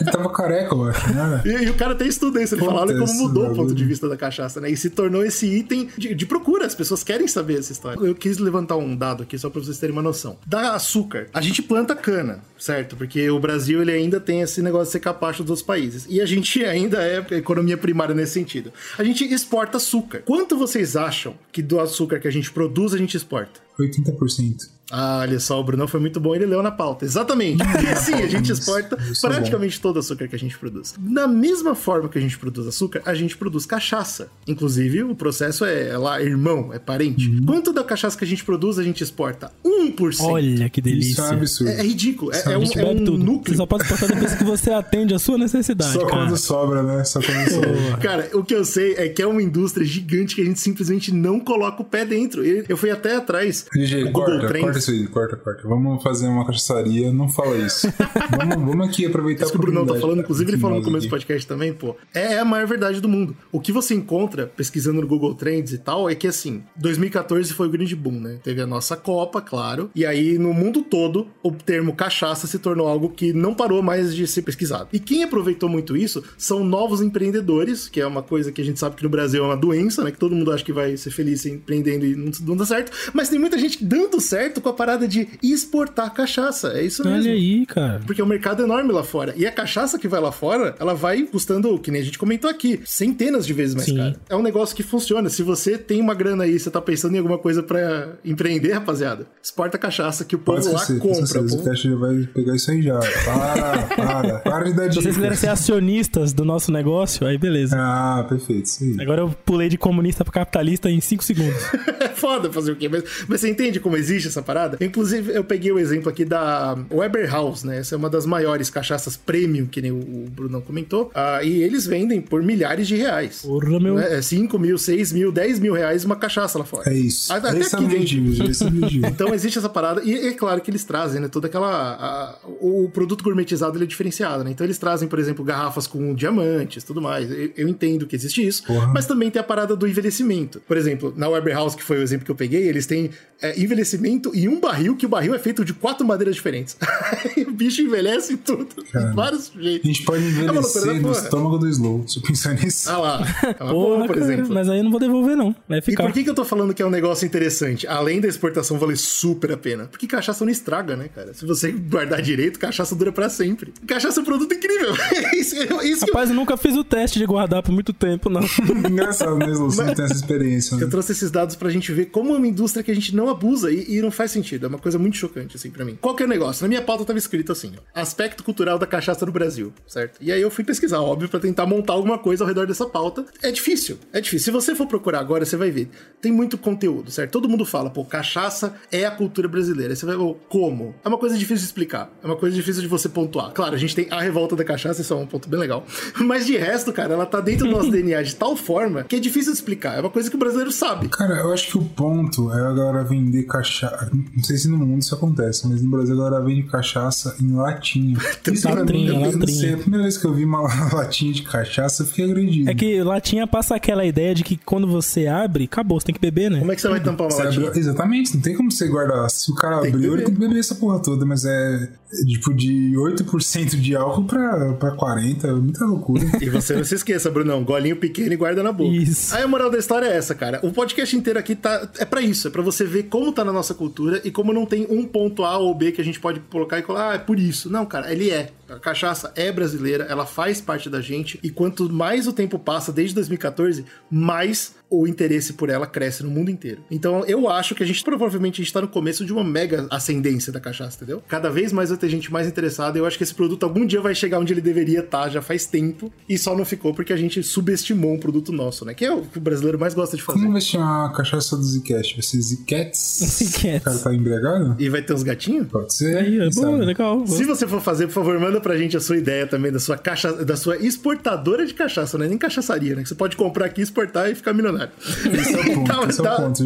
Ele 0.00 0.10
tava 0.10 0.32
careca, 0.32 0.74
eu 0.74 0.82
acho, 0.82 1.14
né? 1.14 1.42
E, 1.44 1.48
e 1.64 1.70
o 1.70 1.74
cara 1.74 1.94
tem 1.94 2.08
estudo 2.08 2.40
isso, 2.40 2.54
ele 2.54 2.62
Puta, 2.62 2.72
fala 2.74 2.90
olha 2.90 2.98
como 2.98 3.14
mudou 3.14 3.52
o 3.52 3.54
ponto 3.54 3.72
de 3.72 3.84
vista 3.84 4.08
da 4.08 4.16
cachaça, 4.16 4.60
né? 4.60 4.68
E 4.68 4.76
se 4.76 4.90
tornou 4.90 5.24
esse 5.24 5.46
item 5.46 5.88
de, 5.96 6.12
de 6.12 6.26
procura, 6.26 6.66
as 6.66 6.74
pessoas 6.74 7.04
querem 7.04 7.28
saber 7.28 7.60
essa 7.60 7.70
história. 7.70 8.00
Eu 8.04 8.16
quis 8.16 8.38
levantar 8.38 8.76
um 8.76 8.96
dado 8.96 9.22
aqui 9.22 9.38
só 9.38 9.48
pra 9.48 9.60
vocês 9.60 9.78
terem 9.78 9.92
uma 9.94 10.02
noção. 10.02 10.36
Da 10.44 10.74
açúcar, 10.74 11.28
a 11.32 11.40
gente 11.40 11.62
planta 11.62 11.94
cana, 11.94 12.40
certo? 12.58 12.96
Porque 12.96 13.30
o 13.30 13.38
Brasil 13.38 13.80
ele 13.80 13.92
ainda 13.92 14.18
tem 14.18 14.40
esse 14.40 14.60
negócio 14.60 14.86
de 14.86 14.92
ser 14.92 15.00
capacho 15.00 15.44
dos 15.44 15.50
outros 15.50 15.66
países. 15.66 16.06
E 16.10 16.20
a 16.20 16.26
gente 16.26 16.62
ainda 16.66 17.00
é 17.00 17.24
economia 17.36 17.76
primária 17.76 18.14
nesse 18.14 18.32
sentido. 18.32 18.72
A 18.98 19.04
gente 19.04 19.24
exporta 19.24 19.76
açúcar. 19.76 20.22
Quanto 20.24 20.56
vocês 20.58 20.96
acham 20.96 21.34
que 21.52 21.62
do 21.62 21.78
açúcar 21.78 22.18
que 22.18 22.26
a 22.26 22.32
gente 22.32 22.50
produz 22.50 22.92
a 22.92 22.98
gente 22.98 23.16
exporta? 23.16 23.60
80%. 23.78 24.73
Ah, 24.90 25.20
olha 25.22 25.40
só, 25.40 25.58
o 25.58 25.64
Brunão 25.64 25.88
foi 25.88 26.00
muito 26.00 26.20
bom, 26.20 26.34
ele 26.34 26.46
leu 26.46 26.62
na 26.62 26.70
pauta. 26.70 27.04
Exatamente. 27.04 27.64
Porque 27.64 27.96
sim, 27.96 28.14
a 28.14 28.26
gente 28.26 28.52
exporta 28.52 28.96
Isso 29.10 29.26
é 29.26 29.30
praticamente 29.30 29.80
todo 29.80 29.96
o 29.96 29.98
açúcar 29.98 30.28
que 30.28 30.36
a 30.36 30.38
gente 30.38 30.58
produz. 30.58 30.94
Da 30.98 31.26
mesma 31.26 31.74
forma 31.74 32.08
que 32.08 32.18
a 32.18 32.20
gente 32.20 32.38
produz 32.38 32.66
açúcar, 32.66 33.02
a 33.04 33.14
gente 33.14 33.36
produz 33.36 33.64
cachaça. 33.66 34.28
Inclusive, 34.46 35.02
o 35.02 35.14
processo 35.14 35.64
é, 35.64 35.88
é 35.88 35.98
lá, 35.98 36.20
irmão, 36.20 36.72
é 36.72 36.78
parente. 36.78 37.28
Uhum. 37.30 37.46
Quanto 37.46 37.72
da 37.72 37.82
cachaça 37.82 38.16
que 38.16 38.24
a 38.24 38.26
gente 38.26 38.44
produz, 38.44 38.78
a 38.78 38.82
gente 38.82 39.02
exporta? 39.02 39.50
1%. 39.64 40.20
Olha 40.20 40.68
que 40.68 40.80
delícia. 40.80 41.12
Isso 41.12 41.20
é 41.20 41.24
um 41.24 41.32
absurdo. 41.32 41.72
É, 41.72 41.80
é 41.80 41.82
ridículo. 41.82 42.32
É, 42.32 42.38
é 42.38 42.54
a 42.54 42.58
um, 42.58 42.62
é 42.62 42.84
um 42.84 43.04
tudo. 43.04 43.18
Você 43.18 43.24
núcleo. 43.24 43.56
só 43.56 43.66
pode 43.66 43.84
exportar 43.84 44.08
depois 44.08 44.34
que 44.34 44.44
você 44.44 44.70
atende 44.70 45.14
a 45.14 45.18
sua 45.18 45.38
necessidade, 45.38 45.92
Só 45.92 46.06
cara. 46.06 46.26
quando 46.26 46.36
sobra, 46.36 46.82
né? 46.82 47.04
Só 47.04 47.20
quando 47.20 47.50
sobra. 47.50 47.96
Cara, 48.00 48.30
o 48.34 48.44
que 48.44 48.54
eu 48.54 48.64
sei 48.64 48.94
é 48.94 49.08
que 49.08 49.22
é 49.22 49.26
uma 49.26 49.42
indústria 49.42 49.86
gigante 49.86 50.34
que 50.34 50.42
a 50.42 50.44
gente 50.44 50.60
simplesmente 50.60 51.12
não 51.12 51.40
coloca 51.40 51.82
o 51.82 51.84
pé 51.84 52.04
dentro. 52.04 52.44
Eu 52.44 52.76
fui 52.76 52.90
até 52.90 53.16
atrás. 53.16 53.66
DJ, 53.72 54.04
o 54.04 54.06
Google 54.12 54.24
corta, 54.24 54.46
Trends. 54.48 54.64
corta 54.64 54.73
isso 54.78 54.90
aí, 54.90 55.06
corta, 55.06 55.36
corta. 55.36 55.66
Vamos 55.66 56.02
fazer 56.02 56.28
uma 56.28 56.46
cachaçaria, 56.46 57.12
não 57.12 57.28
fala 57.28 57.56
isso. 57.56 57.88
vamos, 58.36 58.56
vamos 58.56 58.88
aqui 58.88 59.06
aproveitar 59.06 59.44
Isso 59.44 59.52
que 59.52 59.58
o 59.58 59.60
Brunão 59.60 59.86
tá 59.86 59.94
falando, 59.96 60.20
inclusive 60.20 60.50
ele 60.50 60.60
falou 60.60 60.78
no 60.78 60.84
começo 60.84 61.06
do 61.06 61.10
podcast 61.10 61.46
também, 61.46 61.72
pô. 61.72 61.96
É 62.12 62.38
a 62.38 62.44
maior 62.44 62.66
verdade 62.66 63.00
do 63.00 63.08
mundo. 63.08 63.36
O 63.50 63.60
que 63.60 63.72
você 63.72 63.94
encontra 63.94 64.46
pesquisando 64.46 65.00
no 65.00 65.06
Google 65.06 65.34
Trends 65.34 65.72
e 65.72 65.78
tal 65.78 66.08
é 66.08 66.14
que 66.14 66.26
assim, 66.26 66.62
2014 66.76 67.52
foi 67.52 67.68
o 67.68 67.70
grande 67.70 67.94
boom, 67.94 68.20
né? 68.20 68.38
Teve 68.42 68.60
a 68.60 68.66
nossa 68.66 68.96
Copa, 68.96 69.40
claro. 69.40 69.90
E 69.94 70.04
aí 70.04 70.38
no 70.38 70.52
mundo 70.52 70.82
todo, 70.82 71.28
o 71.42 71.50
termo 71.52 71.94
cachaça 71.94 72.46
se 72.46 72.58
tornou 72.58 72.88
algo 72.88 73.10
que 73.10 73.32
não 73.32 73.54
parou 73.54 73.82
mais 73.82 74.14
de 74.14 74.26
ser 74.26 74.42
pesquisado. 74.42 74.88
E 74.92 74.98
quem 74.98 75.22
aproveitou 75.22 75.68
muito 75.68 75.96
isso 75.96 76.22
são 76.36 76.64
novos 76.64 77.00
empreendedores, 77.00 77.88
que 77.88 78.00
é 78.00 78.06
uma 78.06 78.22
coisa 78.22 78.52
que 78.52 78.60
a 78.60 78.64
gente 78.64 78.78
sabe 78.78 78.96
que 78.96 79.02
no 79.02 79.08
Brasil 79.08 79.42
é 79.42 79.46
uma 79.46 79.56
doença, 79.56 80.02
né? 80.02 80.10
Que 80.10 80.18
todo 80.18 80.34
mundo 80.34 80.52
acha 80.52 80.64
que 80.64 80.72
vai 80.72 80.96
ser 80.96 81.10
feliz 81.10 81.44
empreendendo 81.46 82.06
e 82.06 82.16
não, 82.16 82.30
não 82.42 82.56
dá 82.56 82.66
certo. 82.66 82.92
Mas 83.12 83.28
tem 83.28 83.38
muita 83.38 83.58
gente 83.58 83.84
dando 83.84 84.20
certo 84.20 84.60
com 84.64 84.70
a 84.70 84.72
parada 84.72 85.06
de 85.06 85.28
exportar 85.42 86.12
cachaça. 86.12 86.72
É 86.72 86.82
isso 86.82 87.04
mesmo. 87.04 87.20
Olha 87.20 87.32
aí, 87.32 87.66
cara. 87.66 88.00
Porque 88.04 88.20
o 88.20 88.26
mercado 88.26 88.62
é 88.62 88.64
enorme 88.64 88.92
lá 88.92 89.04
fora. 89.04 89.32
E 89.36 89.46
a 89.46 89.52
cachaça 89.52 89.98
que 89.98 90.08
vai 90.08 90.20
lá 90.20 90.32
fora, 90.32 90.74
ela 90.80 90.94
vai 90.94 91.22
custando, 91.22 91.78
que 91.78 91.90
nem 91.90 92.00
a 92.00 92.04
gente 92.04 92.18
comentou 92.18 92.50
aqui, 92.50 92.80
centenas 92.84 93.46
de 93.46 93.52
vezes 93.52 93.74
mais 93.74 93.86
Sim. 93.86 93.96
caro. 93.96 94.16
É 94.28 94.34
um 94.34 94.42
negócio 94.42 94.74
que 94.74 94.82
funciona. 94.82 95.28
Se 95.30 95.42
você 95.42 95.78
tem 95.78 96.00
uma 96.00 96.14
grana 96.14 96.44
aí, 96.44 96.58
você 96.58 96.70
tá 96.70 96.80
pensando 96.80 97.14
em 97.14 97.18
alguma 97.18 97.38
coisa 97.38 97.62
pra 97.62 98.14
empreender, 98.24 98.72
rapaziada, 98.72 99.26
exporta 99.42 99.78
cachaça 99.78 100.24
que 100.24 100.34
o 100.34 100.38
povo 100.38 100.72
lá 100.72 100.80
pode 100.80 100.98
compra. 100.98 101.20
esquecer. 101.22 101.56
o 101.56 101.62
Cash 101.62 101.84
vai 102.00 102.16
pegar 102.32 102.56
isso 102.56 102.70
aí 102.70 102.82
já. 102.82 102.98
Para, 102.98 103.82
para. 103.96 104.38
Para 104.38 104.64
de 104.64 104.72
dar 104.72 104.92
Se 104.92 105.00
vocês 105.02 105.14
quiserem 105.14 105.36
ser 105.36 105.48
acionistas 105.48 106.32
do 106.32 106.44
nosso 106.44 106.72
negócio, 106.72 107.26
aí 107.26 107.36
beleza. 107.36 107.76
Ah, 107.78 108.24
perfeito. 108.28 108.64
Isso 108.66 108.82
aí. 108.84 108.96
Agora 109.00 109.20
eu 109.20 109.34
pulei 109.44 109.68
de 109.68 109.76
comunista 109.76 110.24
pra 110.24 110.32
capitalista 110.32 110.90
em 110.90 111.00
5 111.00 111.22
segundos. 111.22 111.54
É 112.04 112.08
foda 112.08 112.52
fazer 112.52 112.72
o 112.72 112.76
quê? 112.76 112.88
Mas, 112.88 113.02
mas 113.26 113.40
você 113.40 113.48
entende 113.48 113.80
como 113.80 113.96
existe 113.96 114.28
essa 114.28 114.42
parada? 114.42 114.53
Inclusive, 114.80 115.32
eu 115.34 115.44
peguei 115.44 115.72
o 115.72 115.78
exemplo 115.78 116.08
aqui 116.08 116.24
da 116.24 116.76
Weber 116.90 117.30
House, 117.30 117.64
né? 117.64 117.78
Essa 117.78 117.94
é 117.94 117.98
uma 117.98 118.08
das 118.10 118.24
maiores 118.26 118.70
cachaças 118.70 119.16
premium, 119.16 119.66
que 119.66 119.80
nem 119.82 119.90
o, 119.92 119.96
o 119.96 120.26
Brunão 120.30 120.60
comentou. 120.60 121.10
Ah, 121.14 121.42
e 121.42 121.62
eles 121.62 121.86
vendem 121.86 122.20
por 122.20 122.42
milhares 122.42 122.86
de 122.88 122.96
reais. 122.96 123.42
Porra, 123.42 123.78
meu. 123.80 123.94
Né? 123.96 124.18
É 124.18 124.22
5 124.22 124.58
mil, 124.58 124.78
6 124.78 125.12
mil, 125.12 125.32
10 125.32 125.58
mil 125.60 125.72
reais 125.74 126.04
uma 126.04 126.16
cachaça 126.16 126.58
lá 126.58 126.64
fora. 126.64 126.90
É 126.90 126.94
isso. 126.94 127.32
Até 127.32 127.48
Esse 127.48 127.56
é 127.56 127.60
aqui 127.60 127.64
esse 127.66 127.76
é 127.76 127.78
o 127.78 127.84
objetivo. 127.84 129.04
Então 129.14 129.34
existe 129.34 129.58
essa 129.58 129.68
parada, 129.68 130.02
e 130.04 130.14
é 130.28 130.32
claro 130.32 130.60
que 130.60 130.70
eles 130.70 130.84
trazem, 130.84 131.20
né, 131.20 131.28
toda 131.28 131.46
aquela... 131.46 131.94
a- 131.94 132.38
o 132.60 132.88
produto 132.92 133.22
gourmetizado, 133.24 133.76
ele 133.76 133.84
é 133.84 133.86
diferenciado, 133.86 134.44
né? 134.44 134.50
Então 134.50 134.66
eles 134.66 134.78
trazem, 134.78 135.08
por 135.08 135.18
exemplo, 135.18 135.44
garrafas 135.44 135.86
com 135.86 136.14
diamantes, 136.14 136.82
tudo 136.84 137.00
mais. 137.00 137.30
Eu, 137.30 137.50
eu 137.56 137.68
entendo 137.68 138.06
que 138.06 138.14
existe 138.16 138.46
isso, 138.46 138.64
Porra. 138.64 138.86
mas 138.88 139.06
também 139.06 139.30
tem 139.30 139.40
a 139.40 139.44
parada 139.44 139.74
do 139.76 139.86
envelhecimento. 139.86 140.60
Por 140.66 140.76
exemplo, 140.76 141.12
na 141.16 141.28
Weber 141.28 141.54
House, 141.54 141.74
que 141.74 141.82
foi 141.82 141.98
o 141.98 142.02
exemplo 142.02 142.24
que 142.24 142.30
eu 142.30 142.34
peguei, 142.34 142.68
eles 142.68 142.86
têm 142.86 143.10
é, 143.40 143.58
envelhecimento 143.60 144.30
em 144.44 144.48
um 144.48 144.60
barril, 144.60 144.96
que 144.96 145.06
o 145.06 145.08
barril 145.08 145.34
é 145.34 145.38
feito 145.38 145.64
de 145.64 145.72
quatro 145.72 146.06
madeiras 146.06 146.34
diferentes. 146.34 146.76
o 147.46 147.52
bicho 147.52 147.82
envelhece 147.82 148.36
tudo, 148.36 148.66
Cara, 148.92 149.06
de 149.10 149.16
vários 149.16 149.52
A 149.56 149.60
jeitos. 149.62 149.86
gente 149.86 150.04
pode 150.04 150.22
É 150.22 150.26
loucura 150.26 150.50
envelhecer 150.50 150.86
da 150.86 150.92
no 150.94 151.00
porra. 151.02 151.12
estômago 151.24 151.58
do 151.58 151.68
Slow. 151.68 152.04
Se 152.08 152.18
eu 152.18 152.22
pensar 152.22 152.54
nisso. 152.54 152.90
Ah 152.90 152.98
lá, 152.98 153.26
é 153.48 153.54
Porra, 153.54 154.06
por 154.06 154.18
exemplo. 154.18 154.52
mas 154.54 154.68
aí 154.68 154.78
eu 154.78 154.84
não 154.84 154.90
vou 154.90 155.00
devolver, 155.00 155.36
não. 155.36 155.54
Vai 155.68 155.78
E 155.78 155.82
ficar. 155.82 156.04
por 156.04 156.12
que, 156.12 156.24
que 156.24 156.30
eu 156.30 156.34
tô 156.34 156.44
falando 156.44 156.72
que 156.74 156.82
é 156.82 156.86
um 156.86 156.90
negócio 156.90 157.26
interessante? 157.26 157.86
Além 157.86 158.20
da 158.20 158.28
exportação 158.28 158.78
valer 158.78 158.96
super 158.96 159.52
a 159.52 159.56
pena. 159.56 159.84
Porque 159.86 160.06
cachaça 160.06 160.44
não 160.44 160.52
estraga, 160.52 160.96
né, 160.96 161.08
cara? 161.14 161.32
Se 161.34 161.44
você 161.46 161.72
guardar 161.72 162.20
direito, 162.22 162.58
cachaça 162.58 162.94
dura 162.94 163.12
pra 163.12 163.28
sempre. 163.28 163.72
Cachaça 163.86 164.20
é 164.20 164.22
um 164.22 164.24
produto 164.24 164.52
incrível. 164.54 164.94
É 165.14 165.36
isso, 165.38 165.54
é 165.56 165.86
isso 165.86 166.04
que 166.04 166.10
eu, 166.10 166.14
Rapaz, 166.14 166.28
eu 166.30 166.36
nunca 166.36 166.56
fiz 166.56 166.76
o 166.76 166.84
teste 166.84 167.18
de 167.18 167.24
guardar 167.26 167.62
por 167.62 167.72
muito 167.72 167.92
tempo, 167.92 168.28
não. 168.28 168.42
Engraçado, 168.88 169.36
né, 169.38 169.50
Slow? 169.50 169.70
Você 169.70 169.82
não 169.82 169.94
tem 169.94 170.04
essa 170.04 170.14
experiência. 170.14 170.74
eu 170.74 170.80
Né? 170.80 170.86
trouxe 170.86 171.12
esses 171.12 171.30
dados 171.30 171.56
pra 171.56 171.70
gente 171.70 171.92
ver 171.92 172.06
como 172.06 172.34
é 172.34 172.36
uma 172.36 172.46
indústria 172.46 172.82
que 172.82 172.90
a 172.90 172.94
gente 172.94 173.14
não 173.14 173.28
abusa 173.28 173.70
e, 173.70 173.96
e 173.96 174.02
não 174.02 174.10
faz 174.10 174.30
sentido. 174.34 174.66
É 174.66 174.68
uma 174.68 174.78
coisa 174.78 174.98
muito 174.98 175.16
chocante, 175.16 175.56
assim, 175.56 175.70
pra 175.70 175.84
mim. 175.84 175.96
Qual 176.00 176.14
que 176.14 176.22
é 176.22 176.26
o 176.26 176.28
negócio? 176.28 176.62
Na 176.62 176.68
minha 176.68 176.82
pauta 176.82 177.04
tava 177.04 177.18
escrito 177.18 177.52
assim, 177.52 177.72
ó, 177.76 178.00
aspecto 178.00 178.44
cultural 178.44 178.78
da 178.78 178.86
cachaça 178.86 179.24
no 179.24 179.32
Brasil, 179.32 179.72
certo? 179.86 180.18
E 180.20 180.30
aí 180.30 180.40
eu 180.40 180.50
fui 180.50 180.64
pesquisar, 180.64 181.00
óbvio, 181.00 181.28
pra 181.28 181.40
tentar 181.40 181.66
montar 181.66 181.94
alguma 181.94 182.18
coisa 182.18 182.44
ao 182.44 182.48
redor 182.48 182.66
dessa 182.66 182.86
pauta. 182.86 183.24
É 183.42 183.50
difícil, 183.50 183.98
é 184.12 184.20
difícil. 184.20 184.44
Se 184.44 184.50
você 184.50 184.74
for 184.74 184.86
procurar 184.86 185.20
agora, 185.20 185.44
você 185.44 185.56
vai 185.56 185.70
ver. 185.70 185.88
Tem 186.20 186.32
muito 186.32 186.58
conteúdo, 186.58 187.10
certo? 187.10 187.30
Todo 187.30 187.48
mundo 187.48 187.64
fala, 187.64 187.90
pô, 187.90 188.04
cachaça 188.04 188.74
é 188.90 189.04
a 189.04 189.10
cultura 189.10 189.48
brasileira. 189.48 189.92
Aí 189.92 189.96
você 189.96 190.06
vai, 190.06 190.16
pô, 190.16 190.34
como? 190.48 190.94
É 191.04 191.08
uma 191.08 191.18
coisa 191.18 191.36
difícil 191.36 191.58
de 191.58 191.64
explicar. 191.64 192.10
É 192.22 192.26
uma 192.26 192.36
coisa 192.36 192.54
difícil 192.54 192.82
de 192.82 192.88
você 192.88 193.08
pontuar. 193.08 193.52
Claro, 193.52 193.74
a 193.74 193.78
gente 193.78 193.94
tem 193.94 194.06
a 194.10 194.20
revolta 194.20 194.56
da 194.56 194.64
cachaça, 194.64 195.00
isso 195.00 195.12
é 195.12 195.16
um 195.16 195.26
ponto 195.26 195.48
bem 195.48 195.60
legal. 195.60 195.84
Mas 196.18 196.46
de 196.46 196.56
resto, 196.56 196.92
cara, 196.92 197.14
ela 197.14 197.26
tá 197.26 197.40
dentro 197.40 197.66
do 197.66 197.72
nosso 197.72 197.90
DNA 197.92 198.22
de 198.22 198.36
tal 198.36 198.56
forma 198.56 199.04
que 199.04 199.16
é 199.16 199.20
difícil 199.20 199.52
de 199.52 199.58
explicar. 199.58 199.96
É 199.96 200.00
uma 200.00 200.10
coisa 200.10 200.28
que 200.28 200.36
o 200.36 200.38
brasileiro 200.38 200.72
sabe. 200.72 201.08
Cara, 201.08 201.34
eu 201.38 201.52
acho 201.52 201.68
que 201.68 201.78
o 201.78 201.84
ponto 201.84 202.52
é 202.52 202.60
a 202.60 202.72
galera 202.72 203.04
vender 203.04 203.44
cachaça. 203.44 204.10
Não 204.36 204.42
sei 204.44 204.56
se 204.56 204.68
no 204.68 204.76
mundo 204.78 205.00
isso 205.00 205.14
acontece, 205.14 205.66
mas 205.68 205.82
no 205.82 205.90
Brasil 205.90 206.14
a 206.14 206.24
galera 206.30 206.44
vende 206.44 206.62
cachaça 206.64 207.36
em 207.40 207.52
latinha. 207.52 208.16
Isso 208.52 208.62
pra 208.62 208.72
mim, 208.74 208.78
Latrinha, 208.80 209.08
eu 209.10 209.14
não 209.14 209.22
latrinha. 209.32 209.46
sei. 209.60 209.74
A 209.74 209.76
primeira 209.78 210.02
vez 210.04 210.16
que 210.18 210.24
eu 210.26 210.34
vi 210.34 210.44
uma 210.44 210.62
latinha 210.94 211.32
de 211.32 211.42
cachaça, 211.42 212.02
eu 212.02 212.06
fiquei 212.06 212.24
agredido. 212.24 212.70
É 212.70 212.74
que 212.74 213.02
latinha 213.02 213.46
passa 213.46 213.74
aquela 213.74 214.04
ideia 214.04 214.34
de 214.34 214.44
que 214.44 214.56
quando 214.56 214.86
você 214.86 215.26
abre, 215.26 215.64
acabou, 215.64 215.98
você 216.00 216.06
tem 216.06 216.14
que 216.14 216.20
beber, 216.20 216.50
né? 216.50 216.58
Como 216.60 216.72
é 216.72 216.74
que 216.74 216.80
você 216.80 216.88
vai 216.88 217.00
tampar 217.00 217.26
uma 217.26 217.30
Você 217.32 217.42
latinha? 217.42 217.66
abriu- 217.68 217.80
exatamente, 217.80 218.34
não 218.34 218.42
tem 218.42 218.54
como 218.56 218.70
você 218.70 218.86
guardar. 218.88 219.28
Se 219.30 219.50
o 219.50 219.54
cara 219.54 219.80
Tem 219.80 219.92
abriu, 219.92 220.14
ele 220.14 220.22
tem 220.24 220.34
que 220.34 220.40
beber 220.40 220.58
essa 220.58 220.74
porra 220.74 221.00
toda, 221.00 221.24
mas 221.26 221.44
é 221.44 221.88
é 222.16 222.24
tipo 222.26 222.54
de 222.54 222.92
8% 222.96 223.70
de 223.80 223.96
álcool 223.96 224.22
pra, 224.24 224.72
pra 224.74 224.96
40%, 224.96 225.44
é 225.44 225.52
muita 225.52 225.84
loucura. 225.84 226.22
E 226.40 226.48
você 226.48 226.76
não 226.76 226.84
se 226.84 226.94
esqueça, 226.94 227.28
Brunão, 227.30 227.64
golinho 227.64 227.96
pequeno 227.96 228.32
e 228.32 228.36
guarda 228.36 228.62
na 228.62 228.70
boca. 228.70 228.94
Isso. 228.94 229.34
Aí 229.34 229.42
a 229.42 229.48
moral 229.48 229.68
da 229.70 229.78
história 229.78 230.06
é 230.06 230.16
essa, 230.16 230.32
cara. 230.34 230.60
O 230.62 230.70
podcast 230.72 231.16
inteiro 231.16 231.38
aqui 231.40 231.56
tá 231.56 231.88
é 231.98 232.04
pra 232.04 232.20
isso, 232.20 232.46
é 232.46 232.50
pra 232.52 232.62
você 232.62 232.84
ver 232.84 233.04
como 233.04 233.32
tá 233.32 233.44
na 233.44 233.52
nossa 233.52 233.74
cultura 233.74 234.13
e 234.22 234.30
como 234.30 234.52
não 234.52 234.66
tem 234.66 234.86
um 234.88 235.04
ponto 235.04 235.44
A 235.44 235.56
ou 235.56 235.74
B 235.74 235.92
que 235.92 236.00
a 236.00 236.04
gente 236.04 236.20
pode 236.20 236.40
colocar 236.40 236.78
e 236.78 236.82
falar, 236.82 237.10
ah, 237.10 237.14
é 237.14 237.18
por 237.18 237.38
isso. 237.38 237.70
Não, 237.70 237.86
cara, 237.86 238.12
ele 238.12 238.30
é. 238.30 238.50
A 238.76 238.80
cachaça 238.80 239.32
é 239.36 239.50
brasileira, 239.50 240.04
ela 240.04 240.26
faz 240.26 240.60
parte 240.60 240.88
da 240.88 241.00
gente 241.00 241.38
e 241.42 241.50
quanto 241.50 241.90
mais 241.92 242.26
o 242.26 242.32
tempo 242.32 242.58
passa 242.58 242.92
desde 242.92 243.14
2014, 243.14 243.84
mais 244.10 244.74
o 244.90 245.08
interesse 245.08 245.54
por 245.54 245.68
ela 245.68 245.86
cresce 245.86 246.22
no 246.22 246.30
mundo 246.30 246.50
inteiro. 246.50 246.82
Então 246.90 247.24
eu 247.26 247.48
acho 247.48 247.74
que 247.74 247.82
a 247.82 247.86
gente 247.86 248.02
provavelmente 248.04 248.60
a 248.60 248.64
gente 248.64 248.72
tá 248.72 248.80
no 248.80 248.88
começo 248.88 249.24
de 249.24 249.32
uma 249.32 249.42
mega 249.42 249.86
ascendência 249.90 250.52
da 250.52 250.60
cachaça, 250.60 250.96
entendeu? 250.96 251.22
Cada 251.26 251.50
vez 251.50 251.72
mais 251.72 251.88
vai 251.88 251.98
ter 251.98 252.08
gente 252.08 252.32
mais 252.32 252.46
interessada. 252.46 252.98
Eu 252.98 253.06
acho 253.06 253.16
que 253.16 253.24
esse 253.24 253.34
produto 253.34 253.64
algum 253.64 253.84
dia 253.84 254.00
vai 254.00 254.14
chegar 254.14 254.38
onde 254.38 254.52
ele 254.52 254.60
deveria 254.60 255.00
estar 255.00 255.28
já 255.28 255.42
faz 255.42 255.66
tempo 255.66 256.12
e 256.28 256.38
só 256.38 256.56
não 256.56 256.64
ficou 256.64 256.94
porque 256.94 257.12
a 257.12 257.16
gente 257.16 257.42
subestimou 257.42 258.14
um 258.14 258.18
produto 258.18 258.52
nosso, 258.52 258.84
né? 258.84 258.94
Que 258.94 259.04
é 259.04 259.12
o 259.12 259.22
que 259.22 259.38
o 259.38 259.40
brasileiro 259.40 259.78
mais 259.78 259.94
gosta 259.94 260.16
de 260.16 260.22
fazer. 260.22 260.40
Como 260.40 260.52
vai 260.52 260.60
se 260.60 260.68
chamar 260.68 261.06
a 261.06 261.12
cachaça 261.12 261.56
do 261.56 261.62
Zcast? 261.62 262.14
Vai 262.14 262.22
ser 262.22 262.40
Zcats? 262.40 263.18
Zcats. 263.24 263.80
O 263.80 263.84
cara 263.84 263.98
tá 263.98 264.14
embriagado? 264.14 264.76
E 264.78 264.88
vai 264.88 265.02
ter 265.02 265.14
uns 265.14 265.22
gatinhos? 265.22 265.66
Pode 265.68 265.94
ser. 265.94 266.16
Aí, 266.18 266.38
é 266.38 266.50
bom, 266.50 266.76
legal. 266.76 267.26
Se 267.26 267.44
você 267.44 267.66
for 267.66 267.80
fazer, 267.80 268.06
por 268.06 268.14
favor, 268.14 268.38
manda 268.38 268.60
pra 268.64 268.76
gente 268.76 268.96
a 268.96 269.00
sua 269.00 269.16
ideia 269.16 269.46
também 269.46 269.70
da 269.70 269.78
sua 269.78 269.96
caixa, 269.96 270.32
da 270.32 270.56
sua 270.56 270.76
exportadora 270.78 271.64
de 271.66 271.74
cachaça, 271.74 272.18
não 272.18 272.24
é 272.24 272.28
nem 272.28 272.38
cachaçaria, 272.38 272.96
né? 272.96 273.02
Que 273.02 273.08
você 273.10 273.14
pode 273.14 273.36
comprar 273.36 273.66
aqui, 273.66 273.82
exportar 273.82 274.30
e 274.30 274.34
ficar 274.34 274.52
milionário. 274.52 274.90
Esse 275.32 275.54
é 275.54 275.60
o 275.60 275.64
ponto, 275.84 275.86
Tá, 275.86 276.04
esse 276.08 276.20
é 276.20 276.24
tá. 276.24 276.34
o 276.34 276.42
ponto. 276.42 276.62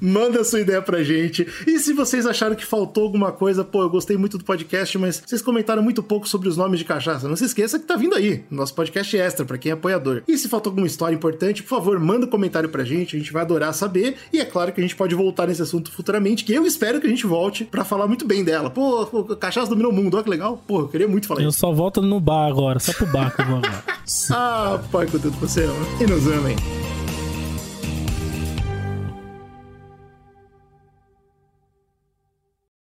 Manda 0.00 0.40
a 0.40 0.44
sua 0.44 0.60
ideia 0.60 0.80
pra 0.82 1.02
gente. 1.02 1.46
E 1.66 1.78
se 1.78 1.92
vocês 1.92 2.26
acharam 2.26 2.56
que 2.56 2.64
faltou 2.64 3.04
alguma 3.04 3.30
coisa, 3.30 3.62
pô, 3.62 3.82
eu 3.82 3.90
gostei 3.90 4.16
muito 4.16 4.38
do 4.38 4.44
podcast, 4.44 4.96
mas 4.98 5.22
vocês 5.24 5.42
comentaram 5.42 5.82
muito 5.82 6.02
pouco 6.02 6.28
sobre 6.28 6.48
os 6.48 6.56
nomes 6.56 6.78
de 6.78 6.84
cachaça. 6.84 7.28
Não 7.28 7.36
se 7.36 7.44
esqueça 7.44 7.78
que 7.78 7.84
tá 7.84 7.94
vindo 7.96 8.14
aí, 8.16 8.42
nosso 8.50 8.74
podcast 8.74 9.16
extra 9.16 9.44
pra 9.44 9.58
quem 9.58 9.70
é 9.70 9.74
apoiador. 9.74 10.22
E 10.26 10.36
se 10.38 10.48
faltou 10.48 10.70
alguma 10.70 10.86
história 10.86 11.14
importante, 11.14 11.62
por 11.62 11.68
favor, 11.68 12.00
manda 12.00 12.26
um 12.26 12.30
comentário 12.30 12.68
pra 12.68 12.82
gente, 12.84 13.14
a 13.14 13.18
gente 13.18 13.32
vai 13.32 13.42
adorar 13.42 13.72
saber. 13.74 14.16
E 14.32 14.40
é 14.40 14.44
claro 14.44 14.72
que 14.72 14.80
a 14.80 14.82
gente 14.82 14.96
pode 14.96 15.14
voltar 15.14 15.46
nesse 15.46 15.62
assunto 15.62 15.92
futuramente, 15.92 16.44
que 16.44 16.54
eu 16.54 16.64
espero 16.66 17.00
que 17.00 17.06
a 17.06 17.10
gente 17.10 17.26
volte 17.26 17.64
pra 17.64 17.84
falar 17.84 18.06
muito 18.06 18.26
bem 18.26 18.42
dela. 18.42 18.70
Pô, 18.70 19.04
pô, 19.06 19.24
cachaça 19.36 19.68
dominou 19.68 19.92
o 19.92 19.94
mundo, 19.94 20.14
olha 20.14 20.24
que 20.24 20.30
legal. 20.30 20.62
Pô, 20.66 20.80
eu 20.80 20.88
queria 20.88 21.06
muito 21.08 21.23
muito 21.28 21.42
Eu 21.42 21.52
só 21.52 21.72
volto 21.72 22.00
no 22.02 22.20
bar 22.20 22.46
agora, 22.46 22.78
só 22.78 22.92
pro 22.92 23.06
bar 23.06 23.34
que 23.34 23.42
eu 23.42 23.46
vou 23.46 23.56
agora. 23.56 23.82
Ah, 24.30 24.78
pai, 24.92 25.06
com 25.06 25.18
tudo 25.18 25.36
você 25.38 25.64
ama. 25.64 25.86
E 26.00 26.06
nos 26.06 26.26
amem. 26.26 26.56